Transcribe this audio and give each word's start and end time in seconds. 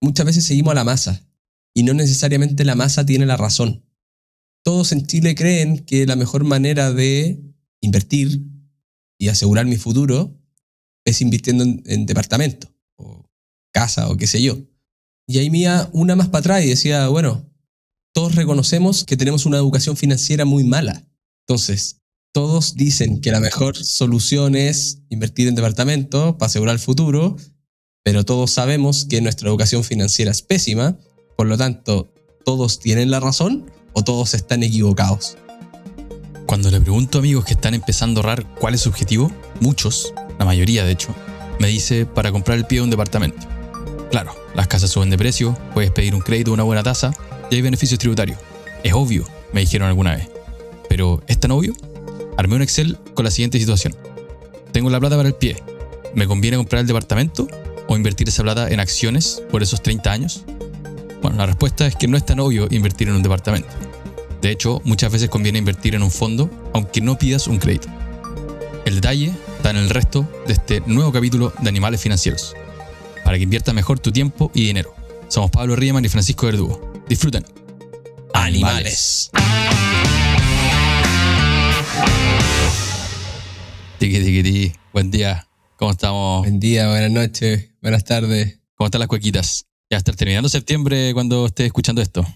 muchas 0.00 0.26
veces 0.26 0.44
seguimos 0.44 0.72
a 0.72 0.76
la 0.76 0.84
masa 0.84 1.26
y 1.74 1.82
no 1.82 1.94
necesariamente 1.94 2.64
la 2.64 2.74
masa 2.74 3.06
tiene 3.06 3.26
la 3.26 3.36
razón. 3.36 3.84
Todos 4.64 4.92
en 4.92 5.06
Chile 5.06 5.34
creen 5.34 5.84
que 5.84 6.06
la 6.06 6.16
mejor 6.16 6.44
manera 6.44 6.92
de 6.92 7.40
invertir 7.80 8.42
y 9.18 9.28
asegurar 9.28 9.66
mi 9.66 9.76
futuro 9.76 10.38
es 11.04 11.20
invirtiendo 11.20 11.64
en, 11.64 11.82
en 11.86 12.06
departamento 12.06 12.74
o 12.96 13.26
casa 13.72 14.08
o 14.08 14.16
qué 14.16 14.26
sé 14.26 14.42
yo. 14.42 14.58
Y 15.26 15.38
ahí 15.38 15.50
mía 15.50 15.88
una 15.92 16.16
más 16.16 16.28
para 16.28 16.40
atrás 16.40 16.64
y 16.64 16.68
decía, 16.68 17.08
bueno, 17.08 17.48
todos 18.12 18.34
reconocemos 18.34 19.04
que 19.04 19.16
tenemos 19.16 19.46
una 19.46 19.58
educación 19.58 19.96
financiera 19.96 20.44
muy 20.44 20.64
mala. 20.64 21.06
Entonces, 21.46 22.00
todos 22.32 22.74
dicen 22.74 23.20
que 23.20 23.32
la 23.32 23.40
mejor 23.40 23.76
solución 23.76 24.54
es 24.54 25.02
invertir 25.08 25.48
en 25.48 25.54
departamento 25.54 26.38
para 26.38 26.48
asegurar 26.48 26.74
el 26.74 26.80
futuro, 26.80 27.36
pero 28.10 28.24
todos 28.24 28.50
sabemos 28.50 29.04
que 29.04 29.20
nuestra 29.20 29.48
educación 29.48 29.84
financiera 29.84 30.32
es 30.32 30.42
pésima, 30.42 30.96
por 31.36 31.46
lo 31.46 31.56
tanto, 31.56 32.12
¿todos 32.44 32.80
tienen 32.80 33.08
la 33.08 33.20
razón 33.20 33.70
o 33.92 34.02
todos 34.02 34.34
están 34.34 34.64
equivocados? 34.64 35.38
Cuando 36.44 36.72
le 36.72 36.80
pregunto 36.80 37.18
a 37.18 37.20
amigos 37.20 37.44
que 37.44 37.52
están 37.52 37.72
empezando 37.72 38.18
a 38.18 38.24
ahorrar 38.24 38.52
cuál 38.56 38.74
es 38.74 38.80
su 38.80 38.88
objetivo, 38.88 39.30
muchos, 39.60 40.12
la 40.40 40.44
mayoría 40.44 40.84
de 40.84 40.90
hecho, 40.90 41.14
me 41.60 41.68
dice 41.68 42.04
para 42.04 42.32
comprar 42.32 42.58
el 42.58 42.66
pie 42.66 42.78
de 42.78 42.82
un 42.82 42.90
departamento. 42.90 43.46
Claro, 44.10 44.34
las 44.56 44.66
casas 44.66 44.90
suben 44.90 45.10
de 45.10 45.16
precio, 45.16 45.56
puedes 45.72 45.92
pedir 45.92 46.16
un 46.16 46.20
crédito 46.20 46.50
a 46.50 46.54
una 46.54 46.64
buena 46.64 46.82
tasa 46.82 47.14
y 47.48 47.54
hay 47.54 47.62
beneficios 47.62 48.00
tributarios. 48.00 48.40
Es 48.82 48.92
obvio, 48.92 49.24
me 49.52 49.60
dijeron 49.60 49.86
alguna 49.86 50.16
vez. 50.16 50.28
Pero 50.88 51.22
¿es 51.28 51.38
tan 51.38 51.52
obvio? 51.52 51.74
Armé 52.36 52.56
un 52.56 52.62
Excel 52.62 52.98
con 53.14 53.24
la 53.24 53.30
siguiente 53.30 53.60
situación. 53.60 53.94
Tengo 54.72 54.90
la 54.90 54.98
plata 54.98 55.16
para 55.16 55.28
el 55.28 55.36
pie. 55.36 55.62
¿Me 56.16 56.26
conviene 56.26 56.56
comprar 56.56 56.80
el 56.80 56.88
departamento 56.88 57.46
o 57.90 57.96
invertir 57.96 58.28
esa 58.28 58.44
plata 58.44 58.68
en 58.68 58.78
acciones 58.78 59.42
por 59.50 59.64
esos 59.64 59.82
30 59.82 60.12
años? 60.12 60.44
Bueno, 61.22 61.38
la 61.38 61.46
respuesta 61.46 61.88
es 61.88 61.96
que 61.96 62.06
no 62.06 62.16
es 62.16 62.24
tan 62.24 62.38
obvio 62.38 62.68
invertir 62.70 63.08
en 63.08 63.16
un 63.16 63.22
departamento. 63.22 63.68
De 64.40 64.52
hecho, 64.52 64.80
muchas 64.84 65.10
veces 65.10 65.28
conviene 65.28 65.58
invertir 65.58 65.96
en 65.96 66.04
un 66.04 66.12
fondo 66.12 66.48
aunque 66.72 67.00
no 67.00 67.18
pidas 67.18 67.48
un 67.48 67.58
crédito. 67.58 67.88
El 68.84 68.94
detalle 68.94 69.32
está 69.56 69.70
en 69.70 69.76
el 69.76 69.90
resto 69.90 70.26
de 70.46 70.52
este 70.52 70.82
nuevo 70.86 71.10
capítulo 71.10 71.52
de 71.60 71.68
Animales 71.68 72.00
Financieros, 72.00 72.54
para 73.24 73.36
que 73.36 73.42
inviertas 73.42 73.74
mejor 73.74 73.98
tu 73.98 74.12
tiempo 74.12 74.52
y 74.54 74.66
dinero. 74.66 74.94
Somos 75.26 75.50
Pablo 75.50 75.74
Riemann 75.74 76.04
y 76.04 76.08
Francisco 76.08 76.46
Verdugo. 76.46 77.02
Disfruten. 77.08 77.44
Animales. 78.34 79.32
Tiki, 83.98 84.20
tiki, 84.20 84.42
tiki. 84.44 84.72
Buen 84.92 85.10
día. 85.10 85.48
¿Cómo 85.76 85.90
estamos? 85.90 86.42
Buen 86.42 86.60
día, 86.60 86.88
buenas 86.88 87.10
noches, 87.10 87.69
buenas 87.82 88.04
tardes. 88.04 88.60
¿Cómo 88.74 88.86
están 88.86 89.00
las 89.00 89.08
cuequitas? 89.08 89.66
Ya 89.90 89.98
estar 89.98 90.14
terminando 90.14 90.48
septiembre 90.48 91.12
cuando 91.14 91.46
estés 91.46 91.66
escuchando 91.66 92.02
esto. 92.02 92.26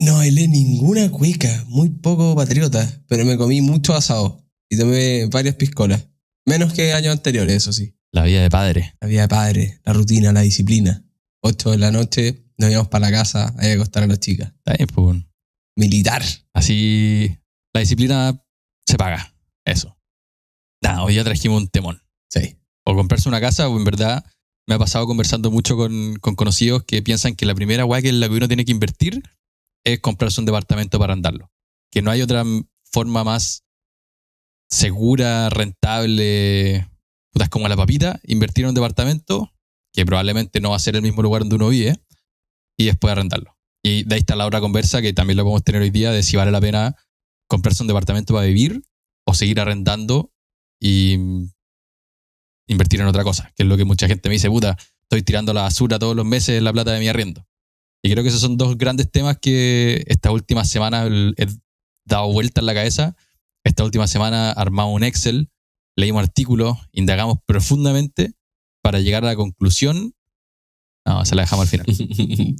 No 0.00 0.14
bailé 0.14 0.48
ninguna 0.48 1.10
cueca, 1.10 1.64
muy 1.68 1.90
poco 1.90 2.34
patriota, 2.34 3.04
pero 3.08 3.24
me 3.24 3.36
comí 3.36 3.60
mucho 3.60 3.94
asado 3.94 4.44
y 4.68 4.76
tomé 4.76 5.26
varias 5.26 5.54
piscolas. 5.54 6.08
Menos 6.46 6.72
que 6.72 6.92
años 6.92 7.12
anteriores, 7.12 7.56
eso 7.56 7.72
sí. 7.72 7.96
La 8.12 8.24
vida 8.24 8.42
de 8.42 8.50
padre. 8.50 8.94
La 9.00 9.08
vida 9.08 9.22
de 9.22 9.28
padre, 9.28 9.80
la 9.84 9.92
rutina, 9.92 10.32
la 10.32 10.42
disciplina. 10.42 11.04
8 11.42 11.72
de 11.72 11.78
la 11.78 11.90
noche, 11.90 12.44
nos 12.58 12.70
íbamos 12.70 12.88
para 12.88 13.10
la 13.10 13.16
casa 13.16 13.54
a 13.58 13.72
acostar 13.72 14.04
a 14.04 14.06
las 14.06 14.20
chicas. 14.20 14.52
Está 14.58 14.74
bien, 14.74 14.88
pues. 14.88 15.22
Militar. 15.76 16.22
Así 16.52 17.36
la 17.72 17.80
disciplina 17.80 18.40
se 18.86 18.96
paga. 18.96 19.34
Eso. 19.64 19.96
Nada, 20.82 21.02
hoy 21.02 21.14
ya 21.14 21.24
trajimos 21.24 21.62
un 21.62 21.68
temón. 21.68 22.00
Sí. 22.30 22.56
O 22.84 22.94
comprarse 22.94 23.28
una 23.28 23.40
casa, 23.40 23.68
o 23.68 23.76
en 23.76 23.84
verdad 23.84 24.24
me 24.66 24.74
ha 24.74 24.78
pasado 24.78 25.06
conversando 25.06 25.50
mucho 25.50 25.76
con, 25.76 26.16
con 26.16 26.34
conocidos 26.34 26.84
que 26.84 27.02
piensan 27.02 27.34
que 27.34 27.46
la 27.46 27.54
primera 27.54 27.84
weá 27.84 28.02
que 28.02 28.08
en 28.08 28.20
la 28.20 28.28
que 28.28 28.34
uno 28.34 28.48
tiene 28.48 28.64
que 28.64 28.72
invertir 28.72 29.22
es 29.84 30.00
comprarse 30.00 30.40
un 30.40 30.46
departamento 30.46 30.98
para 30.98 31.12
andarlo. 31.12 31.50
Que 31.90 32.02
no 32.02 32.10
hay 32.10 32.22
otra 32.22 32.44
forma 32.90 33.24
más 33.24 33.64
segura, 34.68 35.50
rentable, 35.50 36.88
putas 37.32 37.48
como 37.48 37.68
la 37.68 37.76
papita, 37.76 38.20
invertir 38.24 38.64
en 38.64 38.70
un 38.70 38.74
departamento 38.74 39.52
que 39.92 40.04
probablemente 40.04 40.60
no 40.60 40.70
va 40.70 40.76
a 40.76 40.80
ser 40.80 40.96
el 40.96 41.02
mismo 41.02 41.22
lugar 41.22 41.42
donde 41.42 41.56
uno 41.56 41.68
vive 41.68 41.96
y 42.76 42.86
después 42.86 43.12
arrendarlo. 43.12 43.56
Y 43.82 44.04
de 44.04 44.14
ahí 44.14 44.20
está 44.20 44.34
la 44.34 44.46
otra 44.46 44.60
conversa 44.60 45.02
que 45.02 45.12
también 45.12 45.36
lo 45.36 45.44
podemos 45.44 45.62
tener 45.62 45.82
hoy 45.82 45.90
día 45.90 46.10
de 46.10 46.22
si 46.22 46.36
vale 46.36 46.50
la 46.50 46.60
pena 46.60 46.96
comprarse 47.46 47.82
un 47.82 47.86
departamento 47.86 48.34
para 48.34 48.46
vivir 48.46 48.82
o 49.26 49.34
seguir 49.34 49.60
arrendando 49.60 50.32
y 50.80 51.18
invertir 52.66 53.00
en 53.00 53.06
otra 53.06 53.24
cosa, 53.24 53.52
que 53.54 53.62
es 53.62 53.68
lo 53.68 53.76
que 53.76 53.84
mucha 53.84 54.06
gente 54.06 54.28
me 54.28 54.34
dice, 54.34 54.48
puta, 54.48 54.76
estoy 55.02 55.22
tirando 55.22 55.52
la 55.52 55.62
basura 55.62 55.98
todos 55.98 56.16
los 56.16 56.24
meses 56.24 56.62
la 56.62 56.72
plata 56.72 56.92
de 56.92 57.00
mi 57.00 57.08
arriendo. 57.08 57.46
Y 58.02 58.10
creo 58.10 58.22
que 58.22 58.28
esos 58.28 58.40
son 58.40 58.56
dos 58.56 58.76
grandes 58.76 59.10
temas 59.10 59.38
que 59.40 60.04
esta 60.06 60.30
última 60.30 60.64
semana 60.64 61.06
he 61.06 61.46
dado 62.04 62.30
vuelta 62.32 62.60
en 62.60 62.66
la 62.66 62.74
cabeza. 62.74 63.16
Esta 63.64 63.82
última 63.82 64.06
semana 64.06 64.50
armamos 64.50 64.94
un 64.94 65.04
Excel, 65.04 65.50
leímos 65.96 66.22
artículos, 66.22 66.76
indagamos 66.92 67.38
profundamente 67.46 68.34
para 68.82 69.00
llegar 69.00 69.24
a 69.24 69.28
la 69.28 69.36
conclusión. 69.36 70.14
No, 71.06 71.24
se 71.24 71.34
la 71.34 71.42
dejamos 71.42 71.64
al 71.64 71.68
final. 71.70 71.86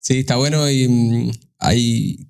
sí, 0.00 0.18
está 0.18 0.36
bueno 0.36 0.68
y 0.70 0.86
mm, 0.86 1.30
ahí 1.58 2.28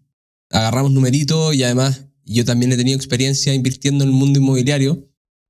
agarramos 0.50 0.92
numeritos 0.92 1.54
y 1.56 1.64
además 1.64 2.06
yo 2.24 2.44
también 2.44 2.70
he 2.72 2.76
tenido 2.76 2.96
experiencia 2.96 3.52
invirtiendo 3.52 4.04
en 4.04 4.10
el 4.10 4.16
mundo 4.16 4.38
inmobiliario 4.38 5.08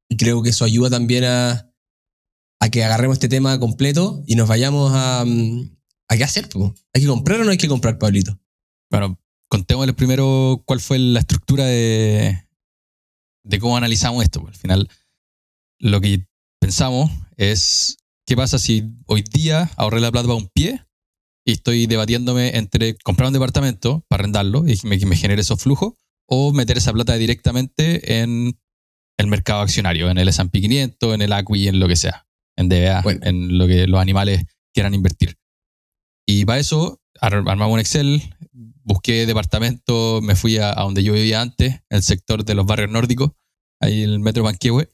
y 0.08 0.16
creo 0.16 0.42
que 0.42 0.50
eso 0.50 0.64
ayuda 0.64 0.90
también 0.90 1.24
a, 1.24 1.70
a 2.60 2.68
que 2.70 2.84
agarremos 2.84 3.16
este 3.16 3.28
tema 3.28 3.58
completo 3.58 4.22
y 4.26 4.36
nos 4.36 4.48
vayamos 4.48 4.92
a, 4.94 5.24
mm, 5.26 5.76
a 6.08 6.16
qué 6.16 6.24
hacer. 6.24 6.48
¿Hay 6.92 7.02
que 7.02 7.08
comprar 7.08 7.40
o 7.40 7.44
no 7.44 7.50
hay 7.50 7.58
que 7.58 7.68
comprar, 7.68 7.98
Pablito? 7.98 8.38
Bueno, 8.90 9.20
contémosles 9.48 9.94
primero 9.94 10.62
cuál 10.66 10.80
fue 10.80 10.98
la 10.98 11.20
estructura 11.20 11.64
de, 11.64 12.46
de 13.44 13.58
cómo 13.58 13.76
analizamos 13.76 14.22
esto. 14.22 14.44
Al 14.46 14.54
final, 14.54 14.88
lo 15.78 16.00
que 16.00 16.26
pensamos 16.60 17.10
es, 17.36 17.96
¿qué 18.26 18.36
pasa 18.36 18.58
si 18.58 18.94
hoy 19.06 19.22
día 19.22 19.70
ahorré 19.76 20.00
la 20.00 20.12
plata 20.12 20.28
para 20.28 20.38
un 20.38 20.48
pie 20.48 20.84
y 21.44 21.52
estoy 21.52 21.86
debatiéndome 21.86 22.56
entre 22.56 22.96
comprar 22.96 23.26
un 23.26 23.34
departamento 23.34 24.04
para 24.08 24.22
arrendarlo 24.22 24.66
y 24.66 24.78
me, 24.84 24.96
me 24.98 25.16
genere 25.16 25.42
esos 25.42 25.60
flujos 25.60 25.94
o 26.26 26.52
meter 26.52 26.78
esa 26.78 26.92
plata 26.92 27.16
directamente 27.16 28.20
en 28.22 28.58
el 29.18 29.26
mercado 29.28 29.60
accionario, 29.60 30.10
en 30.10 30.18
el 30.18 30.28
S&P 30.28 30.60
500, 30.60 31.14
en 31.14 31.22
el 31.22 31.32
ACWI, 31.32 31.68
en 31.68 31.80
lo 31.80 31.88
que 31.88 31.96
sea, 31.96 32.26
en 32.56 32.68
DBA, 32.68 33.02
Bueno. 33.02 33.20
en 33.22 33.58
lo 33.58 33.66
que 33.66 33.86
los 33.86 34.00
animales 34.00 34.44
quieran 34.72 34.94
invertir. 34.94 35.36
Y 36.26 36.44
para 36.44 36.58
eso 36.58 37.00
ar- 37.20 37.34
armamos 37.34 37.72
un 37.74 37.80
Excel, 37.80 38.22
busqué 38.82 39.26
departamento, 39.26 40.20
me 40.22 40.34
fui 40.34 40.58
a, 40.58 40.70
a 40.70 40.82
donde 40.82 41.02
yo 41.02 41.12
vivía 41.12 41.40
antes, 41.40 41.80
el 41.90 42.02
sector 42.02 42.44
de 42.44 42.54
los 42.54 42.66
barrios 42.66 42.90
nórdicos, 42.90 43.30
ahí 43.80 44.02
en 44.02 44.10
el 44.10 44.20
metro 44.20 44.42
Manquehue, 44.44 44.90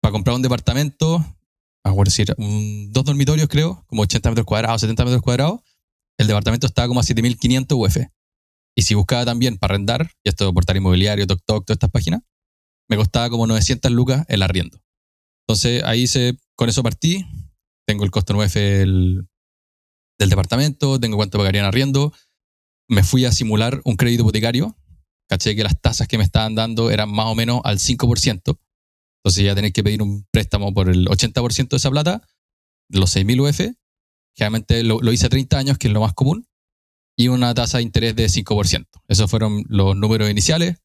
para 0.00 0.12
comprar 0.12 0.36
un 0.36 0.42
departamento, 0.42 1.24
a 1.84 1.92
un- 1.92 2.92
dos 2.92 3.04
dormitorios 3.04 3.48
creo, 3.48 3.84
como 3.88 4.02
80 4.02 4.30
metros 4.30 4.46
cuadrados, 4.46 4.80
70 4.80 5.04
metros 5.04 5.22
cuadrados, 5.22 5.60
el 6.18 6.26
departamento 6.28 6.66
estaba 6.66 6.86
como 6.88 7.00
a 7.00 7.02
7.500 7.02 7.76
UF. 7.76 7.96
Y 8.76 8.82
si 8.82 8.94
buscaba 8.94 9.24
también 9.24 9.58
para 9.58 9.74
arrendar, 9.74 10.10
y 10.24 10.28
esto 10.28 10.46
de 10.46 10.52
portal 10.52 10.76
inmobiliario, 10.76 11.26
TokTok, 11.26 11.66
todas 11.66 11.76
estas 11.76 11.90
páginas, 11.90 12.22
me 12.88 12.96
costaba 12.96 13.30
como 13.30 13.46
900 13.46 13.90
lucas 13.90 14.24
el 14.28 14.42
arriendo. 14.42 14.82
Entonces 15.46 15.82
ahí 15.84 16.06
se, 16.06 16.36
con 16.56 16.68
eso 16.68 16.82
partí, 16.82 17.26
tengo 17.86 18.04
el 18.04 18.10
costo 18.10 18.32
en 18.32 18.40
UF 18.40 18.54
del, 18.54 19.28
del 20.18 20.30
departamento, 20.30 21.00
tengo 21.00 21.16
cuánto 21.16 21.38
pagarían 21.38 21.64
arriendo, 21.64 22.12
me 22.88 23.02
fui 23.02 23.24
a 23.24 23.32
simular 23.32 23.80
un 23.84 23.96
crédito 23.96 24.22
hipotecario, 24.22 24.76
caché 25.28 25.56
que 25.56 25.64
las 25.64 25.80
tasas 25.80 26.08
que 26.08 26.18
me 26.18 26.24
estaban 26.24 26.54
dando 26.54 26.90
eran 26.90 27.10
más 27.10 27.26
o 27.26 27.34
menos 27.34 27.60
al 27.64 27.78
5%, 27.78 28.58
entonces 29.24 29.44
ya 29.44 29.54
tenés 29.54 29.72
que 29.72 29.82
pedir 29.82 30.02
un 30.02 30.26
préstamo 30.30 30.72
por 30.74 30.88
el 30.88 31.06
80% 31.06 31.68
de 31.68 31.76
esa 31.76 31.90
plata, 31.90 32.22
los 32.88 33.16
6.000 33.16 33.48
UF, 33.48 33.76
generalmente 34.36 34.82
lo, 34.82 35.00
lo 35.00 35.12
hice 35.12 35.26
a 35.26 35.30
30 35.30 35.58
años, 35.58 35.78
que 35.78 35.88
es 35.88 35.94
lo 35.94 36.00
más 36.00 36.12
común, 36.12 36.46
y 37.16 37.28
una 37.28 37.54
tasa 37.54 37.78
de 37.78 37.84
interés 37.84 38.16
de 38.16 38.26
5%. 38.26 38.86
Esos 39.08 39.30
fueron 39.30 39.64
los 39.68 39.96
números 39.96 40.30
iniciales. 40.30 40.78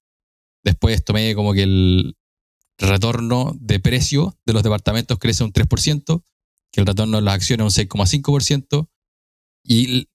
Después 0.63 1.03
tomé 1.03 1.35
como 1.35 1.53
que 1.53 1.63
el 1.63 2.15
retorno 2.77 3.55
de 3.59 3.79
precio 3.79 4.37
de 4.45 4.53
los 4.53 4.63
departamentos 4.63 5.17
crece 5.19 5.43
un 5.43 5.51
3%, 5.51 6.23
que 6.71 6.81
el 6.81 6.85
retorno 6.87 7.17
de 7.17 7.23
las 7.23 7.35
acciones 7.35 7.77
un 7.77 7.85
6,5%. 7.85 8.89
Y 9.63 10.07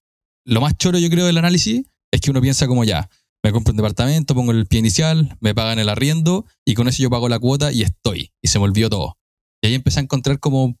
lo 0.45 0.61
más 0.61 0.77
choro, 0.77 0.97
yo 0.97 1.09
creo, 1.09 1.25
del 1.25 1.37
análisis 1.37 1.85
es 2.11 2.21
que 2.21 2.31
uno 2.31 2.41
piensa 2.41 2.67
como 2.67 2.83
ya, 2.83 3.09
me 3.43 3.51
compro 3.51 3.71
un 3.71 3.77
departamento, 3.77 4.35
pongo 4.35 4.51
el 4.51 4.67
pie 4.67 4.79
inicial, 4.79 5.37
me 5.41 5.53
pagan 5.53 5.79
el 5.79 5.89
arriendo 5.89 6.45
y 6.63 6.75
con 6.75 6.87
eso 6.87 7.03
yo 7.03 7.09
pago 7.09 7.27
la 7.27 7.39
cuota 7.39 7.71
y 7.71 7.81
estoy. 7.81 8.31
Y 8.41 8.47
se 8.47 8.57
me 8.59 8.65
olvidó 8.65 8.89
todo. 8.89 9.17
Y 9.61 9.67
ahí 9.67 9.73
empecé 9.73 9.99
a 9.99 10.03
encontrar 10.03 10.39
como 10.39 10.77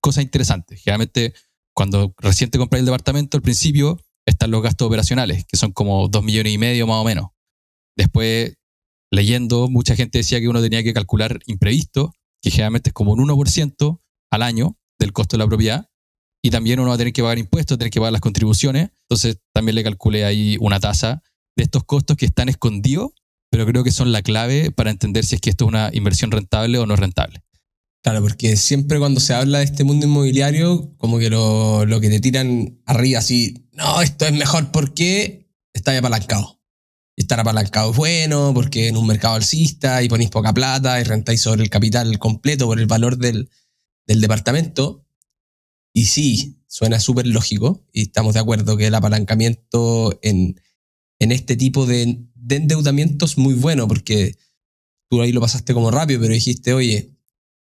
cosas 0.00 0.24
interesantes. 0.24 0.80
Generalmente, 0.80 1.34
cuando 1.74 2.14
recién 2.18 2.50
te 2.50 2.58
compras 2.58 2.80
el 2.80 2.86
departamento, 2.86 3.36
al 3.36 3.42
principio 3.42 4.00
están 4.26 4.50
los 4.50 4.62
gastos 4.62 4.86
operacionales, 4.86 5.44
que 5.46 5.56
son 5.56 5.72
como 5.72 6.08
2 6.08 6.22
millones 6.22 6.52
y 6.52 6.58
medio 6.58 6.86
más 6.86 6.96
o 6.96 7.04
menos. 7.04 7.28
Después, 7.96 8.54
leyendo, 9.10 9.68
mucha 9.68 9.96
gente 9.96 10.18
decía 10.18 10.40
que 10.40 10.48
uno 10.48 10.60
tenía 10.60 10.82
que 10.82 10.92
calcular 10.92 11.40
imprevisto, 11.46 12.14
que 12.40 12.50
generalmente 12.50 12.90
es 12.90 12.94
como 12.94 13.12
un 13.12 13.20
1% 13.20 14.00
al 14.30 14.42
año 14.42 14.76
del 14.98 15.12
costo 15.12 15.36
de 15.36 15.44
la 15.44 15.48
propiedad, 15.48 15.88
y 16.42 16.50
también 16.50 16.80
uno 16.80 16.90
va 16.90 16.94
a 16.94 16.98
tener 16.98 17.12
que 17.12 17.22
pagar 17.22 17.38
impuestos, 17.38 17.78
tener 17.78 17.90
que 17.90 18.00
pagar 18.00 18.12
las 18.12 18.20
contribuciones. 18.20 18.90
Entonces 19.02 19.38
también 19.52 19.74
le 19.74 19.82
calculé 19.82 20.24
ahí 20.24 20.56
una 20.60 20.78
tasa 20.78 21.22
de 21.56 21.64
estos 21.64 21.84
costos 21.84 22.16
que 22.16 22.26
están 22.26 22.48
escondidos, 22.48 23.10
pero 23.50 23.66
creo 23.66 23.82
que 23.82 23.90
son 23.90 24.12
la 24.12 24.22
clave 24.22 24.70
para 24.70 24.90
entender 24.90 25.24
si 25.24 25.34
es 25.34 25.40
que 25.40 25.50
esto 25.50 25.64
es 25.64 25.68
una 25.68 25.90
inversión 25.92 26.30
rentable 26.30 26.78
o 26.78 26.86
no 26.86 26.96
rentable. 26.96 27.42
Claro, 28.02 28.22
porque 28.22 28.56
siempre 28.56 28.98
cuando 28.98 29.20
se 29.20 29.34
habla 29.34 29.58
de 29.58 29.64
este 29.64 29.82
mundo 29.82 30.06
inmobiliario, 30.06 30.94
como 30.98 31.18
que 31.18 31.30
lo, 31.30 31.84
lo 31.84 32.00
que 32.00 32.08
te 32.08 32.20
tiran 32.20 32.80
arriba 32.86 33.18
así, 33.18 33.68
no, 33.72 34.00
esto 34.00 34.24
es 34.26 34.32
mejor 34.32 34.70
porque 34.70 35.50
está 35.72 35.96
apalancado. 35.98 36.57
Estar 37.18 37.40
apalancado 37.40 37.90
es 37.90 37.96
bueno 37.96 38.52
porque 38.54 38.86
en 38.86 38.96
un 38.96 39.04
mercado 39.04 39.34
alcista 39.34 40.04
y 40.04 40.08
ponéis 40.08 40.30
poca 40.30 40.54
plata 40.54 41.00
y 41.00 41.04
rentáis 41.04 41.40
sobre 41.40 41.64
el 41.64 41.68
capital 41.68 42.16
completo 42.20 42.66
por 42.66 42.78
el 42.78 42.86
valor 42.86 43.18
del, 43.18 43.50
del 44.06 44.20
departamento. 44.20 45.04
Y 45.92 46.04
sí, 46.04 46.62
suena 46.68 47.00
súper 47.00 47.26
lógico 47.26 47.84
y 47.92 48.02
estamos 48.02 48.34
de 48.34 48.40
acuerdo 48.40 48.76
que 48.76 48.86
el 48.86 48.94
apalancamiento 48.94 50.16
en, 50.22 50.60
en 51.18 51.32
este 51.32 51.56
tipo 51.56 51.86
de, 51.86 52.24
de 52.36 52.56
endeudamiento 52.56 53.26
es 53.26 53.36
muy 53.36 53.54
bueno 53.54 53.88
porque 53.88 54.36
tú 55.10 55.20
ahí 55.20 55.32
lo 55.32 55.40
pasaste 55.40 55.74
como 55.74 55.90
rápido, 55.90 56.20
pero 56.20 56.34
dijiste, 56.34 56.72
oye, 56.72 57.16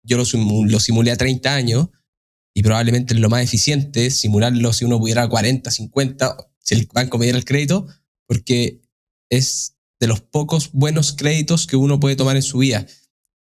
yo 0.02 0.17
lo, 0.17 0.25
lo 0.64 0.81
simulé 0.81 1.12
a 1.12 1.17
30 1.17 1.55
años 1.55 1.90
y 2.55 2.64
probablemente 2.64 3.14
es 3.14 3.20
lo 3.20 3.31
más 3.31 3.44
eficiente 3.44 4.11
simularlo 4.11 4.73
si 4.73 4.85
uno 4.85 4.99
pudiera 4.99 5.23
a 5.23 5.29
40, 5.29 5.70
50, 5.70 6.37
si 6.58 6.75
el 6.75 6.88
banco 6.93 7.19
me 7.19 7.26
diera 7.26 7.38
el 7.38 7.44
crédito, 7.44 7.87
porque 8.26 8.82
es 9.30 9.76
de 10.00 10.06
los 10.06 10.20
pocos 10.20 10.70
buenos 10.72 11.12
créditos 11.12 11.66
que 11.66 11.76
uno 11.76 12.00
puede 12.00 12.16
tomar 12.16 12.36
en 12.36 12.42
su 12.42 12.58
vida. 12.58 12.86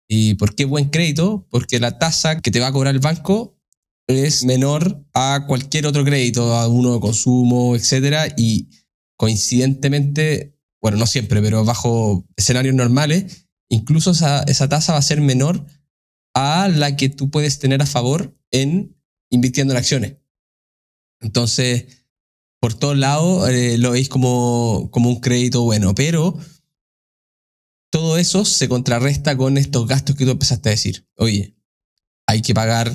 ¿Y 0.07 0.35
por 0.35 0.55
qué 0.55 0.65
buen 0.65 0.89
crédito? 0.89 1.47
Porque 1.49 1.79
la 1.79 1.99
tasa 1.99 2.41
que 2.41 2.51
te 2.51 2.59
va 2.59 2.67
a 2.67 2.71
cobrar 2.71 2.95
el 2.95 3.01
banco 3.01 3.57
es 4.07 4.45
menor 4.45 5.05
a 5.13 5.45
cualquier 5.47 5.85
otro 5.85 6.05
crédito, 6.05 6.53
a 6.53 6.67
uno 6.67 6.93
de 6.93 6.99
consumo, 6.99 7.75
etc. 7.75 8.33
Y 8.37 8.69
coincidentemente, 9.17 10.57
bueno, 10.81 10.97
no 10.97 11.05
siempre, 11.05 11.41
pero 11.41 11.65
bajo 11.65 12.25
escenarios 12.37 12.73
normales, 12.73 13.47
incluso 13.69 14.11
esa, 14.11 14.43
esa 14.43 14.69
tasa 14.69 14.93
va 14.93 14.99
a 14.99 15.03
ser 15.03 15.19
menor 15.19 15.65
a 16.33 16.69
la 16.69 16.95
que 16.95 17.09
tú 17.09 17.29
puedes 17.29 17.59
tener 17.59 17.81
a 17.81 17.85
favor 17.85 18.37
en 18.51 18.95
invirtiendo 19.29 19.73
en 19.73 19.77
acciones. 19.77 20.17
Entonces, 21.19 21.96
por 22.59 22.73
todos 22.73 22.97
lados 22.97 23.49
eh, 23.49 23.77
lo 23.77 23.91
veis 23.91 24.09
como, 24.09 24.89
como 24.91 25.09
un 25.09 25.19
crédito 25.19 25.63
bueno, 25.63 25.93
pero 25.95 26.37
todo 27.89 28.17
eso 28.17 28.45
se 28.45 28.67
contrarresta 28.67 29.37
con 29.37 29.57
estos 29.57 29.87
gastos 29.87 30.15
que 30.15 30.25
tú 30.25 30.31
empezaste 30.31 30.69
a 30.69 30.71
decir. 30.71 31.07
Oye, 31.15 31.55
hay 32.27 32.41
que 32.41 32.53
pagar 32.53 32.91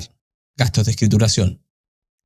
gastos 0.55 0.85
de 0.85 0.91
escrituración, 0.91 1.65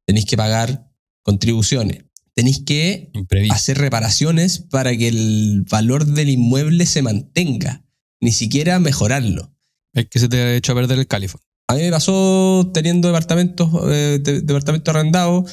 tenéis 0.05 0.25
que 0.25 0.37
pagar 0.37 0.91
contribuciones, 1.23 2.05
tenéis 2.33 2.59
que 2.59 3.11
hacer 3.51 3.77
reparaciones 3.77 4.59
para 4.59 4.95
que 4.95 5.07
el 5.07 5.65
valor 5.69 6.05
del 6.05 6.29
inmueble 6.29 6.85
se 6.85 7.01
mantenga, 7.01 7.85
ni 8.19 8.31
siquiera 8.31 8.79
mejorarlo. 8.79 9.53
Es 9.93 10.07
que 10.09 10.19
se 10.19 10.27
te 10.27 10.37
ha 10.37 10.55
hecho 10.55 10.73
a 10.73 10.75
perder 10.75 10.99
el 10.99 11.07
califón. 11.07 11.41
A 11.69 11.75
mí 11.75 11.81
me 11.81 11.91
pasó 11.91 12.69
teniendo 12.73 13.09
departamentos, 13.09 13.69
eh, 13.89 14.19
departamento 14.21 14.91
arrendado 14.91 15.45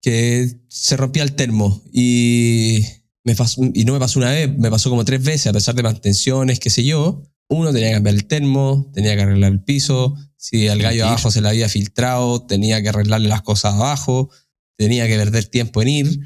que 0.00 0.60
se 0.68 0.96
rompía 0.96 1.22
el 1.22 1.34
termo 1.34 1.82
y, 1.92 2.84
me 3.24 3.34
y 3.74 3.84
no 3.84 3.92
me 3.92 3.98
pasó 3.98 4.18
una 4.18 4.30
vez, 4.30 4.56
me 4.56 4.70
pasó 4.70 4.90
como 4.90 5.04
tres 5.04 5.22
veces 5.22 5.48
a 5.48 5.52
pesar 5.52 5.74
de 5.74 5.82
mantenciones, 5.82 6.60
qué 6.60 6.70
sé 6.70 6.84
yo. 6.84 7.22
Uno 7.48 7.72
tenía 7.72 7.88
que 7.88 7.94
cambiar 7.94 8.14
el 8.14 8.26
termo, 8.26 8.90
tenía 8.92 9.16
que 9.16 9.22
arreglar 9.22 9.52
el 9.52 9.64
piso, 9.64 10.14
si 10.36 10.68
al 10.68 10.80
gallo 10.80 11.06
abajo 11.06 11.30
se 11.30 11.40
le 11.40 11.48
había 11.48 11.68
filtrado, 11.68 12.46
tenía 12.46 12.82
que 12.82 12.90
arreglarle 12.90 13.28
las 13.28 13.42
cosas 13.42 13.74
abajo, 13.74 14.30
tenía 14.76 15.06
que 15.08 15.16
perder 15.16 15.46
tiempo 15.46 15.82
en 15.82 15.88
ir. 15.88 16.20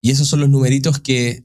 Y 0.00 0.10
esos 0.12 0.28
son 0.28 0.40
los 0.40 0.48
numeritos 0.48 1.00
que 1.00 1.44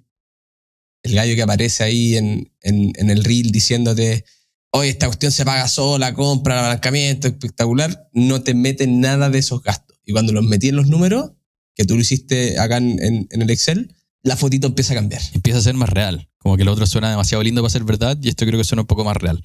el 1.04 1.16
gallo 1.16 1.36
que 1.36 1.42
aparece 1.42 1.84
ahí 1.84 2.16
en, 2.16 2.52
en, 2.62 2.94
en 2.96 3.10
el 3.10 3.24
reel 3.24 3.52
diciéndote, 3.52 4.26
oye, 4.72 4.90
esta 4.90 5.08
cuestión 5.08 5.32
se 5.32 5.44
paga 5.44 5.68
sola, 5.68 6.14
compra, 6.14 6.60
abalancamiento, 6.60 7.28
espectacular, 7.28 8.10
no 8.14 8.42
te 8.44 8.54
meten 8.54 9.02
nada 9.02 9.30
de 9.30 9.40
esos 9.40 9.62
gastos. 9.62 10.00
Y 10.06 10.14
cuando 10.14 10.34
los 10.34 10.44
metí 10.46 10.70
en 10.70 10.76
los 10.78 10.88
números, 10.88 11.32
que 11.76 11.86
tú 11.86 11.96
lo 11.96 12.02
hiciste 12.02 12.60
acá 12.60 12.78
en, 12.78 13.28
el 13.30 13.50
Excel, 13.50 13.96
la 14.24 14.36
fotito 14.36 14.68
empieza 14.68 14.94
a 14.94 14.96
cambiar. 14.96 15.22
Empieza 15.34 15.60
a 15.60 15.62
ser 15.62 15.76
más 15.76 15.90
real. 15.90 16.30
Como 16.40 16.56
que 16.56 16.64
el 16.64 16.70
otro 16.70 16.86
suena 16.88 17.10
demasiado 17.10 17.44
lindo 17.44 17.62
para 17.62 17.72
ser 17.72 17.84
verdad 17.84 18.18
y 18.22 18.30
esto 18.30 18.46
creo 18.46 18.58
que 18.58 18.64
suena 18.64 18.82
un 18.82 18.88
poco 18.88 19.04
más 19.04 19.18
real. 19.18 19.42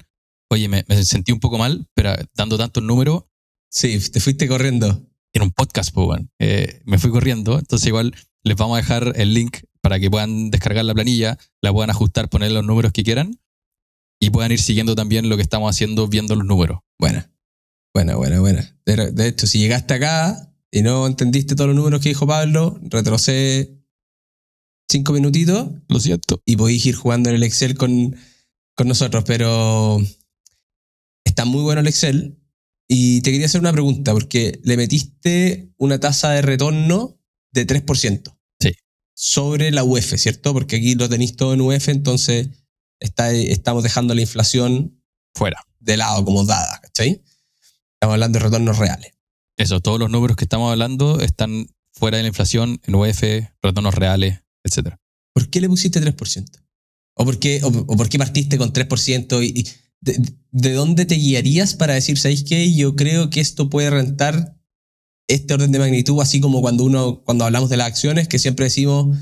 Oye, 0.49 0.67
me, 0.67 0.83
sentí 1.03 1.31
un 1.31 1.39
poco 1.39 1.57
mal, 1.57 1.87
pero 1.93 2.13
dando 2.35 2.57
tantos 2.57 2.83
números. 2.83 3.23
Sí, 3.69 3.99
te 4.11 4.19
fuiste 4.19 4.47
corriendo. 4.47 5.07
En 5.33 5.43
un 5.43 5.51
podcast, 5.51 5.93
pues, 5.93 6.21
me 6.83 6.99
fui 6.99 7.09
corriendo. 7.09 7.57
Entonces, 7.57 7.87
igual 7.87 8.13
les 8.43 8.57
vamos 8.57 8.77
a 8.77 8.81
dejar 8.81 9.13
el 9.15 9.33
link 9.33 9.59
para 9.81 9.99
que 9.99 10.09
puedan 10.11 10.51
descargar 10.51 10.83
la 10.83 10.93
planilla, 10.93 11.37
la 11.61 11.71
puedan 11.71 11.89
ajustar, 11.89 12.29
poner 12.29 12.51
los 12.51 12.65
números 12.65 12.91
que 12.91 13.03
quieran 13.03 13.39
y 14.19 14.29
puedan 14.29 14.51
ir 14.51 14.61
siguiendo 14.61 14.93
también 14.95 15.29
lo 15.29 15.35
que 15.35 15.41
estamos 15.41 15.69
haciendo 15.69 16.07
viendo 16.07 16.35
los 16.35 16.45
números. 16.45 16.79
Bueno, 16.99 17.25
bueno, 17.93 18.17
bueno, 18.17 18.41
bueno. 18.41 18.61
De, 18.85 19.11
de 19.11 19.27
hecho, 19.27 19.47
si 19.47 19.59
llegaste 19.59 19.95
acá, 19.95 20.50
y 20.71 20.81
no 20.81 21.05
entendiste 21.05 21.55
todos 21.55 21.67
los 21.67 21.75
números 21.75 22.01
que 22.01 22.09
dijo 22.09 22.25
Pablo, 22.25 22.79
retrocede 22.83 23.77
cinco 24.89 25.11
minutitos. 25.11 25.69
Lo 25.89 25.99
siento. 25.99 26.41
Y 26.45 26.55
podéis 26.55 26.85
ir 26.85 26.95
jugando 26.95 27.29
en 27.29 27.35
el 27.35 27.43
Excel 27.43 27.75
con, 27.75 28.15
con 28.75 28.87
nosotros, 28.87 29.23
pero 29.25 29.99
está 31.25 31.43
muy 31.43 31.61
bueno 31.61 31.81
el 31.81 31.87
Excel. 31.87 32.37
Y 32.87 33.21
te 33.21 33.31
quería 33.31 33.45
hacer 33.45 33.61
una 33.61 33.71
pregunta, 33.71 34.13
porque 34.13 34.59
le 34.63 34.77
metiste 34.77 35.73
una 35.77 35.99
tasa 35.99 36.31
de 36.31 36.41
retorno 36.41 37.19
de 37.53 37.67
3%. 37.67 38.37
Sí. 38.59 38.71
Sobre 39.13 39.71
la 39.71 39.83
UF, 39.83 40.17
¿cierto? 40.17 40.53
Porque 40.53 40.77
aquí 40.77 40.95
lo 40.95 41.07
tenéis 41.09 41.35
todo 41.35 41.53
en 41.53 41.61
UF, 41.61 41.89
entonces 41.89 42.49
está, 42.99 43.31
estamos 43.31 43.83
dejando 43.83 44.13
la 44.13 44.21
inflación 44.21 45.01
fuera. 45.35 45.65
De 45.79 45.97
lado, 45.97 46.23
como 46.25 46.45
dada, 46.45 46.79
¿cachai? 46.81 47.23
Estamos 47.93 48.13
hablando 48.13 48.39
de 48.39 48.45
retornos 48.45 48.77
reales. 48.77 49.13
Eso, 49.61 49.79
todos 49.79 49.99
los 49.99 50.09
números 50.09 50.37
que 50.37 50.45
estamos 50.45 50.71
hablando 50.71 51.19
están 51.19 51.67
fuera 51.93 52.17
de 52.17 52.23
la 52.23 52.29
inflación, 52.29 52.81
en 52.83 52.95
UF, 52.95 53.21
retornos 53.61 53.93
reales, 53.93 54.39
etc. 54.63 54.95
¿Por 55.35 55.51
qué 55.51 55.61
le 55.61 55.69
pusiste 55.69 56.01
3%? 56.01 56.47
¿O 57.13 57.25
por 57.25 57.37
qué, 57.37 57.61
o, 57.63 57.71
por 57.71 58.09
qué 58.09 58.17
partiste 58.17 58.57
con 58.57 58.73
3%? 58.73 59.45
Y, 59.45 59.67
de, 60.01 60.73
dónde 60.73 61.05
te 61.05 61.13
guiarías 61.13 61.75
para 61.75 61.93
decir, 61.93 62.17
¿sabéis 62.17 62.43
qué? 62.43 62.73
Yo 62.73 62.95
creo 62.95 63.29
que 63.29 63.39
esto 63.39 63.69
puede 63.69 63.91
rentar 63.91 64.57
este 65.27 65.53
orden 65.53 65.71
de 65.71 65.77
magnitud, 65.77 66.19
así 66.21 66.41
como 66.41 66.61
cuando 66.61 66.83
uno, 66.83 67.21
cuando 67.23 67.45
hablamos 67.45 67.69
de 67.69 67.77
las 67.77 67.85
acciones, 67.85 68.27
que 68.27 68.39
siempre 68.39 68.65
decimos 68.65 69.15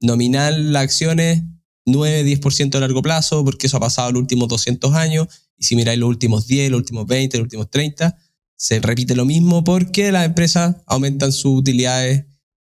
nominal 0.00 0.72
las 0.72 0.84
acciones 0.84 1.42
9-10% 1.84 2.76
a 2.76 2.80
largo 2.80 3.02
plazo, 3.02 3.44
porque 3.44 3.66
eso 3.66 3.76
ha 3.76 3.80
pasado 3.80 4.10
los 4.12 4.22
últimos 4.22 4.48
200 4.48 4.94
años, 4.94 5.28
y 5.58 5.64
si 5.64 5.76
miráis 5.76 5.98
los 5.98 6.08
últimos 6.08 6.46
10, 6.46 6.70
los 6.70 6.78
últimos 6.78 7.06
20, 7.06 7.36
los 7.36 7.44
últimos 7.44 7.68
30, 7.68 8.16
se 8.62 8.78
repite 8.78 9.16
lo 9.16 9.24
mismo 9.24 9.64
porque 9.64 10.12
las 10.12 10.24
empresas 10.24 10.76
aumentan 10.86 11.32
sus 11.32 11.58
utilidades 11.58 12.26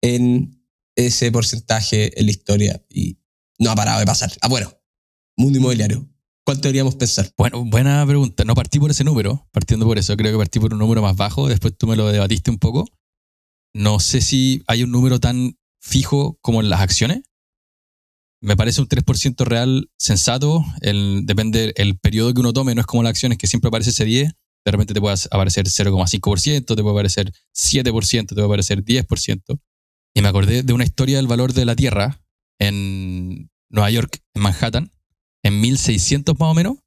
en 0.01 0.59
ese 0.95 1.31
porcentaje 1.31 2.19
en 2.19 2.25
la 2.25 2.31
historia 2.31 2.83
y 2.89 3.19
no 3.59 3.69
ha 3.69 3.75
parado 3.75 3.99
de 3.99 4.07
pasar. 4.07 4.33
Ah, 4.41 4.47
bueno, 4.47 4.73
mundo 5.37 5.59
inmobiliario. 5.59 6.09
¿Cuánto 6.43 6.63
deberíamos 6.63 6.95
pensar? 6.95 7.31
Bueno, 7.37 7.63
buena 7.65 8.03
pregunta. 8.07 8.43
No 8.45 8.55
partí 8.55 8.79
por 8.79 8.89
ese 8.89 9.03
número, 9.03 9.47
partiendo 9.51 9.85
por 9.85 9.99
eso. 9.99 10.17
Creo 10.17 10.31
que 10.31 10.39
partí 10.39 10.59
por 10.59 10.73
un 10.73 10.79
número 10.79 11.03
más 11.03 11.15
bajo. 11.15 11.47
Después 11.47 11.77
tú 11.77 11.85
me 11.85 11.95
lo 11.95 12.07
debatiste 12.11 12.49
un 12.49 12.57
poco. 12.57 12.87
No 13.75 13.99
sé 13.99 14.21
si 14.21 14.63
hay 14.65 14.81
un 14.81 14.91
número 14.91 15.19
tan 15.19 15.55
fijo 15.81 16.39
como 16.41 16.61
en 16.61 16.71
las 16.71 16.81
acciones. 16.81 17.21
Me 18.41 18.57
parece 18.57 18.81
un 18.81 18.87
3% 18.87 19.45
real 19.45 19.91
sensato. 19.99 20.65
Depende 20.81 21.73
el 21.75 21.99
periodo 21.99 22.33
que 22.33 22.39
uno 22.39 22.53
tome. 22.53 22.73
No 22.73 22.81
es 22.81 22.87
como 22.87 23.03
las 23.03 23.11
acciones 23.11 23.37
que 23.37 23.45
siempre 23.45 23.67
aparece 23.67 23.91
ese 23.91 24.05
10 24.05 24.33
de 24.65 24.71
repente 24.71 24.93
te 24.93 25.01
puede 25.01 25.15
aparecer 25.31 25.65
0,5%, 25.65 26.65
te 26.65 26.81
puede 26.81 26.91
aparecer 26.91 27.31
7%, 27.53 28.27
te 28.27 28.35
puede 28.35 28.47
aparecer 28.47 28.83
10%. 28.83 29.59
Y 30.15 30.21
me 30.21 30.27
acordé 30.27 30.63
de 30.63 30.73
una 30.73 30.83
historia 30.83 31.17
del 31.17 31.27
valor 31.27 31.53
de 31.53 31.65
la 31.65 31.75
Tierra 31.75 32.21
en 32.59 33.49
Nueva 33.69 33.91
York, 33.91 34.21
en 34.33 34.41
Manhattan, 34.41 34.91
en 35.43 35.61
1600 35.61 36.39
más 36.39 36.51
o 36.51 36.53
menos. 36.53 36.77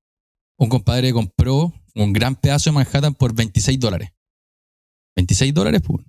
Un 0.58 0.68
compadre 0.68 1.12
compró 1.12 1.72
un 1.94 2.12
gran 2.12 2.34
pedazo 2.34 2.70
de 2.70 2.74
Manhattan 2.74 3.14
por 3.14 3.34
26 3.34 3.78
dólares. 3.78 4.10
26 5.16 5.54
dólares, 5.54 5.82
pues. 5.86 6.04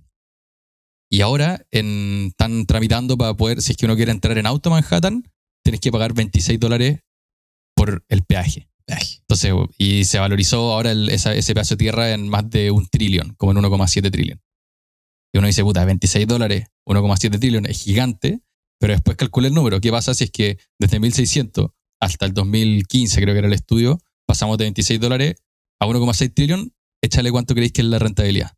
Y 1.11 1.21
ahora 1.21 1.65
están 1.71 2.65
tramitando 2.65 3.17
para 3.17 3.35
poder, 3.35 3.61
si 3.61 3.71
es 3.71 3.77
que 3.77 3.85
uno 3.85 3.95
quiere 3.95 4.11
entrar 4.11 4.37
en 4.37 4.45
auto 4.45 4.69
a 4.69 4.73
Manhattan, 4.73 5.23
tienes 5.63 5.81
que 5.81 5.91
pagar 5.91 6.13
26 6.13 6.59
dólares 6.59 6.99
por 7.75 8.03
el 8.07 8.23
peaje. 8.23 8.69
Entonces, 9.21 9.53
y 9.77 10.05
se 10.05 10.19
valorizó 10.19 10.73
ahora 10.73 10.91
ese 10.91 11.53
pedazo 11.53 11.75
de 11.75 11.77
tierra 11.77 12.11
en 12.13 12.27
más 12.27 12.49
de 12.49 12.71
un 12.71 12.87
trillón, 12.87 13.35
como 13.37 13.51
en 13.51 13.57
1,7 13.59 14.11
trillón. 14.11 14.41
Y 15.33 15.37
uno 15.37 15.47
dice, 15.47 15.63
puta, 15.63 15.85
26 15.85 16.27
dólares, 16.27 16.65
1,7 16.87 17.39
trillón, 17.39 17.65
es 17.67 17.83
gigante, 17.83 18.41
pero 18.79 18.93
después 18.93 19.15
calcula 19.17 19.47
el 19.47 19.53
número. 19.53 19.79
¿Qué 19.79 19.91
pasa 19.91 20.13
si 20.13 20.23
es 20.23 20.31
que 20.31 20.57
desde 20.79 20.99
1600 20.99 21.69
hasta 22.01 22.25
el 22.25 22.33
2015, 22.33 23.21
creo 23.21 23.33
que 23.33 23.39
era 23.39 23.47
el 23.47 23.53
estudio, 23.53 23.99
pasamos 24.25 24.57
de 24.57 24.63
26 24.65 24.99
dólares 24.99 25.35
a 25.79 25.85
1,6 25.85 26.33
trillón? 26.33 26.73
Échale 27.01 27.31
cuánto 27.31 27.53
creéis 27.53 27.73
que 27.73 27.81
es 27.81 27.87
la 27.87 27.99
rentabilidad. 27.99 28.51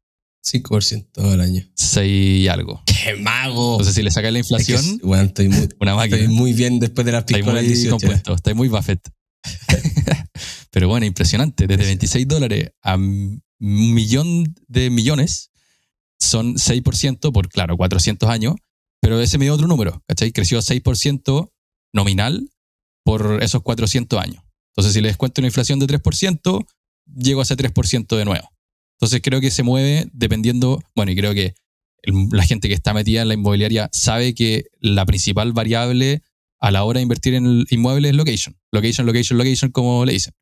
5% 0.43 1.31
al 1.31 1.41
año. 1.41 1.63
6 1.75 2.39
y 2.41 2.47
algo. 2.47 2.81
¡Qué 2.85 3.15
mago! 3.15 3.73
Entonces, 3.73 3.93
si 3.95 4.01
le 4.01 4.09
sacas 4.11 4.31
la 4.33 4.39
Es 4.39 4.47
que, 4.47 4.55
inflación, 4.55 4.99
bueno, 5.03 5.23
estoy 5.25 5.49
muy, 5.49 5.69
una 5.79 5.95
máquina. 5.95 6.17
estoy 6.17 6.33
muy 6.33 6.53
bien 6.53 6.79
después 6.79 7.05
de 7.05 7.11
las 7.11 7.21
Está 7.21 7.35
piscolas 7.35 7.61
muy 7.61 7.69
del 7.69 7.73
18. 7.73 7.91
compuesto, 7.97 8.33
está 8.33 8.53
muy 8.55 8.67
Buffett. 8.67 9.07
Pero 10.71 10.87
bueno, 10.87 11.05
impresionante. 11.05 11.67
Desde 11.67 11.85
26 11.85 12.27
dólares 12.27 12.71
a 12.81 12.95
un 12.95 13.43
millón 13.59 14.55
de 14.67 14.89
millones 14.89 15.51
son 16.19 16.55
6% 16.57 17.31
por, 17.31 17.49
claro, 17.49 17.77
400 17.77 18.29
años. 18.29 18.55
Pero 19.01 19.19
ese 19.19 19.37
me 19.37 19.45
dio 19.45 19.53
otro 19.53 19.67
número, 19.67 20.03
¿cachai? 20.07 20.31
Creció 20.31 20.61
6% 20.61 21.51
nominal 21.93 22.49
por 23.03 23.41
esos 23.41 23.61
400 23.63 24.19
años. 24.19 24.43
Entonces, 24.71 24.93
si 24.93 25.01
le 25.01 25.07
descuento 25.09 25.41
una 25.41 25.47
inflación 25.47 25.79
de 25.79 25.87
3%, 25.87 26.65
llego 27.05 27.41
a 27.41 27.43
ese 27.43 27.55
3% 27.57 28.15
de 28.15 28.25
nuevo. 28.25 28.47
Entonces, 28.97 29.21
creo 29.23 29.41
que 29.41 29.51
se 29.51 29.63
mueve 29.63 30.07
dependiendo, 30.13 30.81
bueno, 30.95 31.11
y 31.11 31.15
creo 31.15 31.33
que 31.33 31.55
el- 32.03 32.27
la 32.31 32.43
gente 32.43 32.67
que 32.67 32.75
está 32.75 32.93
metida 32.93 33.23
en 33.23 33.27
la 33.27 33.33
inmobiliaria 33.33 33.89
sabe 33.91 34.33
que 34.35 34.65
la 34.79 35.05
principal 35.05 35.51
variable 35.51 36.21
a 36.59 36.71
la 36.71 36.83
hora 36.83 36.99
de 36.99 37.03
invertir 37.03 37.33
en 37.33 37.45
el 37.47 37.65
inmueble 37.71 38.09
es 38.09 38.15
location. 38.15 38.55
Location, 38.71 39.05
location, 39.07 39.37
location, 39.39 39.71
como 39.71 40.05
le 40.05 40.13
dicen. 40.13 40.33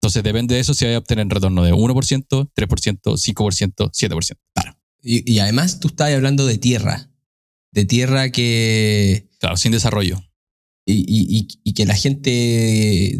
Entonces, 0.00 0.22
depende 0.22 0.54
de 0.54 0.60
eso 0.60 0.74
si 0.74 0.84
va 0.84 0.94
a 0.94 0.98
obtener 0.98 1.26
retorno 1.28 1.62
de 1.64 1.72
1%, 1.72 2.50
3%, 2.54 3.16
5%, 3.16 3.90
7%. 3.90 4.36
Y, 5.02 5.32
y 5.32 5.38
además 5.38 5.80
tú 5.80 5.88
estabas 5.88 6.14
hablando 6.14 6.46
de 6.46 6.58
tierra. 6.58 7.10
De 7.72 7.84
tierra 7.84 8.30
que. 8.30 9.28
Claro, 9.38 9.56
sin 9.56 9.72
desarrollo. 9.72 10.20
Y, 10.88 10.94
y- 11.08 11.38
y- 11.38 11.48
y 11.64 11.72
que 11.74 11.84
la 11.84 11.96
gente 11.96 12.30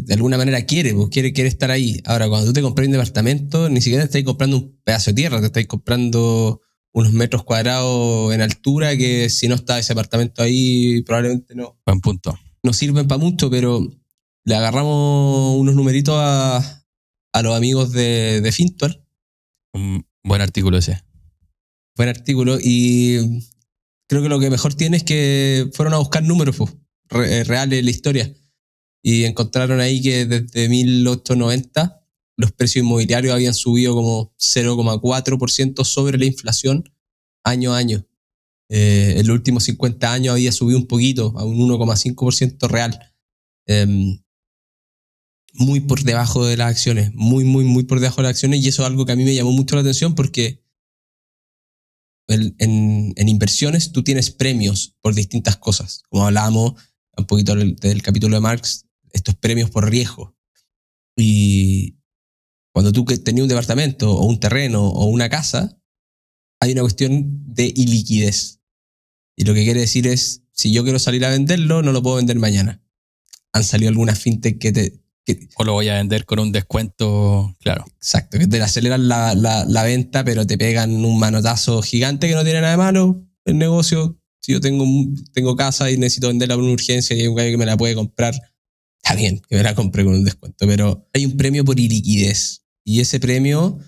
de 0.05 0.13
alguna 0.13 0.37
manera 0.37 0.65
quiere, 0.65 0.93
pues, 0.93 1.09
quiere, 1.09 1.33
quiere 1.33 1.49
estar 1.49 1.69
ahí. 1.71 2.01
Ahora, 2.05 2.29
cuando 2.29 2.47
tú 2.47 2.53
te 2.53 2.61
compras 2.61 2.85
un 2.87 2.93
departamento, 2.93 3.69
ni 3.69 3.81
siquiera 3.81 4.03
te 4.03 4.07
estás 4.19 4.23
comprando 4.23 4.57
un 4.57 4.79
pedazo 4.83 5.11
de 5.11 5.15
tierra, 5.15 5.39
te 5.41 5.47
estás 5.47 5.65
comprando 5.67 6.61
unos 6.93 7.11
metros 7.11 7.43
cuadrados 7.43 8.33
en 8.33 8.41
altura 8.41 8.95
que 8.97 9.29
si 9.29 9.47
no 9.47 9.55
está 9.55 9.77
ese 9.79 9.91
apartamento 9.93 10.41
ahí, 10.41 11.01
probablemente 11.03 11.53
no, 11.55 11.77
Buen 11.85 11.99
punto. 11.99 12.39
no 12.63 12.73
sirven 12.73 13.07
para 13.07 13.19
mucho, 13.19 13.49
pero 13.49 13.85
le 14.47 14.55
agarramos 14.55 15.57
unos 15.57 15.75
numeritos 15.75 16.15
a, 16.17 16.85
a 17.33 17.41
los 17.41 17.53
amigos 17.53 17.91
de, 17.91 18.39
de 18.39 18.51
Fintual, 18.53 19.05
Un 19.73 20.07
buen 20.23 20.41
artículo 20.41 20.77
ese. 20.77 21.03
buen 21.97 22.07
artículo, 22.07 22.57
y 22.57 23.43
creo 24.07 24.23
que 24.23 24.29
lo 24.29 24.39
que 24.39 24.49
mejor 24.49 24.73
tiene 24.73 24.95
es 24.95 25.03
que 25.03 25.69
fueron 25.73 25.93
a 25.93 25.97
buscar 25.97 26.23
números 26.23 26.55
pues, 26.55 27.29
eh, 27.29 27.43
reales 27.43 27.77
de 27.79 27.83
la 27.83 27.89
historia 27.89 28.33
y 29.03 29.25
encontraron 29.25 29.81
ahí 29.81 30.01
que 30.01 30.25
desde 30.25 30.69
1890 30.69 32.01
los 32.37 32.53
precios 32.53 32.85
inmobiliarios 32.85 33.33
habían 33.33 33.53
subido 33.53 33.95
como 33.95 34.33
0,4% 34.37 35.83
sobre 35.83 36.17
la 36.17 36.25
inflación 36.25 36.89
año 37.43 37.73
a 37.73 37.79
año. 37.79 38.07
Eh, 38.69 39.15
en 39.17 39.27
los 39.27 39.35
últimos 39.35 39.65
50 39.65 40.13
años 40.13 40.31
había 40.31 40.53
subido 40.53 40.79
un 40.79 40.87
poquito, 40.87 41.33
a 41.37 41.43
un 41.43 41.57
1,5% 41.57 42.69
real. 42.69 42.97
Em, 43.65 44.21
muy 45.57 45.79
por 45.81 46.03
debajo 46.03 46.45
de 46.45 46.57
las 46.57 46.69
acciones, 46.69 47.11
muy, 47.13 47.43
muy, 47.43 47.63
muy 47.63 47.83
por 47.83 47.99
debajo 47.99 48.17
de 48.17 48.23
las 48.23 48.31
acciones, 48.31 48.63
y 48.63 48.67
eso 48.69 48.83
es 48.83 48.87
algo 48.87 49.05
que 49.05 49.11
a 49.11 49.15
mí 49.15 49.23
me 49.25 49.35
llamó 49.35 49.51
mucho 49.51 49.75
la 49.75 49.81
atención 49.81 50.15
porque 50.15 50.63
el- 52.27 52.55
en, 52.59 53.13
en 53.15 53.29
inversiones 53.29 53.91
tú 53.91 54.03
tienes 54.03 54.31
premios 54.31 54.95
por 55.01 55.15
distintas 55.15 55.57
cosas. 55.57 56.03
Como 56.09 56.25
hablábamos 56.25 56.73
un 57.17 57.25
poquito 57.25 57.55
del, 57.55 57.75
del 57.75 58.01
capítulo 58.01 58.35
de 58.35 58.41
Marx, 58.41 58.85
estos 59.13 59.35
premios 59.35 59.69
por 59.69 59.89
riesgo. 59.89 60.35
Y 61.15 61.97
cuando 62.73 62.91
tú 62.91 63.05
tenías 63.05 63.43
un 63.43 63.49
departamento 63.49 64.11
o 64.13 64.25
un 64.25 64.39
terreno 64.39 64.87
o 64.87 65.05
una 65.05 65.29
casa, 65.29 65.81
hay 66.59 66.73
una 66.73 66.81
cuestión 66.81 67.43
de 67.53 67.65
iliquidez. 67.75 68.59
Y 69.35 69.45
lo 69.45 69.53
que 69.53 69.63
quiere 69.63 69.79
decir 69.79 70.05
es, 70.07 70.43
si 70.51 70.71
yo 70.71 70.83
quiero 70.83 70.99
salir 70.99 71.25
a 71.25 71.29
venderlo, 71.29 71.81
no 71.81 71.91
lo 71.91 72.03
puedo 72.03 72.17
vender 72.17 72.37
mañana. 72.37 72.83
Han 73.53 73.63
salido 73.63 73.89
algunas 73.89 74.19
fintech 74.19 74.59
que 74.59 74.71
te, 74.71 75.01
que, 75.27 75.49
O 75.55 75.65
lo 75.65 75.73
voy 75.73 75.89
a 75.89 75.95
vender 75.95 76.25
con 76.25 76.39
un 76.39 76.53
descuento, 76.53 77.53
claro. 77.59 77.85
Exacto, 77.97 78.39
que 78.39 78.47
te 78.47 78.61
aceleran 78.61 79.09
la, 79.09 79.35
la, 79.35 79.65
la 79.65 79.83
venta, 79.83 80.23
pero 80.23 80.47
te 80.47 80.57
pegan 80.57 81.03
un 81.03 81.19
manotazo 81.19 81.81
gigante 81.81 82.29
que 82.29 82.33
no 82.33 82.43
tiene 82.43 82.61
nada 82.61 82.71
de 82.71 82.77
malo. 82.77 83.21
El 83.43 83.57
negocio, 83.57 84.17
si 84.39 84.53
yo 84.53 84.61
tengo, 84.61 84.85
tengo 85.33 85.57
casa 85.57 85.91
y 85.91 85.97
necesito 85.97 86.29
venderla 86.29 86.55
por 86.55 86.63
una 86.63 86.73
urgencia 86.73 87.13
y 87.15 87.21
hay 87.21 87.27
un 87.27 87.35
gallo 87.35 87.51
que 87.51 87.57
me 87.57 87.65
la 87.65 87.75
puede 87.75 87.93
comprar, 87.93 88.39
está 89.03 89.15
bien, 89.15 89.41
que 89.49 89.57
me 89.57 89.63
la 89.63 89.75
compre 89.75 90.05
con 90.05 90.13
un 90.13 90.23
descuento, 90.23 90.65
pero 90.65 91.09
hay 91.13 91.25
un 91.25 91.35
premio 91.35 91.65
por 91.65 91.77
iliquidez. 91.77 92.63
Y 92.85 93.01
ese 93.01 93.19
premio, 93.19 93.79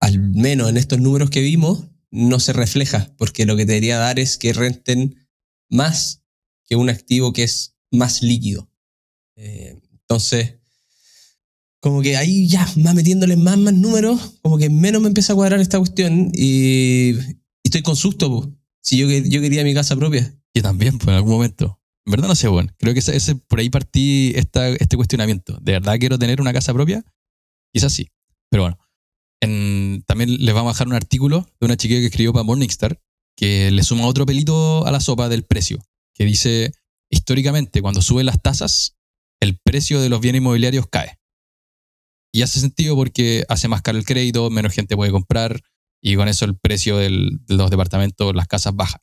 al 0.00 0.18
menos 0.18 0.68
en 0.68 0.76
estos 0.76 1.00
números 1.00 1.30
que 1.30 1.40
vimos, 1.40 1.86
no 2.10 2.40
se 2.40 2.52
refleja, 2.52 3.14
porque 3.16 3.46
lo 3.46 3.56
que 3.56 3.64
te 3.64 3.72
debería 3.72 3.96
dar 3.96 4.18
es 4.18 4.36
que 4.36 4.52
renten 4.52 5.16
más 5.70 6.22
que 6.66 6.76
un 6.76 6.90
activo 6.90 7.32
que 7.32 7.44
es 7.44 7.74
más 7.90 8.22
líquido. 8.22 8.70
Eh, 9.36 9.80
entonces, 10.08 10.57
como 11.80 12.02
que 12.02 12.16
ahí 12.16 12.48
ya 12.48 12.66
va 12.84 12.94
metiéndole 12.94 13.36
más, 13.36 13.56
más 13.58 13.74
números, 13.74 14.38
como 14.42 14.58
que 14.58 14.68
menos 14.70 15.00
me 15.00 15.08
empieza 15.08 15.32
a 15.32 15.36
cuadrar 15.36 15.60
esta 15.60 15.78
cuestión 15.78 16.30
y, 16.34 17.14
estoy 17.62 17.82
con 17.82 17.96
susto, 17.96 18.28
po. 18.28 18.52
si 18.82 18.96
yo, 18.98 19.08
yo 19.08 19.40
quería 19.40 19.62
mi 19.64 19.74
casa 19.74 19.94
propia. 19.96 20.34
Y 20.54 20.62
también, 20.62 20.98
pues 20.98 21.08
en 21.08 21.14
algún 21.14 21.32
momento. 21.32 21.80
En 22.06 22.12
verdad 22.12 22.28
no 22.28 22.34
sé, 22.34 22.48
bueno. 22.48 22.72
Creo 22.78 22.94
que 22.94 23.00
ese, 23.00 23.14
ese- 23.14 23.34
por 23.36 23.60
ahí 23.60 23.68
partí 23.68 24.32
esta, 24.34 24.68
este 24.70 24.96
cuestionamiento. 24.96 25.58
¿De 25.60 25.72
verdad 25.72 25.98
quiero 25.98 26.18
tener 26.18 26.40
una 26.40 26.52
casa 26.52 26.72
propia? 26.72 27.04
Quizás 27.72 27.92
sí. 27.92 28.08
Pero 28.50 28.62
bueno. 28.64 28.78
En- 29.40 30.02
también 30.06 30.42
les 30.44 30.54
vamos 30.54 30.70
a 30.70 30.74
dejar 30.74 30.88
un 30.88 30.94
artículo 30.94 31.46
de 31.60 31.66
una 31.66 31.76
chiquilla 31.76 32.00
que 32.00 32.06
escribió 32.06 32.32
para 32.32 32.42
Morningstar 32.44 33.00
que 33.36 33.70
le 33.70 33.84
suma 33.84 34.06
otro 34.06 34.26
pelito 34.26 34.84
a 34.86 34.90
la 34.90 35.00
sopa 35.00 35.28
del 35.28 35.44
precio. 35.44 35.78
Que 36.14 36.24
dice, 36.24 36.72
históricamente, 37.10 37.82
cuando 37.82 38.02
suben 38.02 38.26
las 38.26 38.42
tasas, 38.42 38.96
el 39.40 39.58
precio 39.62 40.00
de 40.00 40.08
los 40.08 40.20
bienes 40.20 40.40
inmobiliarios 40.40 40.86
cae. 40.88 41.18
Y 42.32 42.42
hace 42.42 42.60
sentido 42.60 42.94
porque 42.94 43.44
hace 43.48 43.68
más 43.68 43.82
caro 43.82 43.98
el 43.98 44.04
crédito, 44.04 44.50
menos 44.50 44.72
gente 44.74 44.96
puede 44.96 45.10
comprar 45.10 45.60
y 46.02 46.14
con 46.16 46.28
eso 46.28 46.44
el 46.44 46.56
precio 46.56 46.96
del- 46.98 47.40
de 47.46 47.56
los 47.56 47.70
departamentos, 47.70 48.34
las 48.34 48.46
casas 48.46 48.74
baja. 48.74 48.98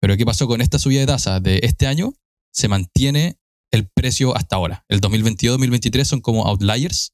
Pero 0.00 0.16
¿qué 0.16 0.24
pasó 0.24 0.46
con 0.46 0.60
esta 0.60 0.78
subida 0.78 1.00
de 1.00 1.06
tasas 1.06 1.42
de 1.42 1.60
este 1.62 1.86
año? 1.86 2.12
Se 2.52 2.68
mantiene 2.68 3.38
el 3.72 3.88
precio 3.88 4.36
hasta 4.36 4.56
ahora. 4.56 4.84
El 4.88 5.00
2022-2023 5.00 6.04
son 6.04 6.20
como 6.20 6.46
outliers 6.46 7.12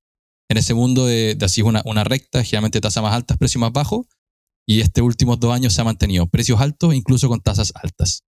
en 0.50 0.58
ese 0.58 0.74
mundo 0.74 1.06
de, 1.06 1.34
de 1.34 1.44
así 1.46 1.62
una, 1.62 1.82
una 1.86 2.04
recta, 2.04 2.44
generalmente 2.44 2.80
tasas 2.80 3.02
más 3.02 3.14
altas, 3.14 3.38
precios 3.38 3.60
más 3.60 3.72
bajos. 3.72 4.06
Y 4.66 4.80
estos 4.80 5.02
últimos 5.04 5.40
dos 5.40 5.52
años 5.54 5.72
se 5.72 5.80
ha 5.80 5.84
mantenido 5.84 6.26
precios 6.26 6.60
altos, 6.60 6.94
incluso 6.94 7.28
con 7.28 7.40
tasas 7.40 7.72
altas. 7.76 8.22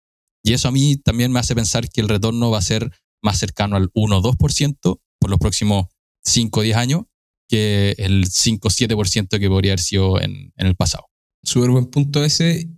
Y 0.45 0.52
eso 0.52 0.69
a 0.69 0.73
mí 0.73 0.97
también 0.97 1.33
me 1.33 1.40
hace 1.40 1.54
pensar 1.54 1.88
que 1.88 2.00
el 2.00 2.09
retorno 2.09 2.50
va 2.50 2.59
a 2.59 2.62
ser 2.62 2.90
más 3.23 3.38
cercano 3.38 3.76
al 3.76 3.90
1 3.95 4.19
o 4.19 4.21
2% 4.21 5.00
por 5.19 5.31
los 5.31 5.38
próximos 5.38 5.87
5 6.25 6.61
o 6.61 6.62
10 6.62 6.76
años 6.76 7.02
que 7.49 7.95
el 7.99 8.27
5 8.31 8.69
o 8.69 8.71
7% 8.71 9.39
que 9.39 9.49
podría 9.49 9.73
haber 9.73 9.81
sido 9.81 10.21
en, 10.21 10.53
en 10.57 10.67
el 10.67 10.77
pasado. 10.77 11.05
Súper 11.43 11.71
buen 11.71 11.87
punto 11.87 12.25
ese 12.25 12.69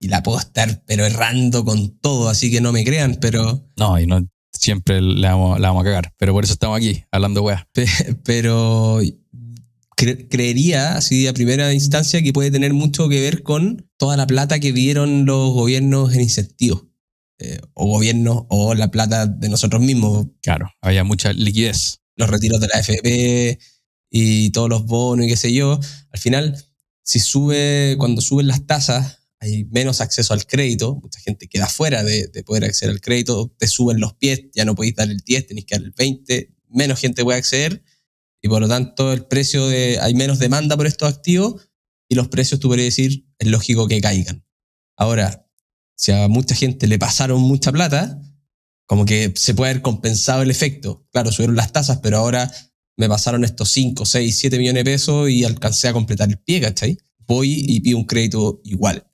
y 0.00 0.08
la 0.08 0.22
puedo 0.22 0.38
estar 0.38 0.82
pero 0.86 1.04
errando 1.06 1.64
con 1.64 1.98
todo, 1.98 2.28
así 2.28 2.50
que 2.50 2.60
no 2.60 2.72
me 2.72 2.84
crean, 2.84 3.16
pero, 3.20 3.68
No, 3.76 3.98
y 3.98 4.06
no 4.06 4.26
siempre 4.52 5.00
le 5.00 5.26
vamos, 5.26 5.58
la 5.60 5.68
vamos 5.68 5.82
a 5.82 5.84
cagar. 5.84 6.12
Pero 6.18 6.32
por 6.32 6.44
eso 6.44 6.52
estamos 6.52 6.76
aquí, 6.76 7.02
hablando 7.10 7.42
weá. 7.42 7.66
pe- 7.72 7.86
pero 8.24 9.00
cre- 9.96 10.28
creería, 10.28 10.96
así 10.96 11.26
a 11.26 11.32
primera 11.32 11.72
instancia, 11.72 12.22
que 12.22 12.32
puede 12.32 12.50
tener 12.50 12.72
mucho 12.74 13.08
que 13.08 13.20
ver 13.20 13.42
con 13.42 13.88
toda 13.96 14.16
la 14.16 14.26
plata 14.26 14.60
que 14.60 14.72
dieron 14.72 15.24
los 15.24 15.52
gobiernos 15.52 16.12
en 16.14 16.20
incentivos. 16.22 16.84
Eh, 17.38 17.58
o 17.74 17.86
gobiernos 17.86 18.44
o 18.50 18.74
la 18.74 18.90
plata 18.90 19.26
de 19.26 19.48
nosotros 19.48 19.82
mismos, 19.82 20.26
Claro, 20.42 20.70
había 20.80 21.02
mucha 21.02 21.32
liquidez. 21.32 21.98
los 22.16 22.28
retiros 22.30 22.60
de 22.60 22.68
la 22.68 22.78
AFP 22.78 23.58
y 24.14 24.50
todos 24.50 24.68
los 24.68 24.84
bonos 24.84 25.24
y 25.26 25.30
qué 25.30 25.36
sé 25.36 25.52
yo, 25.54 25.80
al 26.12 26.20
final, 26.20 26.62
si 27.02 27.18
sube, 27.18 27.96
cuando 27.98 28.20
suben 28.20 28.46
las 28.46 28.66
tasas, 28.66 29.20
hay 29.40 29.64
menos 29.64 30.02
acceso 30.02 30.34
al 30.34 30.46
crédito, 30.46 30.96
mucha 30.96 31.18
gente 31.18 31.48
queda 31.48 31.66
fuera 31.66 32.04
de, 32.04 32.26
de 32.28 32.44
poder 32.44 32.64
acceder 32.64 32.92
al 32.92 33.00
crédito, 33.00 33.52
te 33.58 33.66
suben 33.66 33.98
los 33.98 34.14
pies, 34.14 34.42
ya 34.54 34.66
no 34.66 34.74
podéis 34.74 34.96
dar 34.96 35.10
el 35.10 35.18
10, 35.18 35.46
tenéis 35.46 35.66
que 35.66 35.76
dar 35.76 35.84
el 35.84 35.92
20, 35.92 36.54
menos 36.68 37.00
gente 37.00 37.24
puede 37.24 37.38
acceder 37.38 37.82
y 38.42 38.48
por 38.48 38.60
lo 38.60 38.68
tanto 38.68 39.12
el 39.12 39.24
precio 39.24 39.66
hay 39.66 40.14
menos 40.14 40.38
demanda 40.38 40.76
por 40.76 40.86
estos 40.86 41.08
activos 41.08 41.70
y 42.06 42.14
los 42.14 42.28
precios, 42.28 42.60
tú 42.60 42.68
podrías 42.68 42.88
decir, 42.88 43.26
es 43.38 43.48
lógico 43.48 43.88
que 43.88 44.00
caigan. 44.02 44.44
Ahora, 44.96 45.48
si 45.96 46.12
a 46.12 46.28
mucha 46.28 46.54
gente 46.54 46.86
le 46.86 46.98
pasaron 46.98 47.40
mucha 47.40 47.72
plata, 47.72 48.20
como 48.84 49.06
que 49.06 49.32
se 49.36 49.54
puede 49.54 49.70
haber 49.70 49.82
compensado 49.82 50.42
el 50.42 50.50
efecto. 50.50 51.06
Claro, 51.10 51.32
subieron 51.32 51.56
las 51.56 51.72
tasas, 51.72 52.00
pero 52.02 52.18
ahora 52.18 52.52
me 52.96 53.08
pasaron 53.08 53.44
estos 53.44 53.70
5, 53.70 54.04
6, 54.04 54.38
7 54.38 54.58
millones 54.58 54.84
de 54.84 54.90
pesos 54.90 55.30
y 55.30 55.44
alcancé 55.44 55.88
a 55.88 55.92
completar 55.92 56.28
el 56.28 56.38
pie, 56.38 56.60
¿cachai? 56.60 56.98
Voy 57.26 57.64
y 57.66 57.80
pido 57.80 57.98
un 57.98 58.04
crédito 58.04 58.60
igual. 58.64 59.06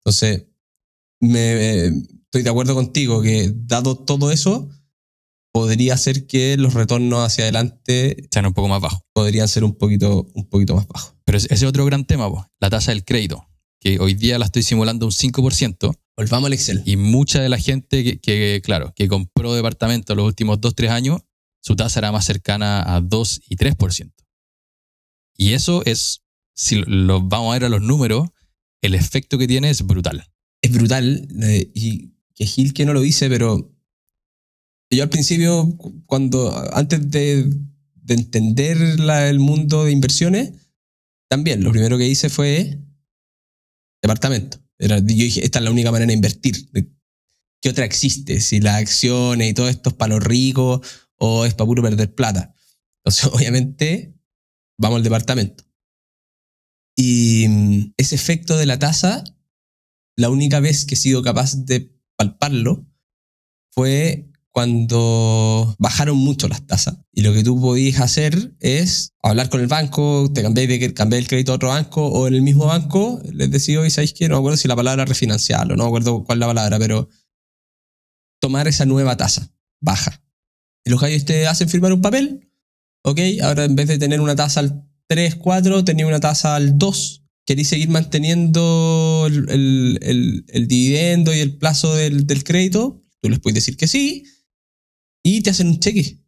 Entonces, 0.00 0.46
me, 1.20 1.86
estoy 1.86 2.42
de 2.42 2.50
acuerdo 2.50 2.74
contigo 2.74 3.22
que 3.22 3.52
dado 3.54 3.96
todo 3.96 4.30
eso, 4.30 4.68
podría 5.52 5.96
ser 5.96 6.26
que 6.26 6.56
los 6.58 6.74
retornos 6.74 7.24
hacia 7.24 7.44
adelante 7.44 8.28
Sean 8.30 8.46
un 8.46 8.52
poco 8.52 8.68
más 8.68 8.80
bajos. 8.80 9.00
podrían 9.14 9.48
ser 9.48 9.64
un 9.64 9.74
poquito, 9.74 10.30
un 10.34 10.46
poquito 10.48 10.74
más 10.76 10.86
bajos. 10.86 11.14
Pero 11.24 11.38
ese 11.38 11.46
ese 11.46 11.64
es 11.64 11.68
otro 11.68 11.84
gran 11.86 12.04
tema, 12.04 12.28
po, 12.28 12.46
la 12.60 12.70
tasa 12.70 12.92
del 12.92 13.04
crédito. 13.04 13.48
que 13.80 13.98
hoy 13.98 14.14
día 14.14 14.38
la 14.38 14.46
estoy 14.46 14.62
simulando 14.62 15.06
un 15.06 15.12
5%, 15.12 15.94
Volvamos 16.16 16.46
al 16.46 16.52
Excel. 16.52 16.82
y 16.84 16.96
mucha 16.96 17.40
de 17.40 17.48
la 17.48 17.58
gente 17.58 18.02
que, 18.04 18.18
que, 18.18 18.60
claro, 18.64 18.92
que 18.94 19.08
compró 19.08 19.54
departamento 19.54 20.14
los 20.14 20.26
últimos 20.26 20.60
2, 20.60 20.74
3 20.74 20.90
años, 20.90 21.22
su 21.66 21.74
tasa 21.74 21.98
era 21.98 22.12
más 22.12 22.24
cercana 22.24 22.94
a 22.94 23.00
2 23.00 23.40
y 23.48 23.56
3%. 23.56 24.12
Y 25.36 25.52
eso 25.54 25.84
es, 25.84 26.22
si 26.54 26.76
lo 26.86 27.20
vamos 27.22 27.50
a 27.50 27.54
ver 27.54 27.64
a 27.64 27.68
los 27.68 27.82
números, 27.82 28.28
el 28.82 28.94
efecto 28.94 29.36
que 29.36 29.48
tiene 29.48 29.68
es 29.70 29.82
brutal. 29.84 30.30
es 30.62 30.70
brutal. 30.72 31.26
eh, 31.42 31.72
y 31.74 32.12
que 32.36 32.46
Gil 32.46 32.72
que 32.72 32.84
no 32.86 32.92
lo 32.92 33.00
dice, 33.00 33.28
pero 33.28 33.72
yo 34.90 35.02
al 35.02 35.08
principio, 35.10 35.76
cu- 35.76 36.04
cuando 36.06 36.38
antes 36.72 37.10
de, 37.10 37.50
de 37.96 38.14
entender 38.14 39.00
la- 39.00 39.28
el 39.28 39.40
mundo 39.40 39.84
de 39.84 39.90
inversiones, 39.90 40.52
también 41.28 41.64
lo 41.64 41.72
primero 41.72 41.98
que 41.98 42.06
hice 42.06 42.28
fue 42.28 42.78
departamento. 44.02 44.58
Era, 44.78 44.98
yo 44.98 45.04
dije, 45.04 45.44
esta 45.44 45.58
es 45.58 45.64
la 45.64 45.70
única 45.72 45.90
manera 45.90 46.06
de 46.08 46.14
invertir. 46.14 46.54
¿Qué 47.60 47.70
otra 47.70 47.84
existe? 47.86 48.40
Si 48.40 48.60
las 48.60 48.76
acciones 48.76 49.50
y 49.50 49.54
todo 49.54 49.68
esto 49.68 49.90
es 49.90 49.96
para 49.96 50.14
los 50.14 50.22
ricos 50.24 50.80
o 51.18 51.44
es 51.44 51.54
para 51.54 51.66
puro 51.66 51.82
perder 51.82 52.14
plata. 52.14 52.54
Entonces, 53.04 53.24
obviamente, 53.32 54.14
vamos 54.78 54.98
al 54.98 55.02
departamento. 55.02 55.64
Y 56.96 57.46
mm, 57.48 57.94
ese 57.96 58.14
efecto 58.14 58.56
de 58.56 58.66
la 58.66 58.78
tasa 58.78 59.24
la 60.16 60.30
única 60.30 60.60
vez 60.60 60.86
que 60.86 60.94
he 60.94 60.98
sido 60.98 61.22
capaz 61.22 61.54
de 61.66 61.94
palparlo 62.16 62.86
fue 63.70 64.30
cuando 64.50 65.76
bajaron 65.78 66.16
mucho 66.16 66.48
las 66.48 66.66
tasas. 66.66 66.96
Y 67.12 67.20
lo 67.20 67.34
que 67.34 67.44
tú 67.44 67.60
podías 67.60 68.00
hacer 68.00 68.56
es 68.60 69.12
hablar 69.22 69.50
con 69.50 69.60
el 69.60 69.66
banco, 69.66 70.32
te 70.32 70.42
cambiar 70.94 71.20
el 71.20 71.28
crédito 71.28 71.52
a 71.52 71.56
otro 71.56 71.68
banco 71.68 72.06
o 72.06 72.26
en 72.26 72.34
el 72.34 72.40
mismo 72.40 72.64
banco 72.64 73.20
les 73.30 73.50
decís, 73.50 73.76
oye, 73.76 73.90
¿sabéis 73.90 74.14
qué? 74.14 74.28
No 74.28 74.36
me 74.36 74.38
acuerdo 74.38 74.56
si 74.56 74.66
la 74.66 74.76
palabra 74.76 75.04
refinanciarlo, 75.04 75.76
no 75.76 75.84
me 75.84 75.88
acuerdo 75.88 76.24
cuál 76.24 76.38
es 76.38 76.40
la 76.40 76.46
palabra, 76.46 76.78
pero 76.78 77.10
tomar 78.40 78.66
esa 78.66 78.86
nueva 78.86 79.18
tasa 79.18 79.52
baja. 79.82 80.22
Y 80.86 80.90
los 80.90 81.00
gallos 81.00 81.24
te 81.26 81.46
hacen 81.46 81.68
firmar 81.68 81.92
un 81.92 82.00
papel, 82.00 82.48
ok, 83.04 83.18
ahora 83.42 83.64
en 83.64 83.74
vez 83.76 83.88
de 83.88 83.98
tener 83.98 84.20
una 84.20 84.36
tasa 84.36 84.60
al 84.60 84.84
3, 85.08 85.34
4, 85.34 85.84
tenía 85.84 86.06
una 86.06 86.20
tasa 86.20 86.54
al 86.56 86.78
2 86.78 87.22
queréis 87.44 87.68
seguir 87.68 87.88
manteniendo 87.90 89.24
el, 89.28 89.48
el- 89.50 89.98
el- 90.02 90.44
el 90.48 90.66
dividendo 90.68 91.32
y 91.34 91.38
el 91.38 91.56
plazo 91.58 91.94
del, 91.94 92.26
del 92.26 92.42
crédito, 92.42 93.04
tú 93.22 93.28
les 93.28 93.38
puedes 93.38 93.54
decir 93.54 93.76
que 93.76 93.86
sí 93.86 94.24
y 95.24 95.42
te 95.42 95.50
hacen 95.50 95.68
un 95.68 95.78
cheque. 95.78 96.18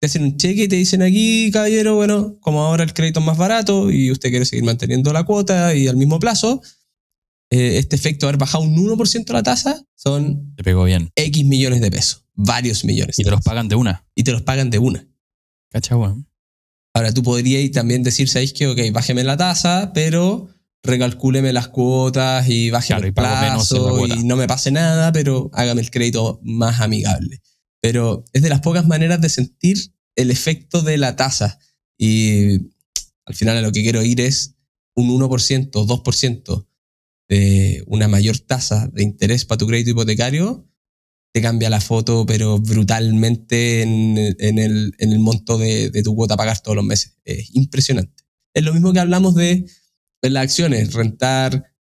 Te 0.00 0.06
hacen 0.06 0.22
un 0.22 0.38
cheque 0.38 0.62
y 0.64 0.68
te 0.68 0.76
dicen 0.76 1.02
aquí, 1.02 1.50
caballero, 1.52 1.94
bueno, 1.94 2.38
como 2.40 2.62
ahora 2.62 2.84
el 2.84 2.94
crédito 2.94 3.20
es 3.20 3.26
más 3.26 3.36
barato 3.36 3.90
y 3.90 4.10
usted 4.10 4.30
quiere 4.30 4.46
seguir 4.46 4.64
manteniendo 4.64 5.12
la 5.12 5.24
cuota 5.24 5.74
y 5.74 5.88
al 5.88 5.96
mismo 5.98 6.18
plazo, 6.18 6.62
eh, 7.50 7.76
este 7.76 7.96
efecto 7.96 8.24
de 8.24 8.30
haber 8.30 8.40
bajado 8.40 8.64
un 8.64 8.74
1% 8.76 9.32
la 9.34 9.42
tasa 9.42 9.82
son 9.94 10.54
Te 10.56 10.62
pegó 10.62 10.84
bien. 10.84 11.10
X 11.16 11.44
millones 11.44 11.82
de 11.82 11.90
pesos, 11.90 12.24
varios 12.34 12.84
millones. 12.84 13.18
Y 13.18 13.24
te 13.24 13.30
los 13.30 13.42
pagan 13.42 13.68
de 13.68 13.76
una. 13.76 14.06
Y 14.14 14.24
te 14.24 14.32
los 14.32 14.42
pagan 14.42 14.70
de 14.70 14.78
una. 14.78 15.06
¿Cacha? 15.70 15.94
Ahora 16.92 17.14
tú 17.14 17.22
podrías 17.22 17.70
también 17.70 18.02
decir, 18.02 18.28
¿sabéis 18.28 18.52
qué? 18.52 18.66
Ok, 18.66 18.78
bájeme 18.92 19.22
la 19.24 19.36
tasa, 19.36 19.92
pero 19.94 20.48
recalcúleme 20.82 21.52
las 21.52 21.68
cuotas 21.68 22.48
y 22.48 22.70
bájeme 22.70 23.00
Claro, 23.00 23.06
y 23.06 23.08
el 23.08 23.14
plazo 23.14 23.88
cuota. 23.90 24.16
y 24.16 24.24
no 24.24 24.36
me 24.36 24.46
pase 24.48 24.70
nada, 24.70 25.12
pero 25.12 25.50
hágame 25.52 25.82
el 25.82 25.90
crédito 25.90 26.40
más 26.42 26.80
amigable. 26.80 27.40
Pero 27.80 28.24
es 28.32 28.42
de 28.42 28.48
las 28.48 28.60
pocas 28.60 28.86
maneras 28.86 29.20
de 29.20 29.28
sentir 29.28 29.76
el 30.16 30.30
efecto 30.30 30.82
de 30.82 30.98
la 30.98 31.16
tasa. 31.16 31.58
Y 31.96 32.70
al 33.24 33.34
final 33.34 33.56
a 33.58 33.62
lo 33.62 33.72
que 33.72 33.82
quiero 33.82 34.02
ir 34.02 34.20
es 34.20 34.56
un 34.94 35.08
1%, 35.08 35.70
2% 35.70 36.66
de 37.28 37.84
una 37.86 38.08
mayor 38.08 38.38
tasa 38.38 38.88
de 38.88 39.02
interés 39.04 39.44
para 39.44 39.58
tu 39.58 39.66
crédito 39.66 39.90
hipotecario 39.90 40.66
te 41.32 41.40
cambia 41.42 41.70
la 41.70 41.80
foto, 41.80 42.26
pero 42.26 42.58
brutalmente 42.58 43.82
en, 43.82 44.16
en 44.38 44.58
el, 44.58 44.94
en 44.98 45.12
el 45.12 45.18
monto 45.20 45.58
de, 45.58 45.90
de 45.90 46.02
tu 46.02 46.14
cuota 46.16 46.34
a 46.34 46.36
pagar 46.36 46.58
todos 46.60 46.76
los 46.76 46.84
meses. 46.84 47.16
Es 47.24 47.54
impresionante. 47.54 48.24
Es 48.54 48.64
lo 48.64 48.72
mismo 48.72 48.92
que 48.92 48.98
hablamos 49.00 49.34
de, 49.36 49.64
de 50.22 50.30
las 50.30 50.42
acciones, 50.44 50.92
rentar 50.92 51.72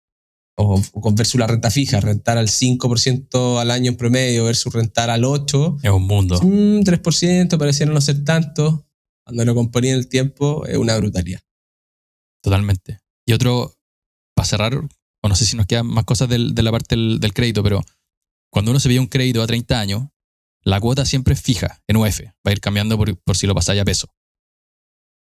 o, 0.56 0.80
o 0.94 1.12
versus 1.14 1.40
la 1.40 1.48
renta 1.48 1.72
fija, 1.72 2.00
rentar 2.00 2.38
al 2.38 2.48
5% 2.50 3.60
al 3.60 3.72
año 3.72 3.90
en 3.92 3.98
promedio 3.98 4.46
versus 4.46 4.72
rentar 4.74 5.10
al 5.10 5.24
8%, 5.24 5.80
Es 5.84 5.90
un 5.90 6.04
mundo. 6.04 6.40
mm, 6.42 6.82
3%, 6.84 7.58
pareciera 7.58 7.92
no 7.92 8.02
ser 8.02 8.24
tanto. 8.24 8.86
Cuando 9.26 9.46
lo 9.46 9.56
componía 9.56 9.94
el 9.96 10.08
tiempo, 10.10 10.66
es 10.68 10.78
una 10.78 10.96
brutalidad. 10.98 11.40
Totalmente. 12.44 13.00
Y 13.26 13.34
otro, 13.34 13.76
para 14.36 14.48
cerrar, 14.48 14.76
o 14.76 15.28
no 15.30 15.36
sé 15.36 15.46
si 15.46 15.56
nos 15.56 15.66
quedan 15.66 15.88
más 15.88 16.06
cosas 16.06 16.30
del- 16.30 16.54
de 16.56 16.64
la 16.64 16.72
parte 16.72 16.96
del, 16.96 17.20
del 17.20 17.34
crédito, 17.34 17.64
pero 17.64 17.84
cuando 18.52 18.72
uno 18.72 18.80
se 18.80 18.90
pide 18.90 19.00
un 19.00 19.08
crédito 19.08 19.42
a 19.42 19.48
30 19.48 19.80
años, 19.80 20.08
la 20.64 20.80
cuota 20.80 21.06
siempre 21.06 21.34
es 21.34 21.42
fija 21.42 21.82
en 21.88 21.98
UF. 21.98 22.22
Va 22.22 22.50
a 22.50 22.52
ir 22.52 22.60
cambiando 22.60 22.98
por, 22.98 23.36
si 23.36 23.48
lo 23.48 23.56
pasáis 23.56 23.82
a 23.82 23.86
peso. 23.86 24.08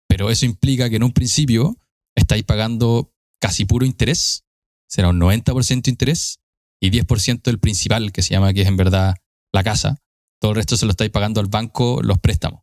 Pero 0.09 0.31
eso 0.31 0.47
implica 0.47 0.89
que 0.89 0.97
en 0.97 1.05
un 1.05 1.13
principio 1.13 1.77
estáis 2.15 2.45
pagando 2.45 3.13
casi 3.41 3.65
puro 3.65 3.85
interés, 3.85 4.45
será 4.89 5.09
un 5.09 5.21
90% 5.21 5.89
interés 5.89 6.41
y 6.81 6.91
10% 6.91 7.43
del 7.43 7.59
principal, 7.59 8.13
que 8.13 8.23
se 8.23 8.31
llama 8.31 8.53
que 8.53 8.63
es 8.63 8.69
en 8.69 8.77
verdad 8.77 9.15
la 9.53 9.65
casa. 9.65 9.99
Todo 10.41 10.53
el 10.53 10.57
resto 10.57 10.77
se 10.77 10.87
lo 10.87 10.91
estáis 10.91 11.11
pagando 11.11 11.41
al 11.41 11.49
banco 11.49 12.01
los 12.03 12.19
préstamos. 12.19 12.63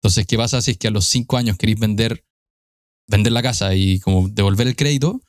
Entonces, 0.00 0.26
¿qué 0.26 0.36
pasa 0.36 0.60
si 0.60 0.72
es 0.72 0.78
que 0.78 0.88
a 0.88 0.90
los 0.90 1.06
5 1.06 1.36
años 1.36 1.56
queréis 1.56 1.78
vender 1.78 2.24
vender 3.08 3.32
la 3.32 3.42
casa 3.42 3.74
y 3.74 4.00
como 4.00 4.28
devolver 4.28 4.66
el 4.66 4.76
crédito, 4.76 5.20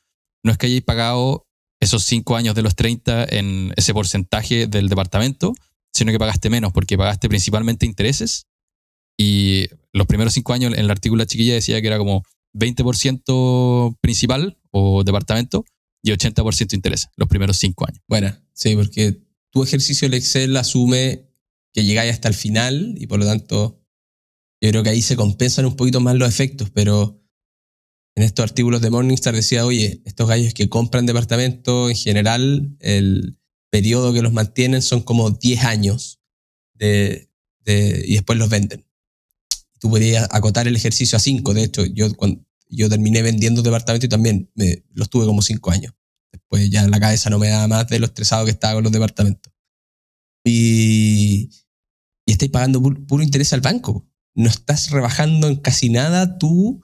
no 0.44 0.52
es 0.52 0.58
que 0.58 0.68
hayáis 0.68 0.84
pagado 0.84 1.48
esos 1.84 2.04
5 2.06 2.36
años 2.36 2.56
de 2.56 2.62
los 2.62 2.76
30 2.76 3.26
en 3.30 3.74
ese 3.76 3.94
porcentaje 3.94 4.68
del 4.68 4.90
departamento, 4.90 5.54
sino 5.92 6.12
que 6.12 6.20
pagaste 6.20 6.50
menos 6.50 6.72
porque 6.72 6.98
pagaste 6.98 7.30
principalmente 7.30 7.86
intereses 7.86 8.48
y 9.18 9.68
los 9.92 10.08
primeros 10.08 10.34
5 10.34 10.54
años 10.54 10.74
en 10.74 10.80
el 10.80 10.92
artículo 10.92 11.20
la 11.20 11.28
chiquilla 11.28 11.54
decía 11.54 11.82
que 11.82 11.88
era 11.88 11.98
como 11.98 12.24
20% 12.54 13.98
principal 14.02 14.58
o 14.72 15.04
departamento 15.04 15.66
y 16.02 16.12
80% 16.12 16.74
interés 16.74 17.10
los 17.16 17.28
primeros 17.28 17.58
5 17.58 17.88
años. 17.88 18.02
Bueno, 18.08 18.36
sí, 18.54 18.76
porque 18.76 19.22
tu 19.52 19.64
ejercicio 19.64 20.08
del 20.08 20.18
Excel 20.18 20.56
asume 20.58 21.30
que 21.74 21.84
llegáis 21.84 22.14
hasta 22.14 22.28
el 22.28 22.34
final 22.34 22.96
y 22.98 23.08
por 23.08 23.20
lo 23.20 23.26
tanto 23.26 23.80
yo 24.62 24.70
creo 24.70 24.84
que 24.84 24.90
ahí 24.90 25.02
se 25.02 25.16
compensan 25.16 25.66
un 25.66 25.76
poquito 25.76 26.00
más 26.00 26.16
los 26.16 26.30
efectos, 26.30 26.70
pero 26.70 27.23
en 28.16 28.24
estos 28.24 28.44
artículos 28.44 28.82
de 28.82 28.90
Morningstar 28.92 29.36
decía, 29.36 29.66
oye, 29.66 30.02
estos 30.06 30.28
gallos 30.28 30.54
que 30.54 30.70
compran 30.70 31.06
departamentos, 31.06 31.90
en 31.90 31.96
general, 31.98 32.76
el 32.80 33.38
periodo 33.72 34.14
que 34.14 34.22
los 34.22 34.34
mantienen 34.34 34.82
son 34.82 35.02
como 35.02 35.32
10 35.32 35.64
años 35.64 36.20
de, 36.76 37.30
de- 37.66 38.04
y 38.08 38.14
después 38.14 38.38
los 38.38 38.50
venden. 38.50 38.86
Tú 39.80 39.90
podrías 39.90 40.28
acotar 40.32 40.68
el 40.68 40.76
ejercicio 40.76 41.16
a 41.18 41.20
5, 41.20 41.54
de 41.54 41.64
hecho, 41.64 41.86
yo, 41.86 42.14
cuando, 42.16 42.46
yo 42.70 42.88
terminé 42.90 43.22
vendiendo 43.22 43.62
departamentos 43.64 44.06
y 44.06 44.10
también 44.10 44.50
me, 44.56 44.84
los 44.94 45.10
tuve 45.10 45.26
como 45.26 45.42
5 45.42 45.72
años. 45.72 45.94
Después 46.32 46.70
ya 46.70 46.88
la 46.88 47.00
cabeza 47.00 47.30
no 47.30 47.40
me 47.40 47.50
daba 47.50 47.68
más 47.68 47.88
de 47.88 48.00
lo 48.00 48.06
estresado 48.06 48.46
que 48.46 48.52
estaba 48.52 48.76
con 48.76 48.84
los 48.84 48.92
departamentos. 48.94 49.52
Y, 50.46 51.50
y 52.26 52.32
estáis 52.32 52.52
pagando 52.52 52.80
pu- 52.82 53.06
puro 53.08 53.24
interés 53.24 53.54
al 53.54 53.62
banco. 53.62 54.08
No 54.36 54.50
estás 54.50 54.90
rebajando 54.90 55.48
en 55.48 55.56
casi 55.58 55.90
nada 55.90 56.38
tu 56.38 56.82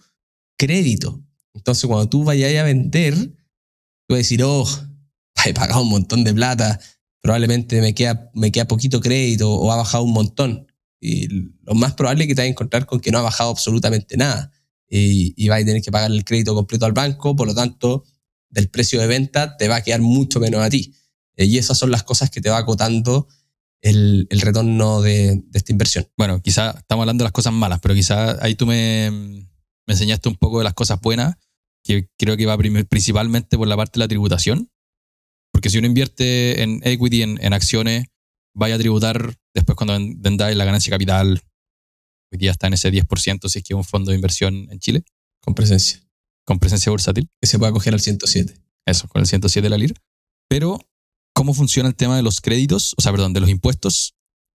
crédito. 0.60 1.24
Entonces, 1.54 1.88
cuando 1.88 2.10
tú 2.10 2.24
vayas 2.24 2.54
a 2.60 2.64
vender, 2.64 3.16
tú 3.16 4.10
vas 4.10 4.18
a 4.18 4.18
decir, 4.18 4.44
oh, 4.44 4.68
he 5.46 5.54
pagado 5.54 5.82
un 5.82 5.90
montón 5.90 6.24
de 6.24 6.34
plata, 6.34 6.80
probablemente 7.22 7.82
me 7.82 7.96
queda, 7.96 8.30
me 8.36 8.52
queda 8.52 8.68
poquito 8.68 9.00
crédito 9.00 9.52
o 9.52 9.72
ha 9.72 9.78
bajado 9.78 10.04
un 10.04 10.14
montón. 10.14 10.68
Y 11.02 11.28
lo 11.30 11.74
más 11.76 11.94
probable 11.94 12.26
es 12.26 12.28
que 12.28 12.36
te 12.36 12.42
vayas 12.42 12.50
a 12.50 12.52
encontrar 12.52 12.86
con 12.86 13.00
que 13.00 13.10
no 13.10 13.20
ha 13.20 13.24
bajado 13.24 13.50
absolutamente 13.50 14.18
nada. 14.18 14.52
Y, 14.90 15.34
y 15.38 15.48
vas 15.48 15.62
a 15.62 15.66
tener 15.66 15.82
que 15.82 15.92
pagar 15.92 16.12
el 16.12 16.26
crédito 16.26 16.54
completo 16.54 16.86
al 16.86 16.94
banco, 16.94 17.36
por 17.36 17.48
lo 17.48 17.56
tanto, 17.56 18.04
del 18.50 18.70
precio 18.70 19.00
de 19.00 19.08
venta 19.08 19.56
te 19.56 19.68
va 19.68 19.78
a 19.78 19.82
quedar 19.82 20.02
mucho 20.02 20.40
menos 20.40 20.62
a 20.62 20.70
ti. 20.70 20.94
Eh, 21.38 21.46
Y 21.46 21.58
esas 21.58 21.78
son 21.78 21.92
las 21.92 22.04
cosas 22.04 22.30
que 22.30 22.42
te 22.42 22.50
va 22.50 22.58
acotando 22.58 23.28
el, 23.82 24.28
el 24.30 24.42
retorno 24.42 25.02
de, 25.02 25.42
de 25.46 25.58
esta 25.58 25.72
inversión. 25.72 26.08
Bueno, 26.18 26.42
quizá 26.42 26.72
estamos 26.72 27.04
hablando 27.04 27.24
de 27.24 27.28
las 27.28 27.32
cosas 27.32 27.54
malas, 27.54 27.80
pero 27.82 27.94
quizá 27.94 28.44
ahí 28.44 28.56
tú 28.56 28.66
me, 28.66 29.48
me 29.90 29.94
enseñaste 29.96 30.30
un 30.30 30.36
poco 30.36 30.60
de 30.60 30.64
las 30.66 30.76
cosas 30.76 31.02
buenas, 31.02 31.36
que 31.84 32.08
creo 32.16 32.38
que 32.38 32.46
va 32.46 32.56
principalmente 32.58 33.58
por 33.58 33.68
la 33.68 33.76
parte 33.76 33.94
de 34.00 34.04
la 34.04 34.08
tributación. 34.08 34.70
Porque 35.52 35.72
si 35.72 35.80
uno 35.80 35.88
invierte 35.88 36.62
en 36.62 36.80
equity, 36.84 37.24
en, 37.24 37.44
en 37.44 37.54
acciones, 37.54 38.06
vaya 38.56 38.76
a 38.76 38.78
tributar 38.78 39.36
después 39.56 39.76
cuando 39.76 39.94
ven- 39.94 40.22
vendáis 40.22 40.56
la 40.56 40.64
ganancia 40.66 40.92
capital. 40.92 41.42
Hoy 42.32 42.38
día 42.38 42.52
está 42.52 42.68
en 42.68 42.74
ese 42.74 42.92
10% 42.92 43.50
si 43.50 43.58
es 43.60 43.64
que 43.66 43.74
es 43.74 43.78
un 43.78 43.84
fondo 43.84 44.12
de 44.12 44.16
inversión 44.16 44.68
en 44.72 44.78
Chile, 44.80 45.04
Con 45.42 45.56
presencia. 45.56 46.06
con 46.46 46.60
presencia 46.60 46.92
bursátil. 46.92 47.28
Que 47.42 47.48
se 47.48 47.58
puede 47.58 47.72
acoger 47.72 47.96
al 47.96 48.00
107. 48.00 48.54
Eso, 48.86 49.08
con 49.08 49.22
el 49.22 49.28
107 49.28 49.66
de 49.66 49.70
la 49.72 49.78
LIR. 49.78 49.96
Pero, 50.48 50.80
¿cómo 51.34 51.56
funciona 51.56 51.90
el 51.90 51.96
tema 51.96 52.16
de 52.16 52.22
los 52.22 52.42
créditos, 52.42 52.94
o 52.96 53.02
sea, 53.02 53.12
perdón, 53.12 53.34
de 53.34 53.40
los 53.40 53.50
impuestos 53.50 54.14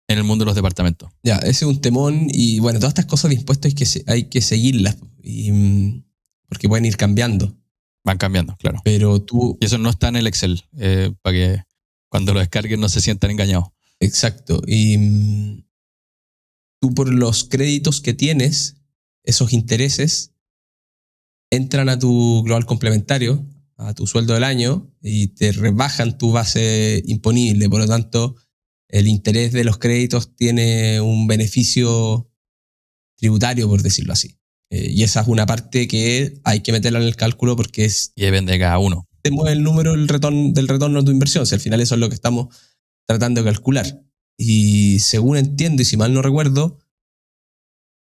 en 0.09 0.17
el 0.17 0.25
mundo 0.25 0.43
de 0.43 0.47
los 0.47 0.55
departamentos? 0.55 1.09
Ya, 1.23 1.37
ese 1.37 1.49
es 1.49 1.61
un 1.63 1.79
temón 1.79 2.27
y 2.29 2.59
bueno, 2.59 2.79
todas 2.79 2.91
estas 2.91 3.05
cosas 3.05 3.29
de 3.29 3.35
impuestos 3.37 3.69
hay 3.71 3.75
que, 3.75 4.11
hay 4.11 4.23
que 4.29 4.41
seguirlas 4.41 4.97
y, 5.23 5.51
mm, 5.51 6.03
porque 6.47 6.67
pueden 6.67 6.85
ir 6.85 6.97
cambiando. 6.97 7.55
Van 8.03 8.17
cambiando, 8.17 8.55
claro. 8.57 8.81
Pero 8.83 9.21
tú, 9.21 9.57
Y 9.61 9.65
eso 9.65 9.77
no 9.77 9.89
está 9.89 10.07
en 10.07 10.15
el 10.15 10.27
Excel, 10.27 10.63
eh, 10.77 11.13
para 11.21 11.33
que 11.33 11.63
cuando 12.09 12.33
lo 12.33 12.39
descarguen 12.39 12.79
no 12.79 12.89
se 12.89 13.01
sientan 13.01 13.31
engañados. 13.31 13.69
exacto. 13.99 14.61
Y 14.65 14.97
mm, 14.97 15.63
tú 16.81 16.93
por 16.93 17.13
los 17.13 17.43
créditos 17.43 18.01
que 18.01 18.13
tienes, 18.13 18.75
esos 19.23 19.53
intereses, 19.53 20.33
entran 21.51 21.89
a 21.89 21.99
tu 21.99 22.41
global 22.43 22.65
complementario, 22.65 23.45
a 23.77 23.93
tu 23.93 24.07
sueldo 24.07 24.33
del 24.33 24.43
año, 24.43 24.91
y 25.01 25.27
te 25.27 25.51
rebajan 25.51 26.17
tu 26.17 26.31
base 26.31 27.03
imponible. 27.05 27.69
Por 27.69 27.81
lo 27.81 27.87
tanto, 27.87 28.35
el 28.87 29.07
interés 29.07 29.51
de 29.53 29.63
los 29.63 29.77
créditos 29.77 30.35
tiene 30.35 31.01
un 31.01 31.27
beneficio 31.27 32.29
tributario, 33.15 33.67
por 33.67 33.81
decirlo 33.83 34.13
así. 34.13 34.37
Eh, 34.71 34.89
y 34.89 35.03
esa 35.03 35.21
es 35.21 35.27
una 35.27 35.45
parte 35.45 35.87
que 35.87 36.39
hay 36.45 36.61
que 36.61 36.71
meterla 36.71 36.99
en 36.99 37.05
el 37.05 37.17
cálculo 37.17 37.55
porque 37.55 37.85
es 37.85 38.13
Y 38.15 38.23
depende 38.23 38.53
de 38.53 38.59
cada 38.59 38.79
uno. 38.79 39.07
te 39.21 39.29
mueve 39.29 39.51
el 39.51 39.63
número 39.63 39.91
del 39.91 40.07
retorno, 40.07 40.51
del 40.53 40.67
retorno 40.67 40.99
de 40.99 41.05
tu 41.05 41.11
inversión. 41.11 41.45
Si 41.45 41.53
al 41.53 41.61
final 41.61 41.81
eso 41.81 41.95
es 41.95 41.99
lo 41.99 42.09
que 42.09 42.15
estamos 42.15 42.55
tratando 43.05 43.43
de 43.43 43.51
calcular. 43.51 44.01
Y 44.37 44.99
según 44.99 45.37
entiendo, 45.37 45.81
y 45.81 45.85
si 45.85 45.97
mal 45.97 46.13
no 46.13 46.21
recuerdo, 46.21 46.79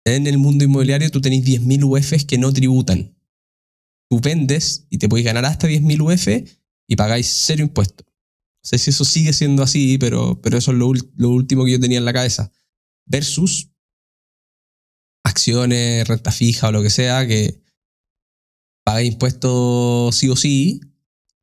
en 0.06 0.28
el 0.28 0.38
mundo 0.38 0.66
inmobiliario 0.66 1.10
tú 1.10 1.22
tenés 1.22 1.44
10.000 1.44 1.84
UFs 1.84 2.26
que 2.26 2.38
no 2.38 2.54
tributan. 2.54 3.16
Tú 4.10 4.20
vendes 4.20 4.86
y 4.90 4.98
te 5.00 5.10
puedes 5.10 5.26
ganar 5.26 5.46
hasta 5.46 5.68
10.000 5.68 6.02
UF 6.02 6.52
y 6.88 6.96
pagáis 6.96 7.28
cero 7.28 7.64
impuestos. 7.64 8.06
No 8.06 8.70
sé 8.70 8.78
si 8.78 8.90
eso 8.90 9.06
sigue 9.06 9.34
siendo 9.34 9.64
así, 9.64 9.98
pero, 9.98 10.42
pero 10.42 10.58
eso 10.58 10.72
es 10.72 10.78
lo, 10.78 10.92
lo 11.16 11.30
último 11.30 11.66
que 11.66 11.72
yo 11.72 11.80
tenía 11.80 11.98
en 11.98 12.06
la 12.06 12.14
cabeza. 12.14 12.52
Versus 13.06 13.70
acciones, 15.28 16.08
renta 16.08 16.32
fija 16.32 16.70
o 16.70 16.72
lo 16.72 16.82
que 16.82 16.90
sea, 16.90 17.28
que 17.28 17.62
pagáis 18.84 19.12
impuestos 19.12 20.16
sí 20.16 20.30
o 20.30 20.36
sí, 20.36 20.82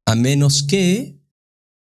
a 0.07 0.14
menos 0.14 0.62
que 0.62 1.20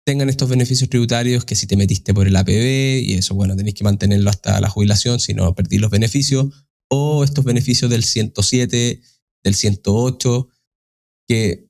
tengan 0.04 0.28
estos 0.28 0.48
beneficios 0.48 0.88
tributarios 0.88 1.44
que 1.44 1.56
si 1.56 1.66
te 1.66 1.76
metiste 1.76 2.14
por 2.14 2.28
el 2.28 2.36
APB 2.36 3.02
y 3.02 3.14
eso, 3.14 3.34
bueno, 3.34 3.56
tenéis 3.56 3.74
que 3.74 3.84
mantenerlo 3.84 4.30
hasta 4.30 4.60
la 4.60 4.68
jubilación, 4.68 5.18
si 5.18 5.34
no 5.34 5.54
perdís 5.54 5.80
los 5.80 5.90
beneficios, 5.90 6.66
o 6.88 7.24
estos 7.24 7.44
beneficios 7.44 7.90
del 7.90 8.04
107, 8.04 9.00
del 9.42 9.54
108, 9.54 10.48
que 11.26 11.68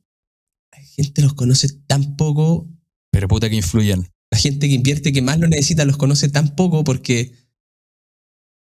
la 0.71 0.79
gente 0.83 1.23
los 1.23 1.33
conoce 1.33 1.69
tan 1.87 2.17
poco, 2.17 2.69
Pero 3.11 3.29
puta 3.29 3.49
que 3.49 3.57
influyen. 3.57 4.07
la 4.31 4.39
gente 4.39 4.69
que 4.69 4.75
invierte 4.75 5.13
que 5.13 5.23
más 5.23 5.39
lo 5.39 5.49
necesita 5.49 5.87
los 5.87 5.97
conoce 5.97 6.29
tan 6.29 6.55
poco 6.55 6.85
porque 6.85 7.33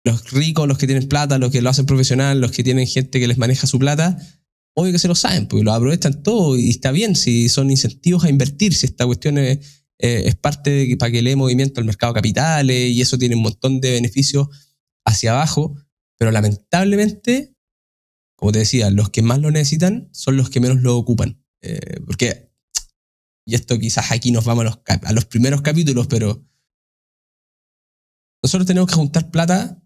los 0.06 0.32
ricos, 0.32 0.68
los 0.68 0.78
que 0.78 0.86
tienen 0.86 1.10
plata, 1.10 1.40
los 1.40 1.52
que 1.52 1.62
lo 1.62 1.70
hacen 1.70 1.88
profesional, 1.88 2.40
los 2.40 2.52
que 2.52 2.64
tienen 2.64 2.88
gente 2.88 3.20
que 3.20 3.28
les 3.28 3.40
maneja 3.40 3.66
su 3.66 3.80
plata, 3.80 4.18
obvio 4.76 4.92
que 4.92 5.00
se 5.00 5.08
lo 5.08 5.16
saben, 5.16 5.48
porque 5.48 5.64
lo 5.64 5.74
aprovechan 5.74 6.22
todo 6.22 6.56
y 6.56 6.70
está 6.70 6.92
bien 6.92 7.16
si 7.16 7.50
son 7.50 7.72
incentivos 7.72 8.24
a 8.24 8.30
invertir, 8.30 8.76
si 8.76 8.86
esta 8.86 9.06
cuestión 9.06 9.40
es, 9.40 9.84
eh, 9.98 10.24
es 10.28 10.36
parte 10.36 10.70
de 10.70 10.98
para 10.98 11.12
que 11.12 11.24
le 11.24 11.32
dé 11.32 11.36
movimiento 11.36 11.82
al 11.82 11.86
mercado 11.86 12.14
de 12.14 12.20
capitales 12.20 12.92
y 12.92 13.02
eso 13.02 13.18
tiene 13.18 13.36
un 13.36 13.42
montón 13.42 13.82
de 13.82 13.94
beneficios 13.94 14.48
hacia 15.06 15.32
abajo, 15.32 15.76
pero 16.18 16.32
lamentablemente, 16.32 17.56
como 18.36 18.52
te 18.52 18.60
decía, 18.60 18.92
los 18.92 19.10
que 19.10 19.24
más 19.24 19.40
lo 19.40 19.50
necesitan 19.50 20.10
son 20.12 20.38
los 20.38 20.52
que 20.52 20.60
menos 20.60 20.82
lo 20.82 20.98
ocupan. 20.98 21.44
Eh, 21.62 22.00
porque, 22.06 22.52
y 23.44 23.56
esto 23.56 23.80
quizás 23.80 24.12
aquí 24.12 24.32
nos 24.32 24.46
vamos 24.46 24.62
a 24.62 24.66
los, 24.66 24.80
a 25.04 25.14
los 25.14 25.26
primeros 25.26 25.64
capítulos, 25.64 26.06
pero 26.06 26.46
nosotros 28.44 28.68
tenemos 28.68 28.88
que 28.88 28.96
juntar 28.96 29.32
plata 29.32 29.82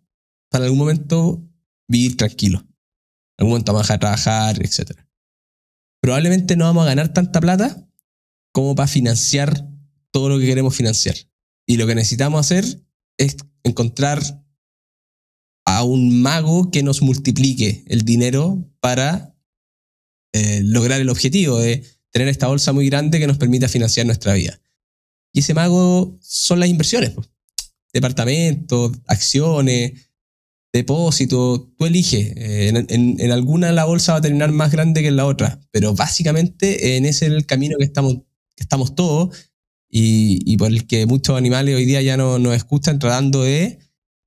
para 0.49 0.65
algún 0.65 0.79
momento 0.79 1.43
vivir 1.87 2.17
tranquilo. 2.17 2.65
Algún 3.37 3.51
momento 3.51 3.73
vamos 3.73 3.89
a 3.89 3.99
trabajar, 3.99 4.61
etc. 4.63 4.91
Probablemente 6.01 6.55
no 6.55 6.65
vamos 6.65 6.83
a 6.83 6.89
ganar 6.89 7.13
tanta 7.13 7.39
plata 7.39 7.87
como 8.51 8.75
para 8.75 8.87
financiar 8.87 9.67
todo 10.11 10.29
lo 10.29 10.39
que 10.39 10.45
queremos 10.45 10.75
financiar. 10.75 11.15
Y 11.65 11.77
lo 11.77 11.87
que 11.87 11.95
necesitamos 11.95 12.39
hacer 12.39 12.83
es 13.17 13.37
encontrar 13.63 14.43
a 15.65 15.83
un 15.83 16.21
mago 16.21 16.71
que 16.71 16.83
nos 16.83 17.01
multiplique 17.01 17.83
el 17.87 18.03
dinero 18.03 18.67
para 18.79 19.35
eh, 20.33 20.61
lograr 20.63 20.99
el 20.99 21.09
objetivo 21.09 21.59
de 21.59 21.85
tener 22.11 22.27
esta 22.27 22.47
bolsa 22.47 22.73
muy 22.73 22.89
grande 22.89 23.19
que 23.19 23.27
nos 23.27 23.37
permita 23.37 23.67
financiar 23.67 24.05
nuestra 24.05 24.33
vida. 24.33 24.59
Y 25.31 25.39
ese 25.39 25.53
mago 25.53 26.17
son 26.21 26.59
las 26.59 26.69
inversiones. 26.69 27.13
Departamentos, 27.93 28.93
acciones, 29.05 30.08
depósitos, 30.73 31.75
tú 31.77 31.85
eliges. 31.85 32.33
Eh, 32.35 32.85
En, 32.89 33.31
alguna 33.31 33.71
la 33.71 33.85
bolsa 33.85 34.13
va 34.13 34.19
a 34.19 34.21
terminar 34.21 34.51
más 34.51 34.71
grande 34.71 35.01
que 35.01 35.07
en 35.07 35.15
la 35.15 35.25
otra, 35.25 35.59
pero 35.71 35.93
básicamente 35.93 36.97
en 36.97 37.05
ese 37.05 37.27
es 37.27 37.31
el 37.31 37.45
camino 37.45 37.77
que 37.77 37.85
estamos, 37.85 38.17
estamos 38.57 38.95
todos 38.95 39.51
y, 39.89 40.39
y 40.45 40.57
por 40.57 40.69
el 40.69 40.85
que 40.87 41.05
muchos 41.05 41.37
animales 41.37 41.75
hoy 41.75 41.85
día 41.85 42.01
ya 42.01 42.17
no 42.17 42.39
nos 42.39 42.55
escuchan 42.55 42.99
tratando 42.99 43.43
de 43.43 43.79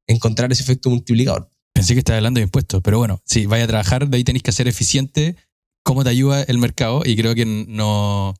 encontrar 0.06 0.52
ese 0.52 0.62
efecto 0.62 0.90
multiplicador. 0.90 1.48
Pensé 1.72 1.94
que 1.94 2.00
estaba 2.00 2.18
hablando 2.18 2.38
de 2.38 2.44
impuestos, 2.44 2.80
pero 2.82 2.98
bueno, 2.98 3.20
si 3.24 3.46
vaya 3.46 3.64
a 3.64 3.68
trabajar, 3.68 4.08
de 4.08 4.16
ahí 4.16 4.24
tenéis 4.24 4.42
que 4.42 4.52
ser 4.52 4.68
eficiente. 4.68 5.36
¿Cómo 5.84 6.04
te 6.04 6.10
ayuda 6.10 6.42
el 6.42 6.58
mercado? 6.58 7.02
Y 7.04 7.16
creo 7.16 7.34
que 7.34 7.44
no. 7.44 8.34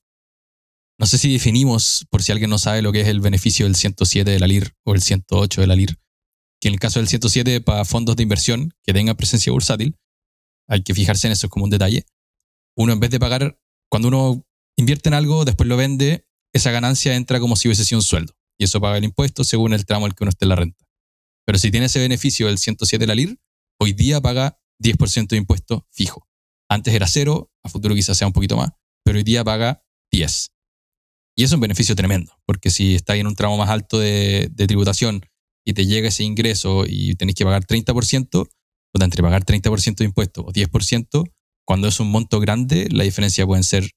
No 0.98 1.06
sé 1.06 1.18
si 1.18 1.32
definimos, 1.32 2.06
por 2.10 2.22
si 2.22 2.30
alguien 2.30 2.50
no 2.50 2.58
sabe 2.58 2.82
lo 2.82 2.92
que 2.92 3.00
es 3.00 3.08
el 3.08 3.20
beneficio 3.20 3.66
del 3.66 3.74
107 3.74 4.30
de 4.30 4.38
la 4.38 4.46
LIR 4.46 4.74
o 4.84 4.94
el 4.94 5.02
108 5.02 5.62
de 5.62 5.66
la 5.66 5.74
LIR, 5.74 5.98
que 6.62 6.68
en 6.68 6.74
el 6.74 6.80
caso 6.80 7.00
del 7.00 7.08
107 7.08 7.60
para 7.60 7.84
fondos 7.84 8.14
de 8.14 8.22
inversión 8.22 8.72
que 8.84 8.92
tengan 8.92 9.16
presencia 9.16 9.50
bursátil, 9.50 9.98
hay 10.68 10.84
que 10.84 10.94
fijarse 10.94 11.26
en 11.26 11.32
eso 11.32 11.48
como 11.48 11.64
un 11.64 11.70
detalle. 11.70 12.06
Uno 12.76 12.92
en 12.92 13.00
vez 13.00 13.10
de 13.10 13.18
pagar, 13.18 13.60
cuando 13.90 14.06
uno 14.06 14.46
invierte 14.76 15.08
en 15.08 15.14
algo, 15.14 15.44
después 15.44 15.68
lo 15.68 15.76
vende, 15.76 16.28
esa 16.54 16.70
ganancia 16.70 17.16
entra 17.16 17.40
como 17.40 17.56
si 17.56 17.66
hubiese 17.66 17.84
sido 17.84 17.98
un 17.98 18.04
sueldo. 18.04 18.34
Y 18.58 18.64
eso 18.64 18.80
paga 18.80 18.96
el 18.96 19.02
impuesto 19.02 19.42
según 19.42 19.72
el 19.72 19.84
tramo 19.84 20.06
al 20.06 20.14
que 20.14 20.22
uno 20.22 20.30
esté 20.30 20.44
en 20.44 20.50
la 20.50 20.56
renta. 20.56 20.86
Pero 21.44 21.58
si 21.58 21.72
tiene 21.72 21.86
ese 21.86 21.98
beneficio 21.98 22.46
del 22.46 22.58
107 22.58 23.02
de 23.02 23.06
la 23.08 23.16
LIR, 23.16 23.40
hoy 23.80 23.92
día 23.92 24.20
paga 24.20 24.60
10% 24.80 25.26
de 25.26 25.38
impuesto 25.38 25.88
fijo. 25.90 26.28
Antes 26.68 26.94
era 26.94 27.08
cero, 27.08 27.50
a 27.64 27.70
futuro 27.70 27.96
quizás 27.96 28.16
sea 28.16 28.28
un 28.28 28.32
poquito 28.32 28.56
más, 28.56 28.70
pero 29.04 29.18
hoy 29.18 29.24
día 29.24 29.42
paga 29.42 29.84
10. 30.12 30.52
Y 31.34 31.42
es 31.42 31.50
un 31.50 31.58
beneficio 31.58 31.96
tremendo, 31.96 32.32
porque 32.46 32.70
si 32.70 32.94
estás 32.94 33.16
en 33.16 33.26
un 33.26 33.34
tramo 33.34 33.56
más 33.56 33.68
alto 33.68 33.98
de 33.98 34.48
tributación 34.68 35.26
y 35.64 35.74
te 35.74 35.86
llega 35.86 36.08
ese 36.08 36.24
ingreso 36.24 36.84
y 36.86 37.14
tenés 37.14 37.34
que 37.34 37.44
pagar 37.44 37.64
30%, 37.64 38.28
o 38.34 38.98
sea, 38.98 39.04
entre 39.04 39.22
pagar 39.22 39.44
30% 39.44 39.96
de 39.96 40.04
impuesto 40.04 40.42
o 40.42 40.52
10%, 40.52 41.24
cuando 41.64 41.88
es 41.88 42.00
un 42.00 42.10
monto 42.10 42.40
grande, 42.40 42.88
la 42.90 43.04
diferencia 43.04 43.46
pueden 43.46 43.64
ser 43.64 43.90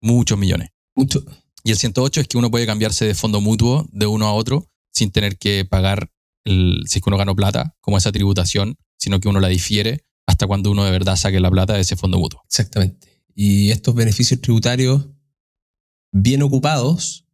muchos 0.00 0.38
millones. 0.38 0.70
Mucho, 0.94 1.24
Y 1.62 1.70
el 1.70 1.76
108 1.76 2.20
es 2.20 2.28
que 2.28 2.38
uno 2.38 2.50
puede 2.50 2.66
cambiarse 2.66 3.06
de 3.06 3.14
fondo 3.14 3.40
mutuo 3.40 3.88
de 3.90 4.06
uno 4.06 4.26
a 4.26 4.32
otro 4.32 4.68
sin 4.92 5.10
tener 5.10 5.38
que 5.38 5.64
pagar, 5.64 6.10
el, 6.44 6.84
si 6.86 6.98
es 6.98 7.02
que 7.02 7.10
uno 7.10 7.16
ganó 7.16 7.34
plata, 7.34 7.76
como 7.80 7.98
esa 7.98 8.12
tributación, 8.12 8.76
sino 8.98 9.18
que 9.18 9.28
uno 9.28 9.40
la 9.40 9.48
difiere 9.48 10.04
hasta 10.26 10.46
cuando 10.46 10.70
uno 10.70 10.84
de 10.84 10.90
verdad 10.90 11.16
saque 11.16 11.40
la 11.40 11.50
plata 11.50 11.74
de 11.74 11.80
ese 11.80 11.96
fondo 11.96 12.18
mutuo. 12.18 12.42
Exactamente. 12.46 13.08
Y 13.34 13.70
estos 13.70 13.94
beneficios 13.94 14.40
tributarios 14.40 15.08
bien 16.12 16.42
ocupados 16.42 17.26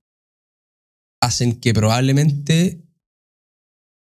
hacen 1.21 1.61
que 1.61 1.75
probablemente 1.75 2.83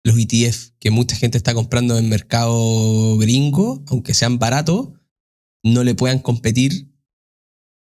los 0.04 0.18
ETF 0.18 0.72
que 0.80 0.92
mucha 0.92 1.16
gente 1.16 1.38
está 1.38 1.54
comprando 1.54 1.98
en 1.98 2.10
mercado 2.10 3.18
gringo, 3.18 3.84
aunque 3.88 4.14
sean 4.14 4.40
baratos, 4.40 4.90
no 5.64 5.84
le 5.84 5.94
puedan 5.96 6.20
competir 6.20 6.92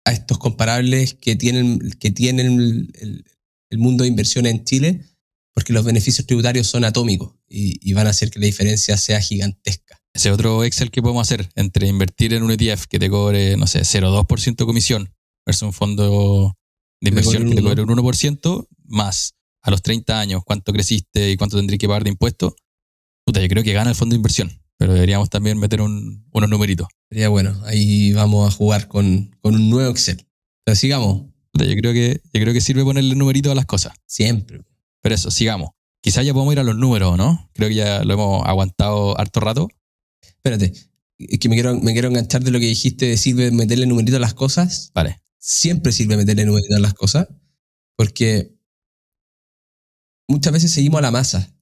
a 0.06 0.12
estos 0.14 0.38
comparables 0.38 1.14
que 1.14 1.36
tienen, 1.36 1.80
que 2.00 2.12
tienen 2.12 2.60
el, 2.60 2.92
el- 3.00 3.26
el 3.70 3.78
mundo 3.80 4.04
de 4.06 4.08
inversiones 4.10 4.54
en 4.54 4.64
Chile, 4.64 5.02
porque 5.54 5.74
los 5.74 5.84
beneficios 5.84 6.26
tributarios 6.26 6.68
son 6.68 6.86
atómicos 6.86 7.36
y, 7.50 7.78
y 7.88 7.92
van 7.94 8.08
a 8.08 8.12
hacer 8.12 8.32
que 8.32 8.40
la 8.40 8.46
diferencia 8.46 8.96
sea 8.96 9.20
gigantesca. 9.20 10.00
Ese 10.14 10.32
otro 10.32 10.64
Excel 10.64 10.90
que 10.90 11.02
podemos 11.02 11.28
hacer 11.28 11.50
entre 11.56 11.88
invertir 11.88 12.34
en 12.34 12.44
un 12.44 12.52
ETF 12.52 12.86
que 12.88 12.98
te 12.98 13.10
cobre, 13.10 13.58
no 13.58 13.68
sé, 13.68 13.82
0,2% 13.82 14.56
de 14.56 14.66
comisión 14.66 15.14
versus 15.46 15.64
un 15.64 15.74
fondo 15.74 16.56
de 17.02 17.10
inversión 17.10 17.44
que 17.50 17.56
te 17.56 17.62
cobre 17.62 17.82
un 17.84 17.90
1% 17.90 18.68
más 18.86 19.34
a 19.68 19.72
los 19.72 19.82
30 19.82 20.20
años 20.20 20.42
cuánto 20.46 20.72
creciste 20.72 21.30
y 21.32 21.36
cuánto 21.38 21.58
tendrías 21.58 21.78
que 21.80 21.88
pagar 21.88 22.04
de 22.04 22.10
impuestos. 22.12 22.54
Puta, 23.26 23.42
yo 23.42 23.48
creo 23.50 23.64
que 23.64 23.74
gana 23.74 23.90
el 23.90 23.96
fondo 23.96 24.14
de 24.14 24.18
inversión, 24.18 24.50
pero 24.78 24.94
deberíamos 24.94 25.30
también 25.30 25.58
meter 25.60 25.82
un- 25.82 26.26
unos 26.32 26.50
numeritos. 26.50 26.88
Sería 27.10 27.30
bueno, 27.30 27.54
ahí 27.66 28.14
vamos 28.14 28.48
a 28.48 28.56
jugar 28.56 28.88
con, 28.88 29.36
con 29.42 29.56
un 29.56 29.70
nuevo 29.70 29.92
Excel. 29.92 30.26
Pero 30.64 30.76
sigamos, 30.76 31.24
Puta, 31.52 31.66
Yo 31.66 31.76
creo 31.76 31.92
que, 31.94 32.22
yo 32.34 32.42
creo 32.42 32.54
que 32.54 32.62
sirve 32.62 32.84
ponerle 32.84 33.16
numeritos 33.16 33.52
a 33.52 33.56
las 33.56 33.66
cosas. 33.66 33.94
siempre. 34.06 34.62
Pero 35.02 35.16
eso, 35.16 35.32
sigamos. 35.32 35.72
Quizás 36.02 36.26
ya 36.26 36.34
podemos 36.34 36.54
ir 36.54 36.60
a 36.60 36.64
los 36.64 36.76
números, 36.78 37.18
¿no? 37.18 37.50
Creo 37.54 37.70
que 37.70 37.76
ya 37.76 38.04
lo 38.04 38.14
hemos 38.14 38.46
aguantado 38.46 39.20
harto 39.20 39.40
rato. 39.40 39.68
Espérate, 40.22 40.72
es 41.18 41.40
que 41.40 41.50
me 41.50 41.56
quiero, 41.56 41.80
me 41.80 41.94
quiero 41.94 42.08
enganchar 42.10 42.44
de 42.44 42.52
lo 42.52 42.60
que 42.60 42.68
dijiste 42.68 43.08
de 43.08 43.18
sirve 43.18 43.52
meterle 43.52 43.86
numerito 43.88 44.18
a 44.18 44.20
las 44.20 44.34
cosas. 44.34 44.92
Vale. 44.94 45.20
Siempre 45.40 45.92
sirve 45.92 46.16
meterle 46.18 46.46
numerito 46.46 46.76
a 46.76 46.80
las 46.80 46.94
cosas, 46.94 47.28
porque 47.96 48.54
muchas 50.28 50.54
veces 50.54 50.72
seguimos 50.72 51.00
a 51.00 51.04
la 51.04 51.12
masa 51.12 51.54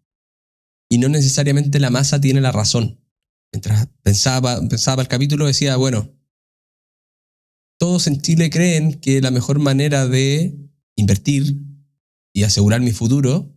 y 0.89 0.97
no 0.97 1.09
necesariamente 1.09 1.79
la 1.79 1.89
masa 1.89 2.21
tiene 2.21 2.41
la 2.41 2.51
razón. 2.51 3.01
Mientras 3.51 3.87
pensaba, 4.01 4.59
pensaba 4.67 5.01
el 5.01 5.07
capítulo 5.07 5.45
decía, 5.45 5.77
bueno, 5.77 6.11
todos 7.77 8.07
en 8.07 8.21
Chile 8.21 8.49
creen 8.49 8.99
que 8.99 9.21
la 9.21 9.31
mejor 9.31 9.59
manera 9.59 10.07
de 10.07 10.57
invertir 10.95 11.57
y 12.33 12.43
asegurar 12.43 12.81
mi 12.81 12.91
futuro 12.91 13.53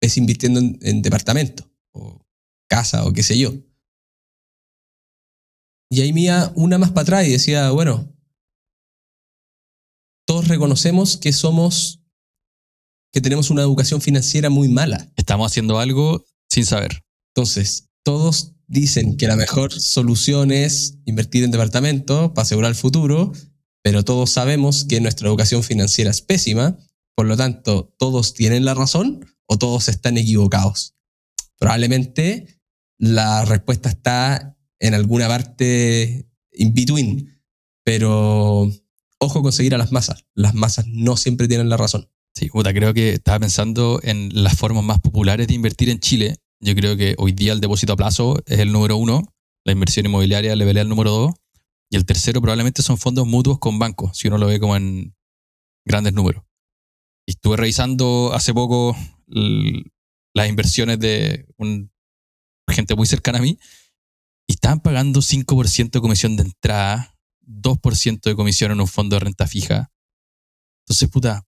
es 0.00 0.16
invirtiendo 0.16 0.60
en, 0.60 0.78
en 0.82 1.02
departamento 1.02 1.70
o 1.92 2.24
casa 2.68 3.04
o 3.04 3.12
qué 3.12 3.22
sé 3.22 3.38
yo. 3.38 3.54
Y 5.90 6.00
ahí 6.00 6.12
mía 6.12 6.52
una 6.56 6.78
más 6.78 6.90
para 6.90 7.02
atrás 7.02 7.26
y 7.26 7.32
decía, 7.32 7.70
bueno, 7.70 8.12
todos 10.26 10.48
reconocemos 10.48 11.16
que 11.16 11.32
somos, 11.32 12.02
que 13.16 13.22
tenemos 13.22 13.48
una 13.48 13.62
educación 13.62 14.02
financiera 14.02 14.50
muy 14.50 14.68
mala. 14.68 15.10
Estamos 15.16 15.50
haciendo 15.50 15.78
algo 15.78 16.26
sin 16.50 16.66
saber. 16.66 17.02
Entonces, 17.34 17.88
todos 18.02 18.52
dicen 18.66 19.16
que 19.16 19.26
la 19.26 19.36
mejor 19.36 19.72
solución 19.72 20.52
es 20.52 20.98
invertir 21.06 21.42
en 21.42 21.50
departamento 21.50 22.34
para 22.34 22.42
asegurar 22.42 22.68
el 22.68 22.74
futuro, 22.74 23.32
pero 23.82 24.04
todos 24.04 24.28
sabemos 24.28 24.84
que 24.84 25.00
nuestra 25.00 25.28
educación 25.28 25.62
financiera 25.62 26.10
es 26.10 26.20
pésima, 26.20 26.76
por 27.14 27.24
lo 27.24 27.38
tanto, 27.38 27.94
todos 27.98 28.34
tienen 28.34 28.66
la 28.66 28.74
razón 28.74 29.24
o 29.46 29.56
todos 29.56 29.88
están 29.88 30.18
equivocados. 30.18 30.94
Probablemente 31.58 32.60
la 32.98 33.46
respuesta 33.46 33.88
está 33.88 34.58
en 34.78 34.92
alguna 34.92 35.26
parte 35.26 36.28
in 36.52 36.74
between, 36.74 37.42
pero 37.82 38.70
ojo 39.18 39.42
con 39.42 39.52
seguir 39.52 39.74
a 39.74 39.78
las 39.78 39.90
masas. 39.90 40.26
Las 40.34 40.52
masas 40.52 40.84
no 40.86 41.16
siempre 41.16 41.48
tienen 41.48 41.70
la 41.70 41.78
razón. 41.78 42.10
Sí, 42.36 42.50
puta, 42.50 42.74
creo 42.74 42.92
que 42.92 43.14
estaba 43.14 43.40
pensando 43.40 43.98
en 44.02 44.28
las 44.42 44.58
formas 44.58 44.84
más 44.84 45.00
populares 45.00 45.48
de 45.48 45.54
invertir 45.54 45.88
en 45.88 46.00
Chile. 46.00 46.36
Yo 46.60 46.74
creo 46.74 46.94
que 46.94 47.14
hoy 47.16 47.32
día 47.32 47.54
el 47.54 47.60
depósito 47.60 47.94
a 47.94 47.96
plazo 47.96 48.36
es 48.44 48.58
el 48.58 48.72
número 48.72 48.98
uno, 48.98 49.22
la 49.64 49.72
inversión 49.72 50.04
inmobiliaria 50.04 50.54
le 50.54 50.66
pelea 50.66 50.82
el 50.82 50.88
número 50.90 51.10
dos, 51.12 51.34
y 51.90 51.96
el 51.96 52.04
tercero 52.04 52.42
probablemente 52.42 52.82
son 52.82 52.98
fondos 52.98 53.26
mutuos 53.26 53.58
con 53.58 53.78
bancos, 53.78 54.18
si 54.18 54.28
uno 54.28 54.36
lo 54.36 54.48
ve 54.48 54.60
como 54.60 54.76
en 54.76 55.14
grandes 55.86 56.12
números. 56.12 56.44
Y 57.26 57.30
estuve 57.32 57.56
revisando 57.56 58.34
hace 58.34 58.52
poco 58.52 58.94
las 60.34 60.46
inversiones 60.50 60.98
de 60.98 61.46
un- 61.56 61.90
gente 62.68 62.96
muy 62.96 63.06
cercana 63.06 63.38
a 63.38 63.42
mí 63.42 63.58
y 64.46 64.52
estaban 64.52 64.80
pagando 64.80 65.22
5% 65.22 66.00
de 66.00 66.02
comisión 66.02 66.36
de 66.36 66.42
entrada, 66.42 67.16
2% 67.40 68.28
de 68.28 68.36
comisión 68.36 68.72
en 68.72 68.80
un 68.82 68.88
fondo 68.88 69.16
de 69.16 69.20
renta 69.20 69.46
fija. 69.46 69.90
Entonces, 70.84 71.08
puta, 71.08 71.46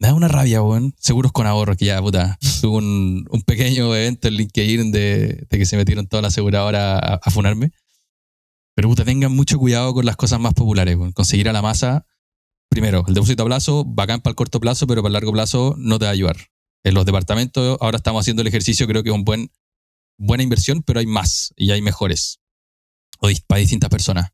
me 0.00 0.08
da 0.08 0.14
una 0.14 0.28
rabia, 0.28 0.62
weón. 0.62 0.94
Seguros 0.98 1.30
con 1.30 1.46
ahorro, 1.46 1.76
que 1.76 1.84
ya, 1.84 2.00
puta, 2.02 2.38
tuve 2.60 2.78
un, 2.78 3.26
un 3.30 3.42
pequeño 3.42 3.94
evento 3.94 4.28
en 4.28 4.34
LinkedIn 4.34 4.90
de, 4.90 5.46
de 5.48 5.58
que 5.58 5.66
se 5.66 5.76
metieron 5.76 6.08
toda 6.08 6.22
la 6.22 6.28
aseguradora 6.28 6.98
a, 6.98 7.14
a 7.22 7.30
funarme. 7.30 7.70
Pero, 8.74 8.88
puta, 8.88 9.04
tengan 9.04 9.32
mucho 9.32 9.58
cuidado 9.58 9.92
con 9.92 10.06
las 10.06 10.16
cosas 10.16 10.40
más 10.40 10.54
populares, 10.54 10.96
weón. 10.96 11.12
Conseguir 11.12 11.48
a 11.50 11.52
la 11.52 11.60
masa, 11.60 12.06
primero, 12.70 13.04
el 13.06 13.14
depósito 13.14 13.42
a 13.42 13.46
plazo, 13.46 13.84
bacán 13.84 14.22
para 14.22 14.32
el 14.32 14.36
corto 14.36 14.58
plazo, 14.58 14.86
pero 14.86 15.02
para 15.02 15.10
el 15.10 15.12
largo 15.12 15.32
plazo 15.32 15.74
no 15.76 15.98
te 15.98 16.06
va 16.06 16.10
a 16.10 16.14
ayudar. 16.14 16.36
En 16.82 16.94
los 16.94 17.04
departamentos, 17.04 17.76
ahora 17.80 17.98
estamos 17.98 18.22
haciendo 18.22 18.40
el 18.40 18.48
ejercicio, 18.48 18.86
creo 18.86 19.02
que 19.02 19.10
es 19.10 19.14
un 19.14 19.24
buen, 19.24 19.52
buena 20.16 20.42
inversión, 20.42 20.82
pero 20.82 21.00
hay 21.00 21.06
más 21.06 21.52
y 21.56 21.72
hay 21.72 21.82
mejores. 21.82 22.40
O 23.18 23.28
para 23.46 23.58
distintas 23.58 23.90
personas. 23.90 24.30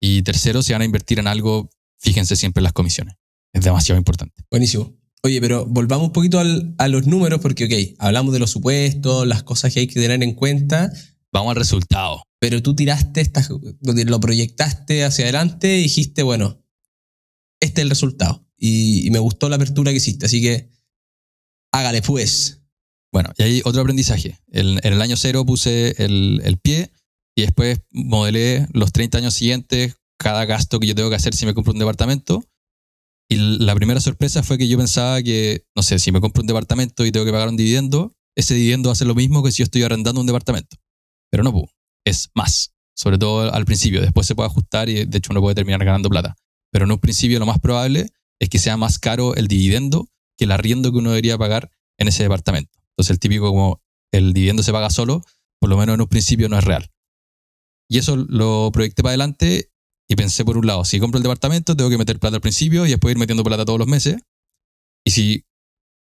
Y 0.00 0.20
tercero, 0.20 0.62
si 0.62 0.74
van 0.74 0.82
a 0.82 0.84
invertir 0.84 1.18
en 1.18 1.26
algo, 1.26 1.70
fíjense 1.98 2.36
siempre 2.36 2.60
en 2.60 2.64
las 2.64 2.74
comisiones. 2.74 3.14
Es 3.54 3.64
demasiado 3.64 3.98
importante. 3.98 4.44
Buenísimo. 4.50 4.97
Oye, 5.22 5.40
pero 5.40 5.66
volvamos 5.66 6.06
un 6.08 6.12
poquito 6.12 6.38
al- 6.38 6.74
a 6.78 6.88
los 6.88 7.06
números 7.06 7.40
porque, 7.40 7.64
ok, 7.64 7.96
hablamos 7.98 8.32
de 8.32 8.38
los 8.38 8.50
supuestos, 8.50 9.26
las 9.26 9.42
cosas 9.42 9.72
que 9.74 9.80
hay 9.80 9.86
que 9.86 10.00
tener 10.00 10.22
en 10.22 10.34
cuenta, 10.34 10.92
Vamos 11.32 11.50
al 11.50 11.56
resultado. 11.56 12.22
pero 12.40 12.62
tú 12.62 12.74
tiraste, 12.74 13.20
estas, 13.20 13.48
lo 13.50 14.20
proyectaste 14.20 15.04
hacia 15.04 15.24
adelante 15.24 15.78
y 15.78 15.82
dijiste, 15.82 16.22
bueno, 16.22 16.62
este 17.60 17.80
es 17.80 17.82
el 17.84 17.90
resultado. 17.90 18.46
Y, 18.56 19.06
y 19.06 19.10
me 19.10 19.18
gustó 19.18 19.48
la 19.48 19.56
apertura 19.56 19.90
que 19.90 19.96
hiciste, 19.98 20.26
así 20.26 20.40
que 20.40 20.70
hágale 21.72 22.00
pues. 22.02 22.62
Bueno, 23.12 23.32
y 23.38 23.42
hay 23.42 23.62
otro 23.64 23.80
aprendizaje. 23.82 24.38
El- 24.52 24.80
en 24.82 24.92
el 24.92 25.02
año 25.02 25.16
cero 25.16 25.44
puse 25.44 25.94
el, 26.02 26.40
el 26.44 26.58
pie 26.58 26.92
y 27.34 27.42
después 27.42 27.80
modelé 27.90 28.66
los 28.72 28.92
30 28.92 29.18
años 29.18 29.34
siguientes 29.34 29.96
cada 30.18 30.44
gasto 30.44 30.78
que 30.80 30.86
yo 30.86 30.94
tengo 30.94 31.10
que 31.10 31.16
hacer 31.16 31.34
si 31.34 31.46
me 31.46 31.54
compro 31.54 31.72
un 31.72 31.78
departamento. 31.78 32.44
Y 33.30 33.36
la 33.36 33.74
primera 33.74 34.00
sorpresa 34.00 34.42
fue 34.42 34.56
que 34.56 34.68
yo 34.68 34.78
pensaba 34.78 35.22
que, 35.22 35.66
no 35.76 35.82
sé, 35.82 35.98
si 35.98 36.12
me 36.12 36.20
compro 36.20 36.40
un 36.40 36.46
departamento 36.46 37.04
y 37.04 37.12
tengo 37.12 37.26
que 37.26 37.32
pagar 37.32 37.48
un 37.48 37.56
dividendo, 37.56 38.14
ese 38.34 38.54
dividendo 38.54 38.94
ser 38.94 39.06
lo 39.06 39.14
mismo 39.14 39.42
que 39.42 39.52
si 39.52 39.58
yo 39.58 39.64
estoy 39.64 39.82
arrendando 39.82 40.20
un 40.20 40.26
departamento. 40.26 40.76
Pero 41.30 41.42
no, 41.42 41.52
es 42.04 42.30
más. 42.34 42.74
Sobre 42.96 43.18
todo 43.18 43.52
al 43.52 43.64
principio. 43.64 44.00
Después 44.00 44.26
se 44.26 44.34
puede 44.34 44.48
ajustar 44.48 44.88
y 44.88 45.04
de 45.04 45.18
hecho 45.18 45.30
uno 45.30 45.40
puede 45.40 45.54
terminar 45.54 45.84
ganando 45.84 46.08
plata. 46.08 46.36
Pero 46.72 46.84
en 46.84 46.92
un 46.92 46.98
principio 46.98 47.38
lo 47.38 47.46
más 47.46 47.60
probable 47.60 48.10
es 48.40 48.48
que 48.48 48.58
sea 48.58 48.76
más 48.76 48.98
caro 48.98 49.34
el 49.34 49.46
dividendo 49.46 50.08
que 50.36 50.44
el 50.44 50.52
arriendo 50.52 50.90
que 50.90 50.98
uno 50.98 51.10
debería 51.10 51.36
pagar 51.36 51.70
en 51.98 52.08
ese 52.08 52.22
departamento. 52.22 52.78
Entonces 52.92 53.10
el 53.10 53.18
típico 53.18 53.48
como 53.50 53.82
el 54.12 54.32
dividendo 54.32 54.62
se 54.62 54.72
paga 54.72 54.90
solo, 54.90 55.22
por 55.60 55.68
lo 55.68 55.76
menos 55.76 55.94
en 55.94 56.00
un 56.00 56.08
principio 56.08 56.48
no 56.48 56.58
es 56.58 56.64
real. 56.64 56.90
Y 57.88 57.98
eso 57.98 58.16
lo 58.16 58.70
proyecté 58.72 59.02
para 59.02 59.10
adelante 59.10 59.70
y 60.08 60.16
pensé 60.16 60.44
por 60.44 60.56
un 60.56 60.66
lado, 60.66 60.84
si 60.84 60.98
compro 60.98 61.18
el 61.18 61.22
departamento 61.22 61.76
tengo 61.76 61.90
que 61.90 61.98
meter 61.98 62.18
plata 62.18 62.36
al 62.36 62.40
principio 62.40 62.86
y 62.86 62.90
después 62.90 63.12
ir 63.12 63.18
metiendo 63.18 63.44
plata 63.44 63.64
todos 63.64 63.78
los 63.78 63.88
meses. 63.88 64.16
Y 65.04 65.10
si 65.10 65.44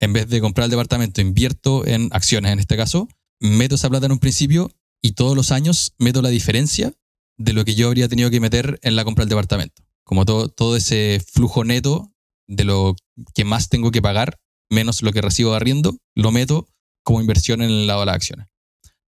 en 0.01 0.13
vez 0.13 0.29
de 0.29 0.41
comprar 0.41 0.65
el 0.65 0.71
departamento 0.71 1.21
invierto 1.21 1.87
en 1.87 2.09
acciones 2.13 2.53
en 2.53 2.59
este 2.59 2.77
caso, 2.77 3.09
meto 3.39 3.75
esa 3.75 3.91
plata 3.91 4.07
en 4.07 4.13
un 4.13 4.19
principio 4.19 4.71
y 5.03 5.13
todos 5.13 5.37
los 5.37 5.53
años 5.53 5.95
meto 5.99 6.23
la 6.23 6.31
diferencia 6.31 6.93
de 7.37 7.53
lo 7.53 7.65
que 7.65 7.75
yo 7.75 7.89
habría 7.89 8.09
tenido 8.09 8.31
que 8.31 8.41
meter 8.41 8.79
en 8.83 8.97
la 8.97 9.05
compra 9.05 9.25
del 9.25 9.31
departamento. 9.31 9.83
Como 10.05 10.25
todo, 10.25 10.49
todo 10.49 10.77
ese 10.77 11.21
flujo 11.33 11.65
neto 11.65 12.13
de 12.49 12.65
lo 12.65 12.97
que 13.35 13.45
más 13.45 13.69
tengo 13.69 13.91
que 13.91 14.03
pagar 14.03 14.39
menos 14.71 15.03
lo 15.03 15.13
que 15.13 15.21
recibo 15.21 15.51
de 15.51 15.57
arriendo, 15.57 15.97
lo 16.15 16.33
meto 16.33 16.67
como 17.05 17.21
inversión 17.21 17.63
en 17.63 17.71
el 17.71 17.87
lado 17.87 18.01
de 18.01 18.07
las 18.07 18.17
acciones. 18.17 18.47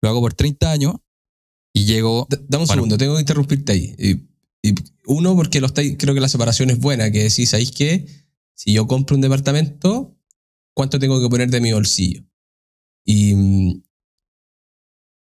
Lo 0.02 0.10
hago 0.10 0.20
por 0.20 0.34
30 0.34 0.70
años 0.70 0.96
y 1.72 1.86
llego... 1.86 2.26
Dame 2.28 2.42
un 2.42 2.48
Bueno. 2.50 2.66
segundo, 2.66 2.98
tengo 2.98 3.14
que 3.14 3.20
interrumpirte 3.20 3.72
ahí. 3.72 4.28
Uno, 5.06 5.36
porque 5.36 5.60
lo 5.60 5.66
estáis- 5.66 5.96
creo 5.98 6.14
que 6.14 6.20
la 6.20 6.28
separación 6.28 6.70
es 6.70 6.78
buena, 6.78 7.10
que 7.10 7.24
decís, 7.24 7.50
¿sabéis 7.50 7.72
qué? 7.72 8.06
Si 8.54 8.72
yo 8.72 8.86
compro 8.86 9.16
un 9.16 9.22
departamento, 9.22 10.16
¿cuánto 10.74 10.98
tengo 10.98 11.20
que 11.20 11.28
poner 11.28 11.50
de 11.50 11.60
mi 11.60 11.72
bolsillo? 11.72 12.22
Y 13.04 13.34
mm, 13.34 13.82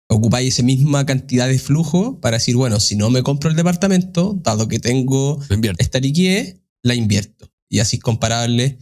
ocupáis 0.10 0.54
esa 0.54 0.64
misma 0.64 1.06
cantidad 1.06 1.48
de 1.48 1.60
flujo 1.60 2.20
para 2.22 2.38
decir, 2.38 2.56
bueno, 2.56 2.80
si 2.80 2.96
no 2.96 3.10
me 3.10 3.24
compro 3.24 3.50
el 3.50 3.56
departamento, 3.56 4.40
dado 4.42 4.68
que 4.68 4.80
tengo 4.80 5.40
esta 5.78 6.00
liquidez, 6.00 6.58
la 6.82 6.96
invierto. 6.96 7.52
Y 7.70 7.80
así 7.80 7.98
es 7.98 8.04
comparable 8.04 8.78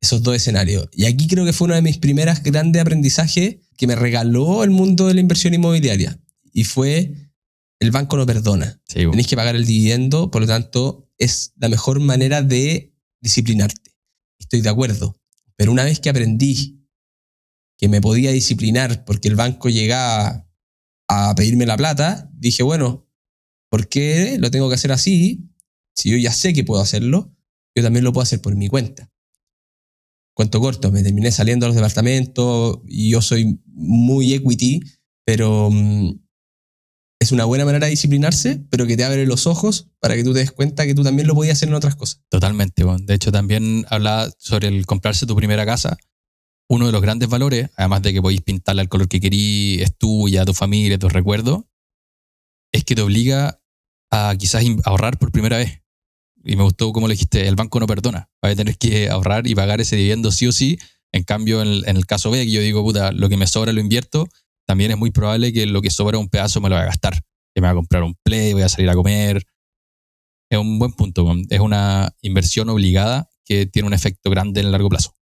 esos 0.00 0.22
dos 0.22 0.34
escenarios. 0.34 0.88
Y 0.92 1.04
aquí 1.04 1.28
creo 1.28 1.44
que 1.44 1.52
fue 1.52 1.66
uno 1.66 1.74
de 1.74 1.82
mis 1.82 1.98
primeras 1.98 2.42
grandes 2.42 2.80
aprendizajes 2.80 3.56
que 3.76 3.86
me 3.86 3.94
regaló 3.94 4.64
el 4.64 4.70
mundo 4.70 5.06
de 5.06 5.14
la 5.14 5.20
inversión 5.20 5.52
inmobiliaria. 5.52 6.18
Y 6.54 6.64
fue, 6.64 7.29
el 7.80 7.90
banco 7.90 8.16
no 8.16 8.26
perdona. 8.26 8.80
Sí. 8.86 9.00
Tenéis 9.10 9.26
que 9.26 9.36
pagar 9.36 9.56
el 9.56 9.66
dividendo, 9.66 10.30
por 10.30 10.42
lo 10.42 10.46
tanto, 10.46 11.10
es 11.18 11.52
la 11.56 11.68
mejor 11.68 11.98
manera 12.00 12.42
de 12.42 12.94
disciplinarte. 13.20 13.96
Estoy 14.38 14.60
de 14.60 14.68
acuerdo. 14.68 15.16
Pero 15.56 15.72
una 15.72 15.84
vez 15.84 16.00
que 16.00 16.10
aprendí 16.10 16.86
que 17.76 17.88
me 17.88 18.00
podía 18.00 18.30
disciplinar 18.30 19.04
porque 19.04 19.28
el 19.28 19.36
banco 19.36 19.70
llegaba 19.70 20.46
a 21.08 21.34
pedirme 21.34 21.66
la 21.66 21.76
plata, 21.76 22.30
dije, 22.34 22.62
bueno, 22.62 23.08
¿por 23.70 23.88
qué 23.88 24.36
lo 24.38 24.50
tengo 24.50 24.68
que 24.68 24.74
hacer 24.74 24.92
así? 24.92 25.50
Si 25.94 26.10
yo 26.10 26.18
ya 26.18 26.32
sé 26.32 26.52
que 26.52 26.64
puedo 26.64 26.82
hacerlo, 26.82 27.34
yo 27.74 27.82
también 27.82 28.04
lo 28.04 28.12
puedo 28.12 28.22
hacer 28.22 28.40
por 28.40 28.54
mi 28.56 28.68
cuenta. 28.68 29.10
Cuento 30.34 30.60
corto, 30.60 30.92
me 30.92 31.02
terminé 31.02 31.32
saliendo 31.32 31.66
a 31.66 31.68
los 31.68 31.76
departamentos 31.76 32.80
y 32.86 33.10
yo 33.10 33.22
soy 33.22 33.60
muy 33.66 34.34
equity, 34.34 34.80
pero 35.24 35.70
mm, 35.70 36.18
es 37.20 37.32
una 37.32 37.44
buena 37.44 37.66
manera 37.66 37.86
de 37.86 37.90
disciplinarse, 37.90 38.64
pero 38.70 38.86
que 38.86 38.96
te 38.96 39.04
abre 39.04 39.26
los 39.26 39.46
ojos 39.46 39.88
para 40.00 40.16
que 40.16 40.24
tú 40.24 40.32
te 40.32 40.38
des 40.38 40.52
cuenta 40.52 40.86
que 40.86 40.94
tú 40.94 41.04
también 41.04 41.28
lo 41.28 41.34
podías 41.34 41.58
hacer 41.58 41.68
en 41.68 41.74
otras 41.74 41.94
cosas. 41.94 42.22
Totalmente. 42.30 42.82
De 43.02 43.14
hecho, 43.14 43.30
también 43.30 43.84
hablaba 43.90 44.30
sobre 44.38 44.68
el 44.68 44.86
comprarse 44.86 45.26
tu 45.26 45.36
primera 45.36 45.66
casa. 45.66 45.98
Uno 46.66 46.86
de 46.86 46.92
los 46.92 47.02
grandes 47.02 47.28
valores, 47.28 47.68
además 47.76 48.00
de 48.02 48.14
que 48.14 48.22
podéis 48.22 48.40
pintarla 48.40 48.80
al 48.80 48.88
color 48.88 49.06
que 49.06 49.20
querís, 49.20 49.82
es 49.82 49.98
tuya, 49.98 50.46
tu 50.46 50.54
familia, 50.54 50.98
tus 50.98 51.12
recuerdos, 51.12 51.64
es 52.72 52.84
que 52.84 52.94
te 52.94 53.02
obliga 53.02 53.60
a 54.10 54.34
quizás 54.38 54.64
ahorrar 54.84 55.18
por 55.18 55.30
primera 55.30 55.58
vez. 55.58 55.82
Y 56.42 56.56
me 56.56 56.62
gustó 56.62 56.90
como 56.92 57.06
le 57.06 57.14
dijiste, 57.14 57.46
el 57.46 57.54
banco 57.54 57.80
no 57.80 57.86
perdona. 57.86 58.30
Vas 58.40 58.52
a 58.52 58.56
tener 58.56 58.78
que 58.78 59.10
ahorrar 59.10 59.46
y 59.46 59.54
pagar 59.54 59.82
ese 59.82 59.96
dividendo 59.96 60.30
sí 60.30 60.46
o 60.46 60.52
sí. 60.52 60.78
En 61.12 61.24
cambio, 61.24 61.60
en 61.60 61.68
el, 61.68 61.84
en 61.86 61.96
el 61.98 62.06
caso 62.06 62.30
B, 62.30 62.46
que 62.46 62.50
yo 62.50 62.62
digo, 62.62 62.82
puta, 62.82 63.12
lo 63.12 63.28
que 63.28 63.36
me 63.36 63.46
sobra 63.46 63.74
lo 63.74 63.80
invierto, 63.80 64.26
también 64.70 64.92
es 64.92 64.96
muy 64.96 65.10
probable 65.10 65.52
que 65.52 65.66
lo 65.66 65.82
que 65.82 65.90
sobra 65.90 66.16
un 66.16 66.28
pedazo 66.28 66.60
me 66.60 66.68
lo 66.68 66.76
voy 66.76 66.82
a 66.82 66.86
gastar. 66.86 67.14
Que 67.52 67.60
me 67.60 67.66
voy 67.66 67.72
a 67.72 67.74
comprar 67.74 68.04
un 68.04 68.14
play, 68.22 68.52
voy 68.52 68.62
a 68.62 68.68
salir 68.68 68.88
a 68.88 68.94
comer, 68.94 69.44
es 70.48 70.58
un 70.60 70.78
buen 70.78 70.92
punto. 70.92 71.26
Es 71.48 71.58
una 71.58 72.14
inversión 72.22 72.68
obligada 72.68 73.28
que 73.44 73.66
tiene 73.66 73.88
un 73.88 73.94
efecto 73.94 74.30
grande 74.30 74.60
en 74.60 74.66
el 74.66 74.72
largo 74.72 74.88
plazo. 74.88 75.16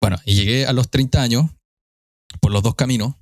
Bueno, 0.00 0.16
y 0.24 0.34
llegué 0.34 0.64
a 0.64 0.72
los 0.72 0.88
30 0.88 1.20
años 1.20 1.44
por 2.40 2.52
los 2.52 2.62
dos 2.62 2.74
caminos. 2.74 3.16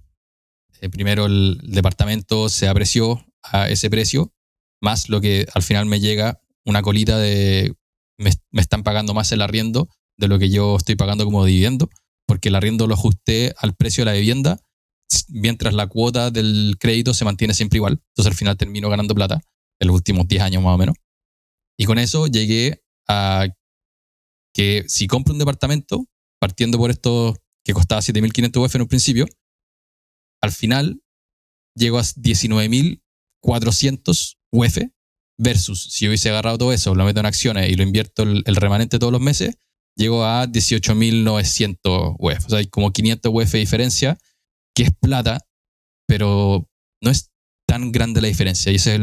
Eh, 0.81 0.89
primero 0.89 1.27
el 1.27 1.61
departamento 1.65 2.49
se 2.49 2.69
apreció 2.69 3.27
a 3.43 3.69
ese 3.69 3.91
precio 3.91 4.33
más 4.81 5.09
lo 5.09 5.21
que 5.21 5.49
al 5.55 5.65
final 5.65 5.87
me 5.87 5.99
llega 5.99 6.41
una 6.65 6.83
colita 6.83 7.19
de 7.19 7.75
me, 8.17 8.31
me 8.53 8.63
están 8.63 8.85
pagando 8.85 9.13
más 9.13 9.33
el 9.33 9.43
arriendo 9.43 9.89
de 10.17 10.29
lo 10.29 10.39
que 10.39 10.51
yo 10.51 10.77
estoy 10.77 10.95
pagando 10.95 11.25
como 11.25 11.45
dividendo, 11.45 11.91
porque 12.31 12.49
el 12.49 12.55
arriendo 12.55 12.87
lo 12.87 12.95
ajusté 12.95 13.53
al 13.59 13.75
precio 13.75 14.03
de 14.03 14.13
la 14.13 14.17
vivienda, 14.17 14.63
mientras 15.31 15.75
la 15.75 15.89
cuota 15.89 16.31
del 16.31 16.77
crédito 16.79 17.13
se 17.13 17.25
mantiene 17.25 17.55
siempre 17.55 17.79
igual. 17.79 18.01
Entonces 18.11 18.31
al 18.31 18.37
final 18.37 18.57
termino 18.57 18.89
ganando 18.89 19.17
plata 19.17 19.41
en 19.81 19.89
los 19.89 19.97
últimos 19.97 20.29
10 20.29 20.43
años 20.43 20.63
más 20.63 20.77
o 20.77 20.79
menos. 20.79 20.95
Y 21.77 21.87
con 21.87 21.99
eso 21.99 22.29
llegué 22.29 22.85
a 23.09 23.49
que 24.55 24.85
si 24.87 25.09
compro 25.09 25.33
un 25.33 25.41
departamento, 25.41 26.07
partiendo 26.39 26.79
por 26.79 26.93
esto 26.93 27.37
que 27.65 27.73
costaba 27.73 28.01
7.500 28.01 28.65
UF 28.65 28.77
en 28.77 28.83
un 28.83 28.89
principio, 28.89 29.27
al 30.41 30.53
final 30.53 31.03
llego 31.75 31.99
a 31.99 32.03
19.400 32.03 34.37
UF 34.53 34.79
versus 35.37 35.83
si 35.83 36.07
hubiese 36.07 36.31
agarrado 36.31 36.59
todo 36.59 36.73
eso, 36.73 36.95
lo 36.95 37.05
meto 37.05 37.19
en 37.19 37.27
acciones 37.27 37.71
y 37.71 37.75
lo 37.75 37.83
invierto 37.83 38.23
el, 38.23 38.45
el 38.47 38.55
remanente 38.55 39.01
todos 39.01 39.13
los 39.13 39.21
meses, 39.21 39.57
llego 39.97 40.25
a 40.25 40.47
18.900 40.47 42.17
UF. 42.19 42.47
O 42.47 42.49
sea, 42.49 42.59
hay 42.59 42.67
como 42.67 42.93
500 42.93 43.33
UF 43.33 43.53
de 43.53 43.59
diferencia, 43.59 44.19
que 44.75 44.85
es 44.85 44.91
plata, 44.93 45.47
pero 46.07 46.69
no 47.03 47.11
es 47.11 47.31
tan 47.67 47.93
grande 47.93 48.21
la 48.21 48.29
diferencia. 48.29 48.73
Y 48.73 48.77
ese 48.77 48.95
es 48.95 49.01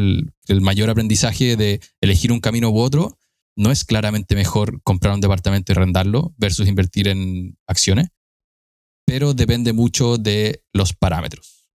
el, 0.48 0.62
mayor 0.62 0.90
aprendizaje 0.90 1.56
de 1.56 1.80
elegir 2.02 2.32
un 2.32 2.40
camino 2.40 2.70
u 2.70 2.80
otro. 2.80 3.18
No 3.56 3.72
es 3.72 3.86
claramente 3.86 4.36
mejor 4.36 4.82
comprar 4.84 5.14
un 5.14 5.22
departamento 5.22 5.72
y 5.72 5.76
arrendarlo 5.76 6.34
versus 6.38 6.68
invertir 6.68 7.08
en 7.08 7.58
acciones, 7.66 8.10
pero 9.06 9.34
depende 9.34 9.74
mucho 9.74 10.18
de 10.18 10.64
los 10.74 10.94
parámetros. 10.94 11.70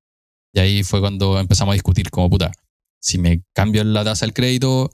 Y 0.54 0.60
ahí 0.60 0.82
fue 0.84 1.00
cuando 1.00 1.40
empezamos 1.40 1.72
a 1.72 1.74
discutir 1.74 2.10
como 2.10 2.28
puta, 2.28 2.52
si 3.00 3.18
me 3.18 3.42
cambio 3.54 3.82
la 3.84 4.04
tasa 4.04 4.26
del 4.26 4.34
crédito, 4.34 4.92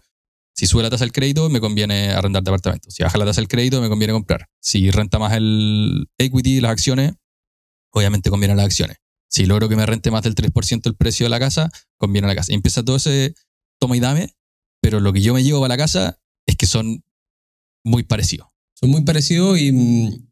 si 0.59 0.67
sube 0.67 0.83
la 0.83 0.91
tasa 0.91 1.05
del 1.05 1.13
crédito, 1.13 1.49
me 1.51 1.61
conviene 1.61 2.11
arrendar 2.11 2.43
departamentos. 2.43 2.93
Si 2.93 3.05
baja 3.05 3.17
la 3.17 3.25
tasa 3.25 3.41
del 3.41 3.47
crédito, 3.47 3.81
me 3.81 3.89
conviene 3.89 4.13
comprar. 4.13 4.49
Si 4.59 4.91
renta 4.91 5.21
más 5.21 5.35
el 5.35 6.09
equity, 6.19 6.61
las 6.61 6.73
acciones, 6.73 7.13
obviamente 7.91 8.29
conviene 8.29 8.57
las 8.57 8.65
acciones. 8.65 8.97
Si 9.29 9.47
logro 9.47 9.69
que 9.69 9.77
me 9.77 9.87
rente 9.87 10.11
más 10.11 10.25
del 10.25 10.35
3% 10.35 10.81
el 10.87 10.97
precio 10.97 11.27
de 11.27 11.31
la 11.31 11.39
casa, 11.39 11.71
conviene 11.97 12.27
la 12.27 12.35
casa. 12.35 12.51
Y 12.51 12.57
empieza 12.57 12.85
todo 12.85 12.97
ese 12.97 13.37
toma 13.79 13.97
y 13.97 14.01
dame, 14.01 14.35
pero 14.81 14.99
lo 14.99 15.13
que 15.13 15.23
yo 15.23 15.33
me 15.33 15.45
llevo 15.45 15.61
para 15.61 15.75
la 15.75 15.79
casa 15.79 16.19
es 16.45 16.57
que 16.57 16.67
son 16.67 17.05
muy 17.85 18.03
parecidos. 18.03 18.49
Son 18.75 18.91
muy 18.91 19.03
parecidos 19.03 19.61
y 19.61 19.71
mm, 19.71 20.29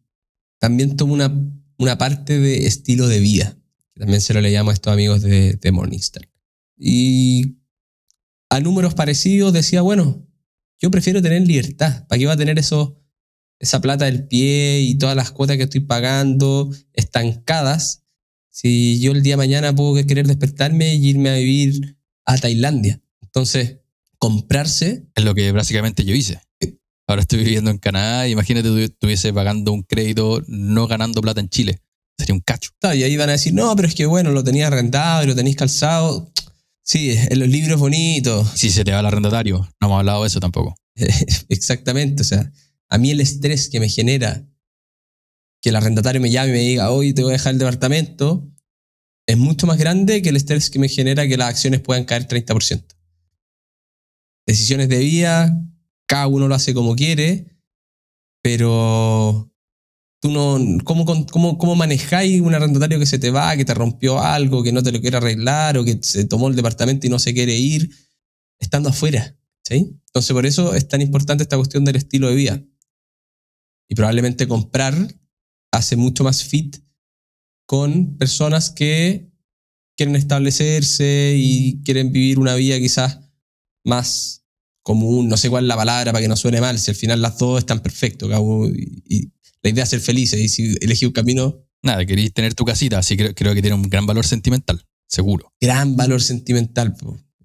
también 0.59 0.97
tomo 0.97 1.15
una, 1.15 1.33
una 1.79 1.99
parte 1.99 2.41
de 2.41 2.67
estilo 2.67 3.07
de 3.07 3.21
vida. 3.21 3.57
También 3.95 4.21
se 4.21 4.35
lo 4.35 4.41
le 4.41 4.51
llamo 4.51 4.71
a 4.71 4.75
estos 4.75 4.93
amigos 4.93 5.23
de, 5.23 5.53
de. 5.55 6.29
Y 6.79 7.59
a 8.57 8.61
números 8.61 8.95
parecidos 8.95 9.53
decía, 9.53 9.83
bueno, 9.83 10.27
yo 10.81 10.91
prefiero 10.91 11.21
tener 11.21 11.47
libertad. 11.47 12.07
¿Para 12.07 12.19
qué 12.19 12.27
va 12.27 12.33
a 12.33 12.39
tener 12.39 12.59
eso, 12.59 12.99
esa 13.59 13.81
plata 13.81 14.07
del 14.07 14.27
pie 14.27 14.81
y 14.81 14.97
todas 14.97 15.15
las 15.15 15.31
cuotas 15.31 15.57
que 15.57 15.65
estoy 15.65 15.81
pagando 15.81 16.71
estancadas? 16.95 18.05
Si 18.51 18.99
yo 19.01 19.13
el 19.13 19.23
día 19.23 19.35
de 19.35 19.39
mañana 19.39 19.75
puedo 19.75 19.95
querer 20.07 20.27
despertarme 20.27 20.95
y 20.95 21.09
irme 21.09 21.29
a 21.29 21.35
vivir 21.35 21.99
a 22.25 22.39
Tailandia. 22.39 23.03
Entonces, 23.21 23.81
comprarse. 24.19 25.07
Es 25.15 25.25
lo 25.25 25.35
que 25.35 25.53
básicamente 25.53 26.05
yo 26.05 26.15
hice. 26.15 26.41
Ahora 27.07 27.21
estoy 27.21 27.45
viviendo 27.45 27.71
en 27.71 27.79
Canadá. 27.79 28.27
Imagínate 28.27 28.85
estuviese 28.85 29.33
pagando 29.33 29.73
un 29.73 29.83
crédito 29.83 30.43
no 30.49 30.87
ganando 30.87 31.21
plata 31.21 31.41
en 31.41 31.51
Chile. 31.51 31.83
Sería 32.19 32.35
un 32.35 32.41
cacho. 32.41 32.71
Y 32.83 33.03
ahí 33.03 33.17
van 33.19 33.29
a 33.29 33.33
decir, 33.33 33.53
no, 33.53 33.77
pero 33.77 33.87
es 33.87 33.95
que 33.95 34.07
bueno, 34.07 34.31
lo 34.33 34.43
tenías 34.43 34.71
rentado 34.71 35.23
y 35.23 35.27
lo 35.27 35.35
tenéis 35.35 35.57
calzado. 35.57 36.33
Sí, 36.87 37.11
en 37.11 37.41
los 37.41 37.49
libros 37.49 37.81
bonitos. 37.81 38.49
Si 38.55 38.71
se 38.71 38.85
te 38.85 38.93
va 38.93 39.01
el 39.01 39.07
arrendatario. 39.07 39.69
No 39.81 39.89
hemos 39.89 39.99
hablado 39.99 40.23
de 40.23 40.29
eso 40.29 40.39
tampoco. 40.39 40.77
Exactamente. 41.49 42.23
O 42.23 42.25
sea, 42.25 42.53
a 42.89 42.99
mí 42.99 43.11
el 43.11 43.21
estrés 43.21 43.69
que 43.69 43.81
me 43.81 43.89
genera 43.89 44.47
que 45.61 45.71
el 45.71 45.77
arrendatario 45.77 46.21
me 46.21 46.31
llame 46.31 46.51
y 46.51 46.53
me 46.53 46.59
diga, 46.61 46.93
hoy 46.93 47.13
te 47.13 47.23
voy 47.23 47.33
a 47.33 47.33
dejar 47.33 47.55
el 47.55 47.59
departamento, 47.59 48.49
es 49.27 49.37
mucho 49.37 49.67
más 49.67 49.79
grande 49.79 50.23
que 50.23 50.29
el 50.29 50.37
estrés 50.37 50.71
que 50.71 50.79
me 50.79 50.89
genera 50.89 51.27
que 51.27 51.37
las 51.37 51.49
acciones 51.49 51.81
puedan 51.81 52.05
caer 52.05 52.29
30%. 52.29 52.85
Decisiones 54.47 54.89
de 54.89 54.99
vida, 54.99 55.61
cada 56.07 56.29
uno 56.29 56.47
lo 56.47 56.55
hace 56.55 56.73
como 56.73 56.95
quiere, 56.95 57.59
pero 58.43 59.53
tú 60.21 60.31
no, 60.31 60.59
¿cómo, 60.85 61.05
cómo, 61.27 61.59
cómo 61.59 61.75
manejáis 61.75 62.41
un 62.41 62.55
arrendatario 62.55 62.99
que 62.99 63.07
se 63.07 63.19
te 63.19 63.31
va, 63.31 63.57
que 63.57 63.65
te 63.65 63.75
rompió 63.75 64.21
algo, 64.21 64.63
que 64.63 64.73
no 64.73 64.83
te 64.83 64.93
lo 64.93 65.01
quiere 65.01 65.17
arreglar 65.17 65.79
o 65.79 65.85
que 65.85 65.99
se 66.03 66.25
tomó 66.25 66.49
el 66.49 66.57
departamento 66.57 67.07
y 67.07 67.11
no 67.11 67.19
se 67.19 67.35
quiere 67.35 67.55
ir, 67.55 67.91
estando 68.59 68.89
afuera? 68.89 69.37
¿sí? 69.63 69.99
Entonces 70.07 70.33
por 70.33 70.47
eso 70.47 70.75
es 70.75 70.89
tan 70.89 71.03
importante 71.03 71.43
esta 71.43 71.57
cuestión 71.57 71.85
del 71.85 71.97
estilo 71.97 72.29
de 72.29 72.35
vida. 72.35 72.63
Y 73.89 73.95
probablemente 73.95 74.49
comprar 74.49 74.95
hace 75.73 75.97
mucho 75.97 76.25
más 76.25 76.45
fit 76.45 76.77
con 77.67 78.17
personas 78.17 78.71
que 78.71 79.31
quieren 79.97 80.17
establecerse 80.17 81.35
y 81.37 81.83
quieren 81.83 82.13
vivir 82.13 82.39
una 82.39 82.55
vida 82.55 82.79
quizás 82.79 83.21
más 83.85 84.45
común, 84.83 85.29
no 85.29 85.37
sé 85.37 85.51
cuál 85.51 85.65
es 85.65 85.69
la 85.69 85.77
palabra 85.77 86.13
para 86.13 86.23
que 86.23 86.29
no 86.29 86.37
suene 86.37 86.61
mal, 86.61 86.79
si 86.79 86.93
al 86.93 86.97
final 86.97 87.21
las 87.21 87.39
dos 87.39 87.59
están 87.59 87.81
perfectos, 87.81 88.31
y, 89.05 89.33
la 89.63 89.71
idea 89.71 89.85
es 89.85 89.91
ser 89.91 90.01
felices 90.01 90.41
y 90.41 90.49
si 90.49 90.75
elegí 90.81 91.07
un 91.07 91.13
camino... 91.13 91.63
Nada, 91.83 92.05
queréis 92.05 92.33
tener 92.33 92.55
tu 92.55 92.65
casita, 92.65 92.99
así 92.99 93.17
que 93.17 93.35
creo 93.35 93.55
que 93.55 93.61
tiene 93.61 93.77
un 93.77 93.89
gran 93.89 94.07
valor 94.07 94.27
sentimental, 94.27 94.83
seguro. 95.07 95.53
Gran 95.61 95.97
valor 95.97 96.23
sentimental, 96.23 96.97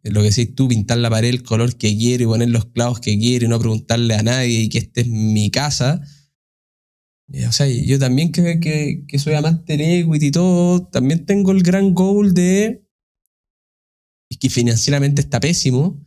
lo 0.04 0.22
que 0.22 0.30
decís 0.30 0.56
tú, 0.56 0.68
pintar 0.68 0.98
la 0.98 1.10
pared 1.10 1.30
el 1.30 1.44
color 1.44 1.76
que 1.78 1.96
quiero 1.96 2.24
y 2.24 2.28
poner 2.28 2.50
los 2.50 2.66
clavos 2.66 3.00
que 3.00 3.18
quiero 3.20 3.46
y 3.46 3.50
no 3.50 3.60
preguntarle 3.60 4.16
a 4.16 4.24
nadie 4.24 4.62
y 4.62 4.70
que 4.70 4.80
esta 4.80 5.02
es 5.02 5.08
mi 5.08 5.52
casa. 5.52 6.02
O 7.48 7.52
sea, 7.52 7.68
yo 7.68 8.00
también 8.00 8.32
que, 8.32 8.60
que, 8.60 9.06
que 9.08 9.20
soy 9.20 9.36
amante 9.36 9.78
de 9.78 10.00
equity 10.00 10.28
y 10.28 10.32
todo, 10.32 10.88
también 10.88 11.26
tengo 11.26 11.52
el 11.52 11.62
gran 11.62 11.94
goal 11.94 12.34
de 12.34 12.84
que 14.40 14.50
financieramente 14.50 15.22
está 15.22 15.40
pésimo, 15.40 16.04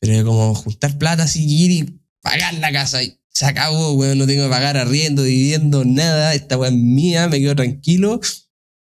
pero 0.00 0.24
como 0.24 0.54
juntar 0.54 0.96
plata 0.96 1.24
así 1.24 1.44
y 1.44 2.00
pagar 2.22 2.54
la 2.54 2.72
casa 2.72 3.02
y 3.02 3.20
se 3.34 3.46
acabó, 3.46 3.92
weón, 3.94 4.18
no 4.18 4.26
tengo 4.26 4.44
que 4.44 4.50
pagar 4.50 4.76
arriendo, 4.76 5.22
dividiendo, 5.22 5.84
nada, 5.84 6.34
esta 6.34 6.56
weón 6.56 6.74
es 6.74 6.80
mía, 6.80 7.28
me 7.28 7.40
quedo 7.40 7.56
tranquilo 7.56 8.20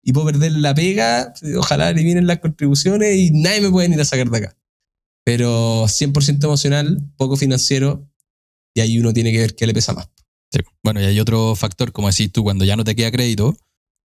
y 0.04 0.14
puedo 0.14 0.28
perder 0.28 0.52
la 0.54 0.76
pega, 0.76 1.34
ojalá 1.58 1.90
eliminen 1.90 2.28
las 2.28 2.40
contribuciones 2.40 3.16
y 3.16 3.32
nadie 3.32 3.62
me 3.62 3.70
puede 3.70 3.94
ir 3.94 4.02
a 4.02 4.06
sacar 4.06 4.30
de 4.30 4.38
acá. 4.38 4.58
Pero 5.24 5.88
100% 5.88 6.44
emocional, 6.44 7.00
poco 7.16 7.38
financiero, 7.38 8.10
y 8.74 8.82
ahí 8.82 9.00
uno 9.00 9.14
tiene 9.14 9.32
que 9.32 9.40
ver 9.40 9.56
qué 9.56 9.68
le 9.68 9.74
pesa 9.74 9.94
más. 9.94 10.10
Bueno, 10.84 11.00
y 11.00 11.06
hay 11.06 11.20
otro 11.20 11.56
factor, 11.56 11.92
como 11.92 12.10
decís 12.10 12.32
tú, 12.32 12.44
cuando 12.44 12.66
ya 12.66 12.76
no 12.76 12.84
te 12.84 12.96
queda 12.96 13.12
crédito, 13.12 13.56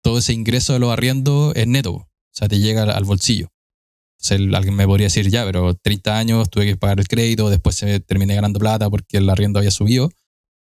todo 0.01 0.17
ese 0.17 0.33
ingreso 0.33 0.73
de 0.73 0.79
los 0.79 0.91
arriendos 0.91 1.55
es 1.55 1.67
neto, 1.67 1.93
o 1.93 2.09
sea, 2.31 2.49
te 2.49 2.59
llega 2.59 2.83
al 2.83 3.05
bolsillo. 3.05 3.49
Entonces 4.19 4.55
alguien 4.55 4.75
me 4.75 4.85
podría 4.85 5.05
decir, 5.05 5.29
ya, 5.29 5.45
pero 5.45 5.75
30 5.75 6.17
años 6.17 6.49
tuve 6.49 6.65
que 6.65 6.75
pagar 6.75 6.99
el 6.99 7.07
crédito, 7.07 7.49
después 7.49 7.75
se 7.75 7.99
terminé 7.99 8.35
ganando 8.35 8.59
plata 8.59 8.89
porque 8.89 9.17
el 9.17 9.29
arriendo 9.29 9.59
había 9.59 9.71
subido, 9.71 10.11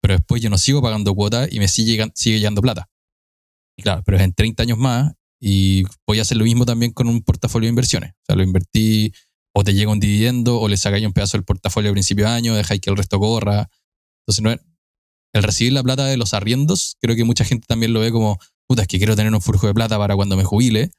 pero 0.03 0.15
después 0.15 0.41
yo 0.41 0.49
no 0.49 0.57
sigo 0.57 0.81
pagando 0.81 1.15
cuotas 1.15 1.47
y 1.49 1.59
me 1.59 1.69
sigue, 1.69 2.11
sigue 2.13 2.37
llegando 2.37 2.61
plata. 2.61 2.89
Claro, 3.81 4.03
pero 4.05 4.17
es 4.17 4.23
en 4.23 4.33
30 4.33 4.63
años 4.63 4.77
más 4.77 5.13
y 5.39 5.83
voy 6.05 6.19
a 6.19 6.23
hacer 6.23 6.35
lo 6.35 6.43
mismo 6.43 6.65
también 6.65 6.91
con 6.91 7.07
un 7.07 7.21
portafolio 7.21 7.67
de 7.67 7.69
inversiones. 7.69 8.11
O 8.11 8.25
sea, 8.27 8.35
lo 8.35 8.43
invertí 8.43 9.13
o 9.55 9.63
te 9.63 9.73
llega 9.73 9.93
un 9.93 10.01
dividendo 10.01 10.59
o 10.59 10.67
le 10.67 10.75
sacáis 10.75 11.05
un 11.05 11.13
pedazo 11.13 11.37
del 11.37 11.45
portafolio 11.45 11.89
al 11.89 11.93
principio 11.93 12.25
de 12.25 12.31
año, 12.31 12.53
dejáis 12.53 12.81
que 12.81 12.89
el 12.89 12.97
resto 12.97 13.17
corra. 13.17 13.69
Entonces, 14.21 14.43
no 14.43 14.51
es, 14.51 14.59
el 15.31 15.41
recibir 15.41 15.71
la 15.71 15.83
plata 15.83 16.05
de 16.05 16.17
los 16.17 16.33
arriendos, 16.33 16.97
creo 16.99 17.15
que 17.15 17.23
mucha 17.23 17.45
gente 17.45 17.65
también 17.65 17.93
lo 17.93 18.01
ve 18.01 18.11
como, 18.11 18.37
puta, 18.67 18.81
es 18.81 18.89
que 18.89 18.97
quiero 18.97 19.15
tener 19.15 19.33
un 19.33 19.41
flujo 19.41 19.67
de 19.67 19.73
plata 19.73 19.97
para 19.97 20.17
cuando 20.17 20.35
me 20.35 20.43
jubile, 20.43 20.91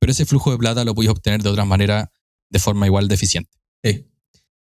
pero 0.00 0.10
ese 0.10 0.26
flujo 0.26 0.50
de 0.50 0.58
plata 0.58 0.84
lo 0.84 0.92
podéis 0.92 1.12
obtener 1.12 1.40
de 1.40 1.50
otras 1.50 1.68
maneras 1.68 2.08
de 2.50 2.58
forma 2.58 2.86
igual 2.86 3.06
de 3.06 3.14
eficiente. 3.14 3.56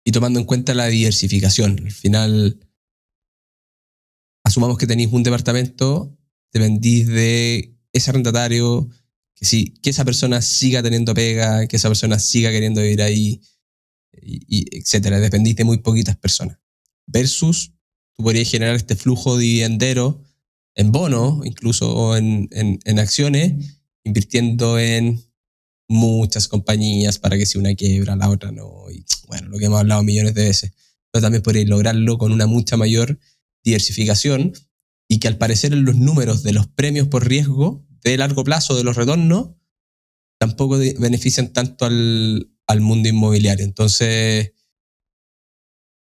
Y 0.05 0.13
tomando 0.13 0.41
en 0.41 0.45
cuenta 0.45 0.75
la 0.75 0.87
diversificación, 0.87 1.81
al 1.85 1.93
final 1.93 2.66
asumamos 4.47 4.79
que 4.79 4.87
tenéis 4.87 5.13
un 5.13 5.25
departamento, 5.25 6.17
dependís 6.53 7.09
de 7.09 7.77
ese 7.93 8.11
arrendatario, 8.11 8.89
que, 9.35 9.45
sí, 9.45 9.75
que 9.83 9.91
esa 9.91 10.05
persona 10.05 10.41
siga 10.41 10.85
teniendo 10.85 11.15
pega, 11.15 11.67
que 11.67 11.77
esa 11.77 11.89
persona 11.89 12.21
siga 12.21 12.53
queriendo 12.53 12.81
vivir 12.81 13.03
ahí, 13.03 13.41
y, 14.23 14.79
etcétera. 14.79 15.19
Dependís 15.19 15.57
de 15.57 15.65
muy 15.65 15.79
poquitas 15.79 16.17
personas. 16.17 16.59
Versus, 17.07 17.73
tú 18.17 18.23
podrías 18.23 18.49
generar 18.49 18.77
este 18.77 18.95
flujo 18.95 19.37
dividendero 19.37 20.23
en 20.77 20.93
bonos, 20.93 21.45
incluso 21.45 22.17
en, 22.17 22.49
en, 22.53 22.79
en 22.85 22.99
acciones, 23.01 23.81
invirtiendo 24.05 24.79
en 24.79 25.25
muchas 25.89 26.47
compañías 26.47 27.19
para 27.19 27.37
que 27.37 27.47
si 27.47 27.59
una 27.59 27.75
quiebra, 27.75 28.15
la 28.15 28.31
otra 28.31 28.53
no. 28.53 28.85
Y 28.93 29.05
bueno, 29.27 29.49
lo 29.49 29.59
que 29.59 29.65
hemos 29.65 29.81
hablado 29.81 30.05
millones 30.05 30.35
de 30.35 30.45
veces. 30.45 30.73
Pero 31.11 31.23
también 31.23 31.43
podréis 31.43 31.69
lograrlo 31.69 32.17
con 32.17 32.31
una 32.31 32.47
mucha 32.47 32.77
mayor 32.77 33.19
diversificación 33.67 34.53
y 35.09 35.19
que 35.19 35.29
al 35.29 35.39
parecer 35.39 35.73
en 35.75 35.85
los 35.85 35.97
números 35.97 36.43
de 36.43 36.53
los 36.53 36.67
premios 36.69 37.09
por 37.09 37.29
riesgo 37.29 37.85
de 38.03 38.17
largo 38.17 38.45
plazo 38.45 38.77
de 38.77 38.85
los 38.85 38.97
retornos 38.97 39.51
tampoco 40.39 40.79
benefician 40.79 41.53
tanto 41.53 41.85
al, 41.87 42.51
al 42.67 42.81
mundo 42.81 43.09
inmobiliario. 43.09 43.65
Entonces, 43.65 44.53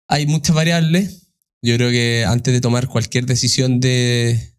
Hay 0.09 0.26
muchas 0.26 0.55
variables. 0.57 1.32
Yo 1.62 1.76
creo 1.76 1.90
que 1.90 2.24
antes 2.24 2.53
de 2.53 2.61
tomar 2.61 2.88
cualquier 2.88 3.26
decisión 3.26 3.80
de, 3.80 4.57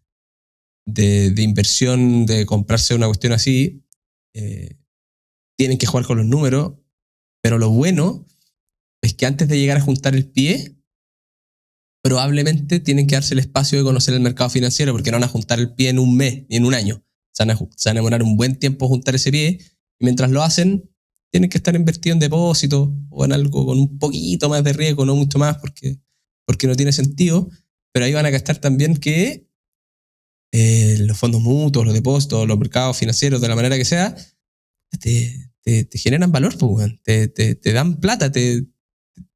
de, 0.86 1.42
inversión, 1.42 2.26
de 2.26 2.46
comprarse 2.46 2.94
una 2.94 3.06
cuestión 3.06 3.32
así, 3.32 3.84
eh, 4.34 4.78
tienen 5.58 5.78
que 5.78 5.86
jugar 5.86 6.06
con 6.06 6.18
los 6.18 6.26
números. 6.26 6.74
Pero 7.42 7.58
lo 7.58 7.70
bueno 7.70 8.26
es 9.02 9.14
que 9.14 9.26
antes 9.26 9.48
de 9.48 9.58
llegar 9.58 9.78
a 9.78 9.82
juntar 9.82 10.14
el 10.14 10.30
pie, 10.30 10.76
probablemente 12.02 12.80
tienen 12.80 13.06
que 13.06 13.14
darse 13.14 13.34
el 13.34 13.38
espacio 13.40 13.78
de 13.78 13.84
conocer 13.84 14.12
el 14.14 14.20
mercado 14.20 14.50
financiero, 14.50 14.92
porque 14.92 15.10
no 15.10 15.16
van 15.16 15.24
a 15.24 15.28
juntar 15.28 15.60
el 15.60 15.72
pie 15.72 15.88
en 15.88 15.98
un 15.98 16.16
mes 16.16 16.44
ni 16.48 16.56
en 16.56 16.64
un 16.64 16.74
año. 16.74 17.04
Se 17.32 17.44
van 17.44 17.56
a, 17.56 17.94
demorar 17.94 18.22
un 18.22 18.36
buen 18.36 18.58
tiempo 18.58 18.88
juntar 18.88 19.14
ese 19.14 19.30
pie. 19.30 19.58
Y 19.98 20.04
mientras 20.04 20.30
lo 20.30 20.42
hacen, 20.42 20.90
tienen 21.30 21.48
que 21.48 21.56
estar 21.56 21.74
invertidos 21.74 22.16
en 22.16 22.20
depósitos 22.20 22.90
o 23.08 23.24
en 23.24 23.32
algo 23.32 23.64
con 23.64 23.78
un 23.78 23.98
poquito 23.98 24.48
más 24.48 24.64
de 24.64 24.72
riesgo, 24.72 25.06
no 25.06 25.14
mucho 25.14 25.38
más, 25.38 25.58
porque, 25.58 25.98
porque 26.44 26.66
no 26.66 26.74
tiene 26.74 26.92
sentido. 26.92 27.48
Pero 27.92 28.04
ahí 28.04 28.12
van 28.12 28.26
a 28.26 28.30
gastar 28.30 28.58
también 28.58 28.96
que 28.96 29.48
eh, 30.52 30.96
los 31.00 31.16
fondos 31.16 31.40
mutuos, 31.40 31.86
los 31.86 31.94
depósitos, 31.94 32.46
los 32.48 32.58
mercados 32.58 32.96
financieros, 32.96 33.40
de 33.40 33.48
la 33.48 33.56
manera 33.56 33.76
que 33.76 33.84
sea, 33.84 34.14
te, 35.00 35.50
generan 35.94 36.32
valor, 36.32 36.58
pues, 36.58 37.00
te, 37.04 37.72
dan 37.72 38.00
plata, 38.00 38.32
te, 38.32 38.66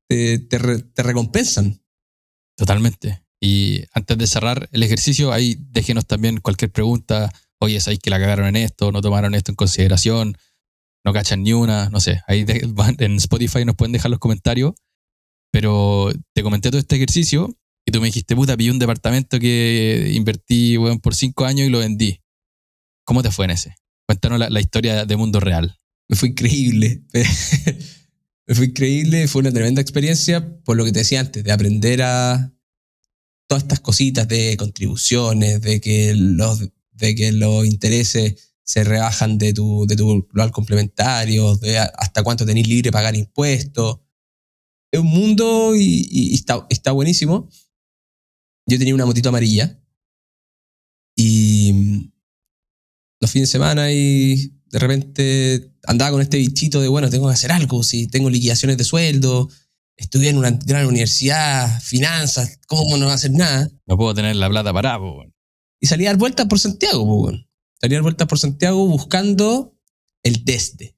te 0.09 1.03
recompensan. 1.03 1.81
Totalmente. 2.57 3.23
Y 3.41 3.83
antes 3.93 4.17
de 4.19 4.27
cerrar 4.27 4.69
el 4.73 4.83
ejercicio, 4.83 5.33
ahí 5.33 5.57
déjenos 5.71 6.07
también 6.07 6.41
cualquier 6.41 6.71
pregunta. 6.73 7.31
Oye, 7.61 7.81
¿sabéis 7.81 8.01
que 8.01 8.11
la 8.11 8.19
cagaron 8.19 8.47
en 8.47 8.57
esto? 8.57 8.93
¿No 8.93 9.01
tomaron 9.03 9.35
esto 9.35 9.53
en 9.53 9.57
consideración? 9.57 10.37
¿No 11.05 11.13
cachan 11.13 11.43
ni 11.43 11.53
una? 11.53 11.91
No 11.91 12.01
sé. 12.01 12.23
Ahí 12.27 12.45
de- 12.45 12.67
en 12.99 13.17
Spotify 13.17 13.65
nos 13.65 13.77
pueden 13.77 13.93
dejar 13.93 14.11
los 14.11 14.21
comentarios. 14.21 14.73
Pero 15.53 16.11
te 16.35 16.43
comenté 16.43 16.71
todo 16.71 16.81
este 16.81 16.97
ejercicio 16.97 17.57
y 17.87 17.93
tú 17.93 18.01
me 18.01 18.07
dijiste, 18.07 18.35
puta, 18.35 18.57
pillé 18.57 18.71
un 18.71 18.79
departamento 18.79 19.39
que 19.39 20.11
invertí 20.15 20.77
weón, 20.77 20.99
por 20.99 21.15
cinco 21.15 21.45
años 21.45 21.67
y 21.67 21.71
lo 21.71 21.79
vendí. 21.79 22.21
¿Cómo 23.05 23.23
te 23.23 23.31
fue 23.31 23.45
en 23.45 23.53
ese? 23.53 23.75
Cuéntanos 24.09 24.39
la, 24.39 24.51
la 24.51 24.61
historia 24.61 25.05
de 25.07 25.17
mundo 25.17 25.41
real. 25.41 25.79
Me 26.09 26.17
fue 26.17 26.31
increíble. 26.31 27.03
Fue 28.49 28.67
increíble, 28.67 29.27
fue 29.27 29.41
una 29.41 29.53
tremenda 29.53 29.83
experiencia, 29.83 30.63
por 30.63 30.77
lo 30.77 30.85
que 30.85 30.93
te 30.93 31.01
decía 31.01 31.21
antes, 31.21 31.43
de 31.43 31.51
aprender 31.51 32.03
a 32.03 32.53
todas 33.49 33.65
estas 33.65 33.81
cositas 33.81 34.29
de 34.29 34.57
contribuciones, 34.57 35.61
de 35.61 35.81
que 35.81 36.15
los, 36.15 36.61
de 36.93 37.15
que 37.15 37.33
los 37.33 37.67
intereses 37.67 38.55
se 38.63 38.85
rebajan 38.85 39.39
de 39.39 39.53
tu, 39.53 39.87
de 39.87 39.97
tu 39.97 40.27
global 40.29 40.53
complementario, 40.53 41.57
de 41.57 41.79
hasta 41.79 42.23
cuánto 42.23 42.47
tenés 42.47 42.69
libre 42.69 42.93
pagar 42.93 43.17
impuestos. 43.17 44.01
Es 44.93 45.01
un 45.01 45.07
mundo 45.07 45.75
y, 45.75 46.07
y 46.11 46.35
está, 46.35 46.67
está 46.71 46.93
buenísimo. 46.93 47.49
Yo 48.67 48.79
tenía 48.79 48.95
una 48.95 49.07
motito 49.07 49.29
amarilla 49.29 49.81
y 51.17 51.73
mm, 51.73 52.13
los 53.21 53.31
fines 53.31 53.49
de 53.49 53.53
semana 53.53 53.93
y 53.93 54.56
de 54.67 54.79
repente 54.79 55.71
andaba 55.87 56.13
con 56.13 56.23
este 56.23 56.39
bichito 56.39 56.81
de, 56.81 56.89
bueno, 56.89 57.11
tengo 57.11 57.29
que 57.29 57.35
hacer 57.35 57.53
algo, 57.53 57.83
si 57.83 58.09
tengo 58.09 58.31
liquidaciones 58.31 58.77
de 58.77 58.85
sueldo, 58.85 59.49
estudié 59.97 60.31
en 60.31 60.39
una 60.39 60.51
gran 60.51 60.87
universidad, 60.87 61.81
finanzas, 61.81 62.59
¿cómo 62.67 62.97
no 62.97 63.09
hacer 63.09 63.31
nada? 63.33 63.71
No 63.87 63.97
puedo 63.97 64.15
tener 64.15 64.37
la 64.37 64.49
plata 64.49 64.73
parada, 64.73 64.99
weón. 64.99 65.35
Y 65.81 65.87
salí 65.87 66.07
a 66.07 66.11
dar 66.11 66.19
vueltas 66.19 66.47
por 66.47 66.59
Santiago. 66.59 67.31
Salí 67.81 67.95
a 67.95 67.99
dar 67.99 68.03
vueltas 68.03 68.29
por 68.29 68.39
Santiago 68.39 68.87
buscando 68.87 69.77
el 70.23 70.45
desde. 70.45 70.96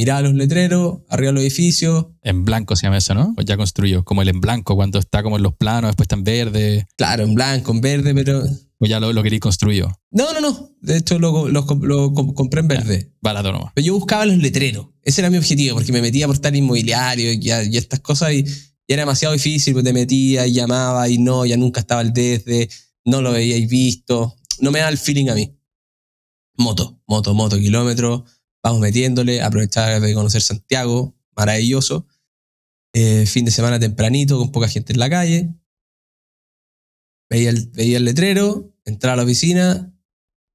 Miraba 0.00 0.22
los 0.22 0.32
letreros, 0.34 1.00
arriba 1.10 1.30
los 1.30 1.42
edificios, 1.42 2.06
En 2.22 2.46
blanco 2.46 2.74
se 2.74 2.86
llama 2.86 2.96
eso, 2.96 3.12
¿no? 3.12 3.34
O 3.36 3.42
ya 3.42 3.58
construyó. 3.58 4.02
Como 4.02 4.22
el 4.22 4.28
en 4.30 4.40
blanco, 4.40 4.74
cuando 4.74 4.98
está 4.98 5.22
como 5.22 5.36
en 5.36 5.42
los 5.42 5.54
planos, 5.56 5.90
después 5.90 6.04
está 6.06 6.16
en 6.16 6.24
verde. 6.24 6.86
claro, 6.96 7.22
en 7.24 7.34
blanco, 7.34 7.72
en 7.72 7.80
verde, 7.82 8.14
pero... 8.14 8.42
O 8.78 8.86
ya 8.86 8.98
lo, 8.98 9.12
lo 9.12 9.22
queréis 9.22 9.40
construido. 9.42 9.92
No, 10.10 10.32
no, 10.32 10.40
no. 10.40 10.70
De 10.80 10.96
hecho, 10.96 11.18
lo, 11.18 11.50
lo- 11.50 11.66
lo 11.82 12.12
comp- 12.14 12.32
compré 12.32 12.60
en 12.62 12.68
verde. 12.68 13.12
Barato 13.20 13.52
nomás. 13.52 13.72
Pero 13.74 13.86
yo 13.88 13.92
buscaba 13.94 14.24
los 14.24 14.38
letreros. 14.38 14.86
Ese 15.02 15.20
era 15.20 15.28
mi 15.28 15.36
objetivo, 15.36 15.74
porque 15.76 15.92
me 15.92 16.00
metía 16.00 16.24
a 16.24 16.28
portal 16.28 16.56
inmobiliario 16.56 17.30
y, 17.34 17.50
a- 17.50 17.62
y 17.62 17.76
estas 17.76 18.00
cosas 18.00 18.32
y, 18.32 18.38
y 18.38 18.92
era 18.94 19.02
demasiado 19.02 19.34
difícil, 19.34 19.74
porque 19.74 19.88
te 19.88 19.92
metía 19.92 20.46
y 20.46 20.54
llamaba 20.54 21.06
y 21.10 21.18
no, 21.18 21.44
ya 21.44 21.58
nunca 21.58 21.80
estaba 21.80 22.00
el 22.00 22.14
desde, 22.14 22.70
no 23.04 23.20
lo 23.20 23.32
veíais 23.32 23.68
visto. 23.68 24.34
No 24.60 24.70
me 24.70 24.78
da 24.78 24.88
el 24.88 24.96
feeling 24.96 25.28
a 25.28 25.34
mí. 25.34 25.54
Moto, 26.56 27.00
moto, 27.06 27.34
moto, 27.34 27.58
kilómetros. 27.58 28.22
Vamos 28.62 28.80
metiéndole, 28.80 29.42
aprovechar 29.42 30.00
de 30.00 30.14
conocer 30.14 30.42
Santiago, 30.42 31.16
maravilloso. 31.34 32.06
Eh, 32.92 33.24
fin 33.26 33.44
de 33.44 33.50
semana 33.50 33.78
tempranito, 33.78 34.38
con 34.38 34.52
poca 34.52 34.68
gente 34.68 34.92
en 34.92 34.98
la 34.98 35.08
calle. 35.08 35.54
Veía 37.30 37.50
el, 37.50 37.68
veía 37.68 37.96
el 37.98 38.04
letrero, 38.04 38.74
entraba 38.84 39.14
a 39.14 39.16
la 39.18 39.22
oficina, 39.22 39.94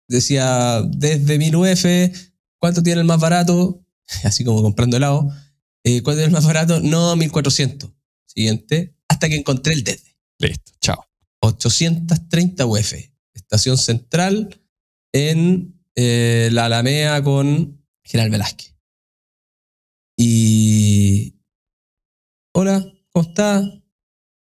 decía 0.08 0.82
desde 0.88 1.38
1000 1.38 1.56
UF, 1.56 1.86
¿cuánto 2.60 2.84
tiene 2.84 3.02
el 3.02 3.08
más 3.08 3.20
barato? 3.20 3.84
Así 4.24 4.44
como 4.44 4.62
comprando 4.62 4.98
helado. 4.98 5.30
Eh, 5.84 6.02
¿Cuánto 6.02 6.22
es 6.22 6.28
el 6.28 6.34
más 6.34 6.46
barato? 6.46 6.82
No, 6.82 7.16
1400. 7.16 7.92
Siguiente, 8.26 8.96
hasta 9.08 9.30
que 9.30 9.36
encontré 9.36 9.74
el 9.74 9.84
desde. 9.84 10.18
Listo. 10.40 10.74
Chao. 10.82 11.06
830 11.40 12.66
UF. 12.66 12.94
Estación 13.34 13.78
central 13.78 14.62
en 15.14 15.80
eh, 15.96 16.50
la 16.52 16.66
Alameda 16.66 17.24
con 17.24 17.85
General 18.06 18.30
Velázquez. 18.30 18.76
Y. 20.18 21.36
Hola, 22.54 22.86
¿cómo 23.10 23.28
está? 23.28 23.62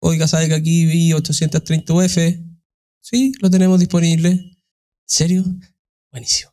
Oiga, 0.01 0.27
¿sabe 0.27 0.47
que 0.47 0.55
aquí 0.55 0.85
vi 0.85 1.13
830 1.13 1.93
UF? 1.93 2.17
Sí, 2.99 3.31
lo 3.39 3.49
tenemos 3.49 3.79
disponible. 3.79 4.29
¿En 4.29 4.59
serio? 5.05 5.45
Buenísimo. 6.11 6.51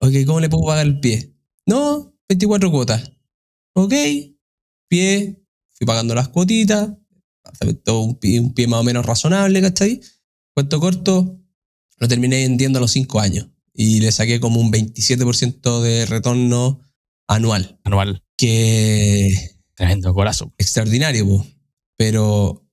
Ok, 0.00 0.12
¿cómo 0.26 0.40
le 0.40 0.48
puedo 0.48 0.64
pagar 0.64 0.86
el 0.86 1.00
pie? 1.00 1.34
No, 1.66 2.16
24 2.28 2.70
cuotas. 2.70 3.10
Ok, 3.74 3.92
pie, 4.88 5.44
fui 5.70 5.86
pagando 5.86 6.14
las 6.14 6.28
cuotitas, 6.28 6.90
todo 7.84 8.02
un 8.02 8.18
pie, 8.18 8.40
un 8.40 8.54
pie 8.54 8.66
más 8.66 8.80
o 8.80 8.84
menos 8.84 9.04
razonable, 9.04 9.60
¿cachai? 9.60 10.00
Cuento 10.54 10.80
corto, 10.80 11.38
lo 11.98 12.08
terminé 12.08 12.42
vendiendo 12.42 12.78
a 12.78 12.82
los 12.82 12.92
5 12.92 13.20
años 13.20 13.48
y 13.80 14.00
le 14.00 14.10
saqué 14.10 14.40
como 14.40 14.60
un 14.60 14.72
27% 14.72 15.80
de 15.82 16.04
retorno 16.06 16.80
anual, 17.28 17.78
Anual. 17.84 18.24
que 18.36 19.32
Tremendo 19.74 20.12
golazo. 20.12 20.52
extraordinario, 20.58 21.24
po. 21.28 21.46
pero 21.96 22.66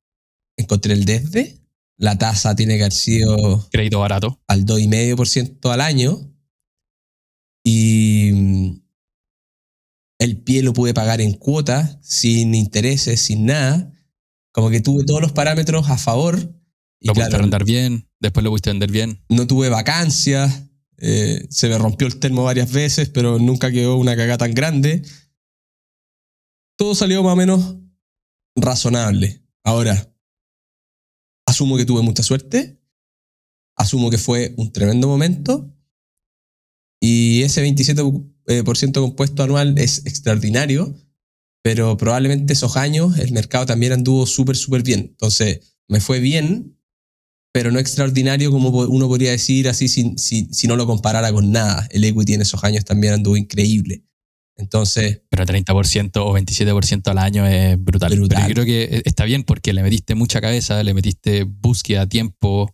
encontré 0.58 0.94
el 0.94 1.06
desde, 1.06 1.60
la 1.98 2.18
tasa 2.18 2.56
tiene 2.56 2.78
que 2.78 2.84
haber 2.86 2.94
sido 2.94 3.68
Crédito 3.72 4.00
barato. 4.00 4.42
al 4.48 4.66
2,5% 4.66 5.72
al 5.72 5.82
año 5.82 6.32
y 7.64 8.32
mm, 8.34 8.82
el 10.20 10.42
pie 10.42 10.64
lo 10.64 10.74
pude 10.74 10.94
pagar 10.96 11.22
en 11.22 11.34
cuotas, 11.34 12.00
sin 12.02 12.56
intereses, 12.56 13.22
sin 13.22 13.46
nada. 13.46 13.92
Como 14.52 14.70
que 14.70 14.82
tuve 14.82 15.04
todos 15.04 15.22
los 15.22 15.34
parámetros 15.34 15.90
a 15.90 15.98
favor. 15.98 16.38
Y 17.00 17.08
Lo 17.08 17.14
pudiste 17.14 17.30
claro, 17.30 17.36
arrendar 17.44 17.66
bien. 17.66 18.10
Después 18.20 18.44
lo 18.44 18.50
pudiste 18.50 18.70
vender 18.72 18.92
bien. 18.92 19.22
no 19.30 19.46
tuve 19.46 19.70
vacancias, 19.70 20.64
eh, 20.98 21.46
se 21.50 21.70
me 21.70 21.78
rompió 21.78 22.08
el 22.08 22.20
termo 22.20 22.44
varias 22.44 22.72
veces, 22.72 23.10
pero 23.10 23.40
nunca 23.40 23.72
quedó 23.72 23.98
una 23.98 24.16
cagada 24.16 24.38
tan 24.40 24.54
grande. 24.54 25.04
Todo 26.78 26.96
salió 26.96 27.24
más 27.24 27.34
o 27.34 27.36
menos 27.36 27.76
razonable. 28.56 29.44
Ahora, 29.64 30.14
asumo 31.46 31.78
que 31.78 31.86
tuve 31.86 32.02
mucha 32.02 32.24
suerte, 32.24 32.82
asumo 33.76 34.10
que 34.10 34.18
fue 34.18 34.54
un 34.58 34.72
tremendo 34.72 35.08
momento 35.08 35.72
y 37.02 37.44
ese 37.44 37.64
27% 37.64 38.34
eh, 38.48 38.92
compuesto 38.94 39.44
anual 39.44 39.78
es 39.78 40.06
extraordinario, 40.06 40.96
pero 41.64 41.98
probablemente 41.98 42.54
esos 42.54 42.78
años 42.78 43.18
el 43.20 43.32
mercado 43.32 43.66
también 43.66 43.94
anduvo 43.94 44.26
súper, 44.26 44.56
súper 44.56 44.84
bien. 44.84 45.00
Entonces, 45.12 45.78
me 45.88 46.00
fue 46.00 46.20
bien, 46.20 46.78
pero 47.56 47.72
no 47.72 47.80
extraordinario 47.80 48.52
como 48.52 48.68
uno 48.68 49.08
podría 49.08 49.32
decir 49.32 49.70
así 49.70 49.88
si, 49.88 50.12
si, 50.18 50.50
si 50.52 50.68
no 50.68 50.76
lo 50.76 50.86
comparara 50.86 51.32
con 51.32 51.54
nada. 51.54 51.88
El 51.90 52.04
equity 52.04 52.34
en 52.34 52.42
esos 52.42 52.62
años 52.66 52.84
también 52.84 53.14
anduvo 53.14 53.38
increíble. 53.38 54.04
Entonces, 54.58 55.22
Pero 55.30 55.46
30% 55.46 56.12
o 56.18 56.34
27% 56.38 57.08
al 57.08 57.18
año 57.18 57.48
es 57.48 57.82
brutal. 57.82 58.14
Brutal. 58.14 58.40
Pero 58.42 58.50
yo 58.50 58.54
creo 58.56 58.66
que 58.66 59.02
está 59.06 59.24
bien 59.24 59.46
porque 59.46 59.72
le 59.72 59.84
metiste 59.84 60.16
mucha 60.16 60.42
cabeza, 60.42 60.84
le 60.84 60.94
metiste 60.94 61.44
búsqueda, 61.44 62.10
tiempo. 62.10 62.70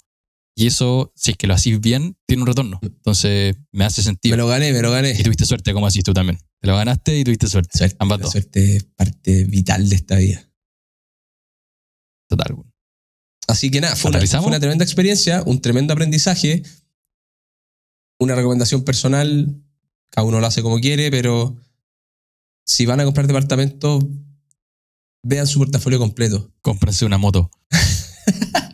Y 0.56 0.66
eso, 0.66 1.14
si 1.16 1.30
es 1.30 1.38
que 1.38 1.46
lo 1.46 1.54
haces 1.54 1.80
bien, 1.80 2.18
tiene 2.26 2.42
un 2.42 2.48
retorno. 2.48 2.80
Entonces, 2.82 3.56
me 3.72 3.86
hace 3.86 4.02
sentido. 4.02 4.34
me 4.34 4.42
lo 4.42 4.48
gané, 4.48 4.74
me 4.74 4.82
lo 4.82 4.90
gané. 4.90 5.12
Y 5.12 5.22
tuviste 5.22 5.46
suerte, 5.46 5.74
como 5.74 5.86
así 5.86 6.02
tú 6.02 6.12
también. 6.12 6.40
Te 6.60 6.68
lo 6.68 6.76
ganaste 6.76 7.20
y 7.20 7.24
tuviste 7.24 7.46
suerte. 7.46 7.78
Suerte, 7.78 7.98
Ambas 8.00 8.18
la 8.18 8.24
dos. 8.24 8.32
suerte 8.32 8.78
es 8.78 8.84
parte 8.84 9.44
vital 9.44 9.88
de 9.88 9.96
esta 9.96 10.16
vida. 10.16 10.52
Total. 12.28 12.71
Así 13.52 13.70
que 13.70 13.82
nada, 13.82 13.96
fue 13.96 14.10
una, 14.10 14.18
¿Aterrizamos? 14.18 14.46
fue 14.46 14.52
una 14.52 14.60
tremenda 14.60 14.86
experiencia, 14.86 15.44
un 15.46 15.62
tremendo 15.62 15.94
aprendizaje, 15.94 16.64
una 18.18 18.36
recomendación 18.36 18.84
personal, 18.84 19.62
cada 20.10 20.26
uno 20.26 20.40
lo 20.40 20.48
hace 20.48 20.62
como 20.62 20.80
quiere, 20.80 21.12
pero 21.12 21.58
si 22.66 22.86
van 22.86 23.02
a 23.02 23.04
comprar 23.04 23.28
departamentos, 23.28 24.06
vean 25.24 25.48
su 25.48 25.60
portafolio 25.60 26.00
completo. 26.00 26.54
Cómprense 26.62 27.06
una 27.06 27.18
moto. 27.18 27.52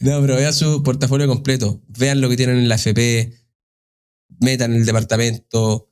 No, 0.00 0.20
pero 0.20 0.36
vean 0.36 0.54
su 0.54 0.82
portafolio 0.82 1.28
completo. 1.28 1.80
Vean 1.86 2.20
lo 2.20 2.28
que 2.28 2.36
tienen 2.36 2.58
en 2.58 2.68
la 2.68 2.74
FP. 2.74 3.32
Metan 4.40 4.72
el 4.72 4.84
departamento, 4.84 5.90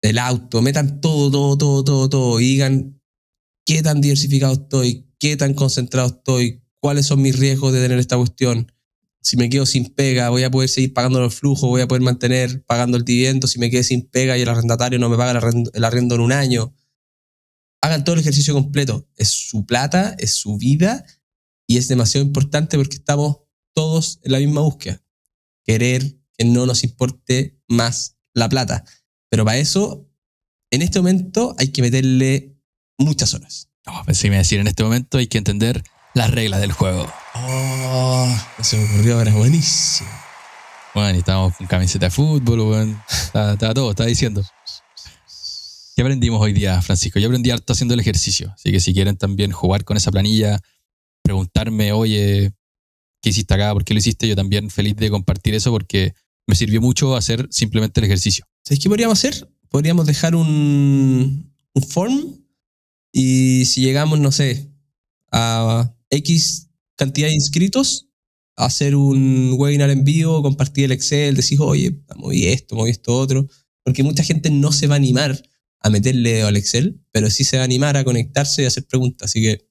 el 0.00 0.18
auto, 0.18 0.62
metan 0.62 1.00
todo, 1.00 1.30
todo, 1.30 1.58
todo, 1.58 1.84
todo, 1.84 2.08
todo. 2.08 2.40
Y 2.40 2.44
digan 2.44 3.00
qué 3.64 3.82
tan 3.82 4.00
diversificado 4.00 4.52
estoy, 4.54 5.09
qué 5.20 5.36
tan 5.36 5.54
concentrado 5.54 6.08
estoy, 6.08 6.64
cuáles 6.80 7.06
son 7.06 7.22
mis 7.22 7.38
riesgos 7.38 7.72
de 7.72 7.80
tener 7.80 7.98
esta 7.98 8.16
cuestión. 8.16 8.72
Si 9.22 9.36
me 9.36 9.50
quedo 9.50 9.66
sin 9.66 9.94
pega, 9.94 10.30
voy 10.30 10.42
a 10.42 10.50
poder 10.50 10.70
seguir 10.70 10.94
pagando 10.94 11.20
los 11.20 11.34
flujos, 11.34 11.68
voy 11.68 11.82
a 11.82 11.86
poder 11.86 12.02
mantener 12.02 12.64
pagando 12.64 12.96
el 12.96 13.04
dividendo. 13.04 13.46
Si 13.46 13.58
me 13.58 13.70
quedé 13.70 13.84
sin 13.84 14.08
pega 14.08 14.36
y 14.36 14.40
el 14.42 14.48
arrendatario 14.48 14.98
no 14.98 15.10
me 15.10 15.18
paga 15.18 15.32
el 15.32 15.36
arrendo, 15.36 15.70
el 15.74 15.84
arrendo 15.84 16.14
en 16.14 16.22
un 16.22 16.32
año. 16.32 16.74
Hagan 17.82 18.02
todo 18.02 18.14
el 18.14 18.20
ejercicio 18.20 18.54
completo. 18.54 19.08
Es 19.16 19.28
su 19.28 19.66
plata, 19.66 20.16
es 20.18 20.32
su 20.32 20.56
vida 20.56 21.04
y 21.66 21.76
es 21.76 21.86
demasiado 21.86 22.26
importante 22.26 22.78
porque 22.78 22.96
estamos 22.96 23.40
todos 23.74 24.20
en 24.22 24.32
la 24.32 24.38
misma 24.38 24.62
búsqueda. 24.62 25.04
Querer 25.66 26.18
que 26.36 26.46
no 26.46 26.64
nos 26.64 26.82
importe 26.82 27.60
más 27.68 28.16
la 28.32 28.48
plata. 28.48 28.84
Pero 29.28 29.44
para 29.44 29.58
eso, 29.58 30.10
en 30.70 30.80
este 30.80 30.98
momento 30.98 31.54
hay 31.58 31.68
que 31.68 31.82
meterle 31.82 32.56
muchas 32.98 33.34
horas. 33.34 33.69
No, 33.90 34.04
pensé 34.04 34.24
que 34.24 34.30
me 34.30 34.36
decir 34.36 34.60
en 34.60 34.68
este 34.68 34.84
momento 34.84 35.18
hay 35.18 35.26
que 35.26 35.38
entender 35.38 35.82
las 36.14 36.30
reglas 36.30 36.60
del 36.60 36.72
juego. 36.72 37.12
Oh, 37.34 38.36
se 38.62 38.76
me 38.76 38.84
ocurrió 38.84 39.18
ahora, 39.18 39.32
buenísimo. 39.34 40.08
Bueno, 40.94 41.16
y 41.16 41.18
estábamos 41.18 41.56
con 41.56 41.66
camiseta 41.66 42.06
de 42.06 42.10
fútbol, 42.10 42.60
bueno. 42.60 43.04
Está, 43.08 43.52
está 43.54 43.74
todo, 43.74 43.90
está 43.90 44.04
diciendo. 44.04 44.44
¿Qué 45.96 46.02
aprendimos 46.02 46.40
hoy 46.40 46.52
día, 46.52 46.80
Francisco? 46.82 47.18
Yo 47.18 47.26
aprendí 47.26 47.50
harto 47.50 47.72
haciendo 47.72 47.94
el 47.94 48.00
ejercicio. 48.00 48.52
Así 48.54 48.70
que 48.70 48.80
si 48.80 48.94
quieren 48.94 49.16
también 49.16 49.50
jugar 49.50 49.84
con 49.84 49.96
esa 49.96 50.10
planilla, 50.10 50.60
preguntarme, 51.22 51.92
oye, 51.92 52.52
¿qué 53.20 53.30
hiciste 53.30 53.54
acá? 53.54 53.72
¿Por 53.72 53.84
qué 53.84 53.94
lo 53.94 53.98
hiciste? 53.98 54.28
Yo 54.28 54.36
también 54.36 54.70
feliz 54.70 54.96
de 54.96 55.10
compartir 55.10 55.54
eso 55.54 55.70
porque 55.72 56.14
me 56.46 56.54
sirvió 56.54 56.80
mucho 56.80 57.16
hacer 57.16 57.48
simplemente 57.50 58.00
el 58.00 58.06
ejercicio. 58.06 58.44
¿Sabes 58.62 58.78
qué 58.80 58.88
podríamos 58.88 59.18
hacer? 59.18 59.48
Podríamos 59.68 60.06
dejar 60.06 60.34
un, 60.34 61.52
un 61.74 61.82
form 61.82 62.39
y 63.12 63.64
si 63.66 63.82
llegamos, 63.82 64.20
no 64.20 64.32
sé, 64.32 64.70
a 65.32 65.94
X 66.10 66.68
cantidad 66.96 67.28
de 67.28 67.34
inscritos, 67.34 68.08
hacer 68.56 68.94
un 68.94 69.54
webinar 69.58 69.90
en 69.90 70.04
vivo, 70.04 70.42
compartir 70.42 70.84
el 70.86 70.92
Excel, 70.92 71.34
decir, 71.36 71.58
oye, 71.60 72.02
moví 72.16 72.46
esto, 72.46 72.74
moví 72.76 72.90
esto 72.90 73.16
otro, 73.16 73.48
porque 73.84 74.02
mucha 74.02 74.22
gente 74.22 74.50
no 74.50 74.72
se 74.72 74.86
va 74.86 74.94
a 74.94 74.98
animar 74.98 75.40
a 75.80 75.90
meterle 75.90 76.42
al 76.42 76.56
Excel, 76.56 77.00
pero 77.10 77.30
sí 77.30 77.44
se 77.44 77.56
va 77.56 77.62
a 77.62 77.64
animar 77.64 77.96
a 77.96 78.04
conectarse 78.04 78.62
y 78.62 78.66
hacer 78.66 78.86
preguntas. 78.86 79.30
Así 79.30 79.40
que 79.42 79.66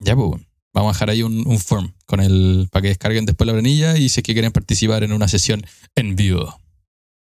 Ya, 0.00 0.14
pues, 0.14 0.28
bueno. 0.28 0.46
vamos 0.72 0.90
a 0.90 0.94
dejar 0.94 1.10
ahí 1.10 1.22
un, 1.22 1.46
un 1.46 1.58
form 1.58 1.94
con 2.06 2.20
el, 2.20 2.68
para 2.70 2.82
que 2.82 2.88
descarguen 2.88 3.26
después 3.26 3.46
la 3.46 3.52
planilla 3.54 3.98
y 3.98 4.08
si 4.08 4.20
es 4.20 4.24
que 4.24 4.32
quieren 4.34 4.52
participar 4.52 5.02
en 5.02 5.12
una 5.12 5.26
sesión 5.28 5.62
en 5.96 6.14
vivo. 6.16 6.60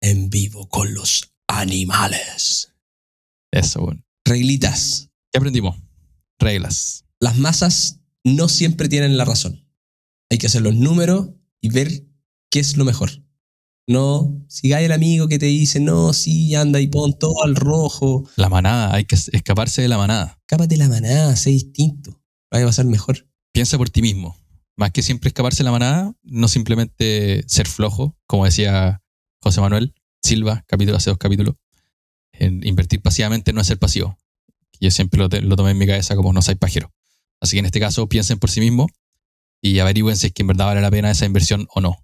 en 0.01 0.29
vivo 0.29 0.67
con 0.67 0.93
los 0.93 1.33
animales. 1.47 2.73
Eso, 3.51 3.81
bueno. 3.81 4.03
Reglitas. 4.27 5.09
¿Qué 5.31 5.37
aprendimos? 5.37 5.77
Reglas. 6.37 7.05
Las 7.21 7.37
masas 7.37 8.01
no 8.25 8.49
siempre 8.49 8.89
tienen 8.89 9.15
la 9.15 9.23
razón. 9.23 9.65
Hay 10.29 10.37
que 10.37 10.47
hacer 10.47 10.61
los 10.61 10.75
números 10.75 11.29
y 11.61 11.69
ver 11.69 12.05
qué 12.51 12.59
es 12.59 12.75
lo 12.75 12.83
mejor. 12.83 13.09
No 13.87 14.45
sigáis 14.49 14.85
el 14.85 14.91
amigo 14.91 15.29
que 15.29 15.39
te 15.39 15.45
dice, 15.45 15.79
no, 15.79 16.11
sí, 16.11 16.53
anda 16.55 16.81
y 16.81 16.87
pon 16.87 17.17
todo 17.17 17.41
al 17.45 17.55
rojo. 17.55 18.29
La 18.35 18.49
manada, 18.49 18.93
hay 18.93 19.05
que 19.05 19.15
escaparse 19.15 19.81
de 19.81 19.87
la 19.87 19.97
manada. 19.97 20.37
Cápate 20.45 20.75
la 20.75 20.89
manada, 20.89 21.33
sé 21.37 21.51
distinto. 21.51 22.21
Vaya 22.51 22.65
a 22.65 22.67
pasar 22.67 22.85
mejor. 22.85 23.29
Piensa 23.53 23.77
por 23.77 23.89
ti 23.89 24.01
mismo. 24.01 24.35
Más 24.75 24.91
que 24.91 25.03
siempre 25.03 25.29
escaparse 25.29 25.59
de 25.59 25.63
la 25.63 25.71
manada, 25.71 26.13
no 26.23 26.49
simplemente 26.49 27.45
ser 27.47 27.65
flojo, 27.65 28.17
como 28.27 28.43
decía 28.43 29.01
José 29.41 29.61
Manuel 29.61 29.95
Silva, 30.21 30.65
capítulo 30.67 30.97
hace 30.97 31.11
dos 31.11 31.17
capítulos. 31.17 31.55
Invertir 32.39 33.01
pasivamente 33.01 33.53
no 33.53 33.61
es 33.61 33.67
ser 33.67 33.79
pasivo. 33.79 34.17
Yo 34.79 34.91
siempre 34.91 35.19
lo, 35.19 35.27
lo 35.27 35.55
tomé 35.55 35.71
en 35.71 35.77
mi 35.77 35.87
cabeza 35.87 36.15
como 36.15 36.33
no 36.33 36.41
soy 36.41 36.55
pajero. 36.55 36.93
Así 37.41 37.55
que 37.55 37.59
en 37.59 37.65
este 37.65 37.79
caso 37.79 38.07
piensen 38.07 38.39
por 38.39 38.49
sí 38.49 38.59
mismos 38.59 38.91
y 39.61 39.79
averigüen 39.79 40.17
si 40.17 40.27
es 40.27 40.33
que 40.33 40.43
en 40.43 40.47
verdad 40.47 40.65
vale 40.65 40.81
la 40.81 40.91
pena 40.91 41.11
esa 41.11 41.25
inversión 41.25 41.67
o 41.73 41.81
no. 41.81 41.97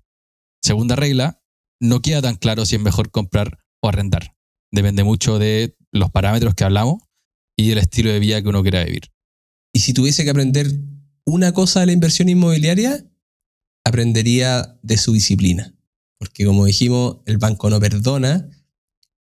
Segunda 0.62 0.96
regla, 0.96 1.42
no 1.80 2.02
queda 2.02 2.22
tan 2.22 2.36
claro 2.36 2.66
si 2.66 2.76
es 2.76 2.82
mejor 2.82 3.12
comprar 3.12 3.60
o 3.82 3.90
arrendar. 3.90 4.36
Depende 4.72 5.04
mucho 5.04 5.38
de 5.38 5.76
los 5.92 6.10
parámetros 6.12 6.56
que 6.56 6.64
hablamos 6.64 7.04
y 7.56 7.70
del 7.70 7.80
estilo 7.80 8.12
de 8.12 8.20
vida 8.20 8.42
que 8.42 8.50
uno 8.50 8.62
quiera 8.62 8.84
vivir. 8.84 9.12
Y 9.74 9.80
si 9.80 9.94
tuviese 9.94 10.24
que 10.24 10.30
aprender 10.30 10.68
una 11.26 11.52
cosa 11.54 11.82
de 11.82 11.88
la 11.88 11.92
inversión 11.92 12.30
inmobiliaria, 12.30 13.06
aprendería 13.84 14.78
de 14.82 14.98
su 14.98 15.14
disciplina. 15.14 15.76
Porque 16.18 16.46
como 16.46 16.66
dijimos, 16.66 17.18
el 17.26 17.38
banco 17.38 17.70
no 17.70 17.80
perdona 17.80 18.50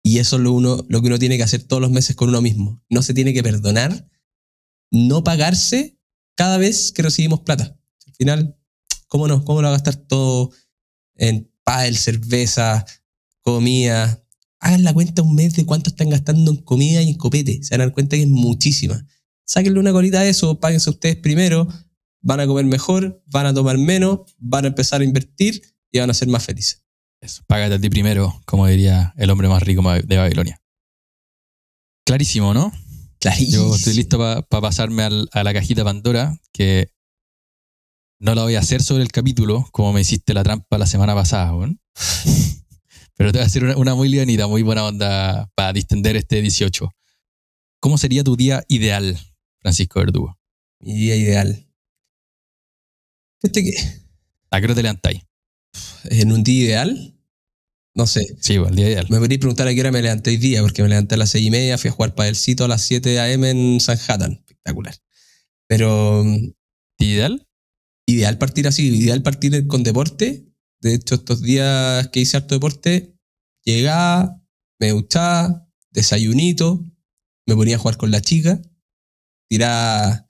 y 0.03 0.19
eso 0.19 0.37
es 0.37 0.43
lo, 0.43 0.53
uno, 0.53 0.85
lo 0.89 1.01
que 1.01 1.09
uno 1.09 1.19
tiene 1.19 1.37
que 1.37 1.43
hacer 1.43 1.63
todos 1.63 1.81
los 1.81 1.91
meses 1.91 2.17
con 2.17 2.29
uno 2.29 2.41
mismo. 2.43 2.83
No 2.91 3.03
se 3.03 3.15
tiene 3.15 3.33
que 3.33 3.43
perdonar 3.43 4.09
no 4.91 5.25
pagarse 5.25 5.99
cada 6.35 6.59
vez 6.59 6.93
que 6.93 7.03
recibimos 7.03 7.41
plata. 7.41 7.79
Al 8.07 8.15
final, 8.15 8.59
¿cómo 9.09 9.27
no? 9.27 9.45
¿Cómo 9.45 9.63
lo 9.63 9.69
va 9.69 9.75
a 9.75 9.79
gastar 9.79 9.97
todo 9.97 10.51
en 11.15 11.51
pádel, 11.65 11.97
cerveza, 11.97 12.85
comida? 13.41 14.23
Hagan 14.59 14.85
la 14.85 14.93
cuenta 14.93 15.23
un 15.23 15.35
mes 15.35 15.55
de 15.55 15.65
cuánto 15.65 15.89
están 15.89 16.11
gastando 16.11 16.51
en 16.51 16.59
comida 16.59 17.01
y 17.01 17.09
en 17.09 17.17
copete. 17.17 17.63
Se 17.63 17.77
van 17.79 17.91
cuenta 17.91 18.17
que 18.17 18.23
es 18.23 18.29
muchísima 18.29 19.07
sáquenle 19.45 19.81
una 19.81 19.93
colita 19.93 20.21
a 20.21 20.27
eso, 20.27 20.59
páguense 20.61 20.91
ustedes 20.91 21.17
primero, 21.17 21.69
van 22.21 22.41
a 22.41 22.47
comer 22.47 22.65
mejor, 22.65 23.23
van 23.27 23.47
a 23.47 23.55
tomar 23.55 23.77
menos, 23.79 24.21
van 24.39 24.65
a 24.65 24.69
empezar 24.69 25.01
a 25.01 25.05
invertir 25.05 25.63
y 25.91 25.99
van 25.99 26.11
a 26.11 26.15
ser 26.15 26.29
más 26.29 26.45
felices. 26.45 26.82
Eso, 27.23 27.43
págate 27.47 27.75
a 27.75 27.81
ti 27.81 27.89
primero, 27.89 28.41
como 28.45 28.67
diría 28.67 29.15
el 29.17 29.31
hombre 29.31 29.49
más 29.49 29.63
rico 29.63 29.81
de 30.03 30.17
Babilonia. 30.17 30.61
Clarísimo, 32.05 32.53
¿no? 32.53 32.73
Clarísimo. 33.21 33.69
Yo 33.69 33.77
estoy 33.77 33.95
listo 33.95 34.19
para 34.19 34.43
pasarme 34.61 35.05
al- 35.05 35.29
a 35.33 35.45
la 35.45 35.55
cajita 35.55 35.85
Pandora, 35.85 36.37
que 36.53 36.89
no 38.19 38.35
la 38.35 38.43
voy 38.43 38.57
a 38.57 38.59
hacer 38.59 38.83
sobre 38.83 39.05
el 39.05 39.13
capítulo, 39.13 39.69
como 39.71 39.93
me 39.93 40.01
hiciste 40.01 40.35
la 40.35 40.43
trampa 40.43 40.79
la 40.79 40.87
semana 40.87 41.15
pasada, 41.15 41.55
weón. 41.55 41.81
Pero 43.17 43.31
te 43.31 43.39
voy 43.39 43.45
a 43.45 43.47
hacer 43.47 43.63
una, 43.63 43.77
una 43.77 43.95
muy 43.95 44.09
lianita, 44.09 44.49
muy 44.49 44.63
buena 44.63 44.85
onda 44.85 45.49
para 45.55 45.73
distender 45.73 46.17
este 46.17 46.43
18. 46.43 46.91
¿Cómo 47.81 47.99
sería 47.99 48.25
tu 48.25 48.35
día 48.37 48.65
ideal, 48.67 49.17
Francisco 49.61 50.01
Verdugo? 50.01 50.37
Mi 50.81 50.95
día 50.95 51.15
ideal. 51.15 51.69
Fíjate 53.41 53.63
que 53.63 53.73
¿A 54.51 54.59
qué 54.59 54.65
hora 54.67 54.75
te 54.75 54.83
levantáis? 54.83 55.23
en 56.05 56.33
un 56.33 56.43
día 56.43 56.65
ideal, 56.65 57.12
no 57.95 58.07
sé. 58.07 58.27
Sí, 58.41 58.59
pues, 58.59 58.71
el 58.71 58.77
día 58.77 58.89
ideal. 58.89 59.07
Me 59.11 59.19
podríais 59.19 59.41
preguntar 59.41 59.69
a 59.69 59.75
qué 59.75 59.81
hora 59.81 59.93
me 59.93 60.03
levanté 60.03 60.31
hoy 60.31 60.37
día, 60.37 60.63
porque 60.63 60.83
me 60.83 60.89
levanté 60.89 61.15
a 61.15 61.19
las 61.19 61.31
seis 61.31 61.47
y 61.47 61.51
media, 61.51 61.79
fui 61.79 61.89
a 61.89 61.93
jugar 61.93 62.15
padelcito 62.15 62.65
a 62.65 62.69
las 62.69 62.83
7 62.83 63.21
a.m. 63.21 63.51
en 63.51 63.81
Sanhattan. 63.81 64.33
Espectacular. 64.33 64.95
Pero 65.69 66.23
mm, 66.25 66.53
¿Día 66.99 67.15
ideal? 67.15 67.49
ideal 68.07 68.39
partir 68.39 68.69
así, 68.69 68.89
ideal 68.89 69.23
partir 69.23 69.67
con 69.67 69.83
deporte. 69.83 70.47
De 70.81 70.95
hecho, 70.95 71.17
estos 71.17 71.43
días 71.43 72.09
que 72.09 72.21
hice 72.21 72.37
harto 72.37 72.55
deporte, 72.55 73.15
llegaba, 73.65 74.41
me 74.79 74.91
duchaba, 74.91 75.69
desayunito, 75.91 76.85
me 77.47 77.55
ponía 77.55 77.77
a 77.77 77.79
jugar 77.79 77.97
con 77.97 78.11
la 78.11 78.21
chica, 78.21 78.61
tiraba, 79.49 80.27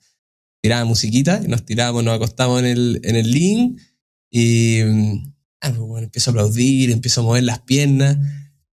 tiraba 0.61 0.85
musiquita, 0.85 1.41
y 1.43 1.47
nos 1.47 1.65
tirábamos, 1.65 2.03
nos 2.03 2.15
acostamos 2.15 2.59
en 2.59 2.65
el, 2.65 3.01
en 3.03 3.15
el 3.15 3.31
link 3.31 3.81
y 4.29 4.81
mm, 4.83 5.32
pues 5.69 5.81
bueno, 5.81 6.05
empiezo 6.05 6.29
a 6.29 6.33
aplaudir, 6.33 6.91
empiezo 6.91 7.21
a 7.21 7.23
mover 7.23 7.43
las 7.43 7.59
piernas 7.61 8.17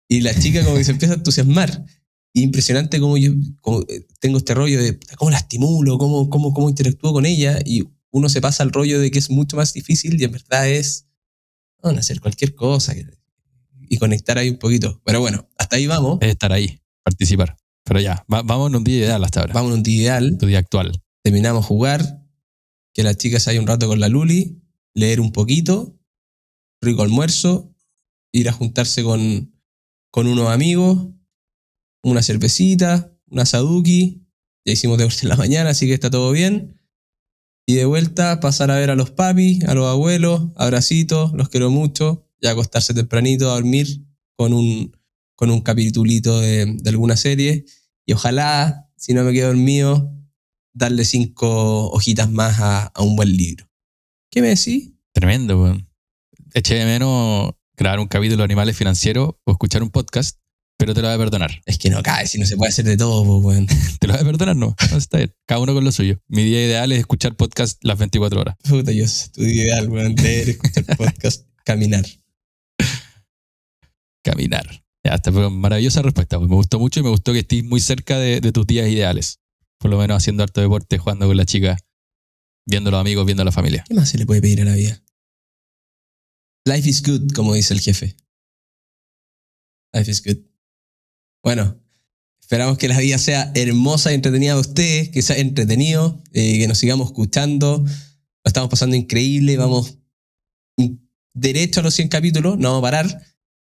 y 0.08 0.22
la 0.22 0.38
chica 0.38 0.64
como 0.64 0.78
que 0.78 0.84
se 0.84 0.92
empieza 0.92 1.14
a 1.14 1.18
entusiasmar. 1.18 1.86
Y 2.36 2.42
impresionante 2.42 3.00
cómo 3.00 3.18
yo 3.18 3.32
eh, 3.32 4.08
tengo 4.20 4.38
este 4.40 4.54
rollo 4.56 4.82
de 4.82 5.00
cómo 5.18 5.32
la 5.32 5.38
estimulo, 5.38 5.98
cómo, 5.98 6.30
cómo, 6.30 6.54
cómo 6.54 6.70
interactúo 6.70 7.14
con 7.14 7.26
ella 7.26 7.60
y 7.66 7.84
uno 8.12 8.28
se 8.30 8.42
pasa 8.42 8.64
al 8.64 8.72
rollo 8.72 9.00
de 9.00 9.12
que 9.12 9.20
es 9.20 9.30
mucho 9.30 9.56
más 9.56 9.74
difícil 9.74 10.20
y 10.20 10.24
en 10.24 10.32
verdad 10.32 10.68
es 10.70 11.08
bueno, 11.82 12.00
hacer 12.00 12.20
cualquier 12.22 12.56
cosa 12.56 12.94
y 13.90 13.98
conectar 13.98 14.38
ahí 14.38 14.50
un 14.50 14.58
poquito. 14.58 15.02
Pero 15.06 15.20
bueno, 15.20 15.48
hasta 15.58 15.76
ahí 15.76 15.86
vamos. 15.88 16.18
Es 16.22 16.30
estar 16.30 16.52
ahí, 16.54 16.80
participar. 17.04 17.58
Pero 17.84 18.00
ya, 18.00 18.26
va- 18.34 18.42
vamos 18.42 18.70
en 18.70 18.78
un 18.78 18.84
día 18.84 18.98
ideal 19.00 19.24
hasta 19.24 19.42
ahora. 19.42 19.54
Vamos 19.54 19.72
a 19.72 19.76
un 19.76 19.84
día 19.84 20.02
ideal. 20.02 20.38
Tu 20.40 20.46
día 20.48 20.60
actual. 20.60 20.92
terminamos 21.24 21.66
jugar, 21.66 22.22
que 22.94 23.04
la 23.04 23.16
chica 23.16 23.40
se 23.40 23.50
haya 23.52 23.60
un 23.60 23.68
rato 23.68 23.88
con 23.88 24.00
la 24.00 24.10
Luli, 24.10 24.62
leer 24.94 25.20
un 25.20 25.32
poquito, 25.32 26.00
rico 26.84 27.02
almuerzo, 27.02 27.74
ir 28.32 28.50
a 28.50 28.54
juntarse 28.54 29.04
con, 29.04 29.54
con 30.12 30.28
unos 30.28 30.50
amigos, 30.50 31.08
una 32.04 32.22
cervecita, 32.22 33.16
una 33.28 33.46
saduki, 33.46 34.28
ya 34.66 34.74
hicimos 34.74 34.98
deporte 34.98 35.22
en 35.24 35.30
la 35.30 35.36
mañana, 35.36 35.72
así 35.72 35.88
que 35.88 35.94
está 35.94 36.10
todo 36.10 36.32
bien. 36.32 36.80
Y 37.66 37.76
de 37.76 37.86
vuelta 37.86 38.40
pasar 38.40 38.72
a 38.72 38.78
ver 38.78 38.90
a 38.90 38.96
los 38.96 39.12
papis, 39.12 39.64
a 39.66 39.74
los 39.74 39.88
abuelos, 39.88 40.50
abracitos, 40.56 41.34
los 41.34 41.50
quiero 41.50 41.70
mucho, 41.70 42.28
ya 42.42 42.52
acostarse 42.52 42.94
tempranito 42.94 43.50
a 43.50 43.56
dormir 43.56 44.06
con 44.36 44.54
un, 44.54 44.96
con 45.36 45.50
un 45.50 45.62
capitulito 45.62 46.40
de, 46.42 46.78
alguna 46.86 47.16
serie. 47.16 47.66
Y 48.06 48.14
ojalá, 48.14 48.90
si 48.98 49.14
no 49.14 49.24
me 49.24 49.32
quedo 49.32 49.48
dormido, 49.48 50.14
darle 50.74 51.06
cinco 51.06 51.90
hojitas 51.92 52.30
más 52.30 52.60
a, 52.60 52.88
a 52.88 53.02
un 53.02 53.16
buen 53.16 53.36
libro. 53.36 53.70
¿Qué 54.30 54.42
me 54.42 54.50
decís? 54.50 54.92
Tremendo, 55.14 55.62
weón. 55.62 55.93
Eché 56.56 56.76
de 56.76 56.86
menos 56.86 57.54
grabar 57.76 58.00
un 58.00 58.08
capítulo 58.08 58.38
de 58.38 58.44
animales 58.44 58.78
financieros 58.78 59.32
o 59.44 59.52
escuchar 59.52 59.82
un 59.82 59.90
podcast, 59.90 60.38
pero 60.78 60.94
te 60.94 61.02
lo 61.02 61.08
voy 61.08 61.16
a 61.16 61.18
perdonar. 61.18 61.62
Es 61.66 61.80
que 61.80 61.90
no 61.90 62.04
cae, 62.04 62.28
si 62.28 62.38
no 62.38 62.46
se 62.46 62.56
puede 62.58 62.70
hacer 62.70 62.86
de 62.86 62.96
todo, 62.96 63.26
pues, 63.26 63.44
weón. 63.44 63.68
Te 64.00 64.06
lo 64.06 64.14
voy 64.14 64.22
a 64.22 64.26
perdonar, 64.26 64.56
no. 64.56 64.76
No, 64.92 64.98
está 64.98 65.18
bien. 65.18 65.34
Cada 65.48 65.62
uno 65.62 65.74
con 65.74 65.84
lo 65.84 65.92
suyo. 65.92 66.22
Mi 66.28 66.44
día 66.44 66.64
ideal 66.64 66.92
es 66.92 67.00
escuchar 67.00 67.36
podcast 67.36 67.84
las 67.84 67.98
24 67.98 68.40
horas. 68.40 68.56
Puta, 68.70 68.92
yo 68.92 69.06
tu 69.34 69.42
ideal, 69.42 69.90
weón, 69.90 70.14
leer, 70.16 70.50
escuchar 70.50 70.86
podcast, 70.96 71.48
caminar. 71.64 72.06
Caminar. 74.24 74.84
Ya, 75.04 75.16
está, 75.16 75.32
pero 75.32 75.50
maravillosa 75.50 76.04
respuesta. 76.04 76.38
pues. 76.38 76.50
Me 76.50 76.56
gustó 76.56 76.78
mucho 76.80 77.00
y 77.00 77.04
me 77.04 77.10
gustó 77.10 77.34
que 77.34 77.40
estés 77.40 77.64
muy 77.64 77.80
cerca 77.80 78.20
de, 78.20 78.42
de 78.42 78.52
tus 78.52 78.68
días 78.68 78.88
ideales. 78.88 79.40
Por 79.80 79.90
lo 79.90 79.98
menos 79.98 80.18
haciendo 80.18 80.44
harto 80.44 80.62
deporte, 80.62 81.00
jugando 81.00 81.26
con 81.26 81.36
la 81.36 81.46
chica, 81.46 81.78
viendo 82.68 82.90
a 82.90 82.92
los 82.92 83.02
amigos, 83.02 83.26
viendo 83.26 83.42
a 83.42 83.46
la 83.46 83.52
familia. 83.52 83.84
¿Qué 83.88 83.96
más 83.96 84.10
se 84.10 84.18
le 84.20 84.26
puede 84.26 84.42
pedir 84.42 84.62
a 84.62 84.66
la 84.66 84.76
vida? 84.76 85.03
Life 86.66 86.90
is 86.90 87.02
good, 87.04 87.32
como 87.34 87.54
dice 87.54 87.74
el 87.74 87.82
jefe. 87.82 88.16
Life 89.94 90.10
is 90.10 90.24
good. 90.24 90.38
Bueno, 91.44 91.78
esperamos 92.40 92.78
que 92.78 92.88
la 92.88 93.00
vida 93.00 93.18
sea 93.18 93.52
hermosa 93.54 94.12
y 94.12 94.16
entretenida 94.16 94.54
de 94.54 94.62
ustedes, 94.62 95.10
que 95.10 95.22
sea 95.22 95.38
entretenido, 95.38 96.22
eh, 96.32 96.60
que 96.60 96.68
nos 96.68 96.78
sigamos 96.78 97.08
escuchando. 97.08 97.84
Lo 97.86 98.48
estamos 98.50 98.70
pasando 98.70 98.96
increíble, 98.96 99.58
vamos 99.58 99.98
derecho 101.34 101.80
a 101.80 101.84
los 101.84 101.96
100 101.96 102.10
capítulos, 102.10 102.58
no 102.58 102.70
vamos 102.70 102.80
a 102.80 102.92
parar. 102.92 103.26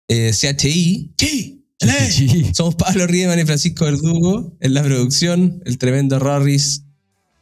Eh, 0.08 0.32
CHI, 0.32 1.16
sí. 1.18 1.52
Sí. 1.80 2.52
somos 2.54 2.76
Pablo 2.76 3.06
Riemann 3.06 3.40
y 3.40 3.46
Francisco 3.46 3.86
Verdugo 3.86 4.56
en 4.62 4.74
la 4.74 4.84
producción, 4.84 5.62
el 5.66 5.78
tremendo 5.78 6.20
Rorris 6.20 6.84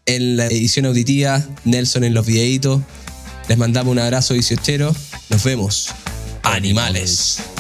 en 0.06 0.38
la 0.38 0.48
edición 0.48 0.86
auditiva, 0.86 1.48
Nelson 1.66 2.04
en 2.04 2.14
los 2.14 2.26
videitos. 2.26 2.82
Les 3.48 3.58
mandamos 3.58 3.92
un 3.92 4.00
abrazo 4.00 4.34
18. 4.34 4.94
Nos 5.30 5.44
vemos. 5.44 5.90
Animales. 6.44 7.53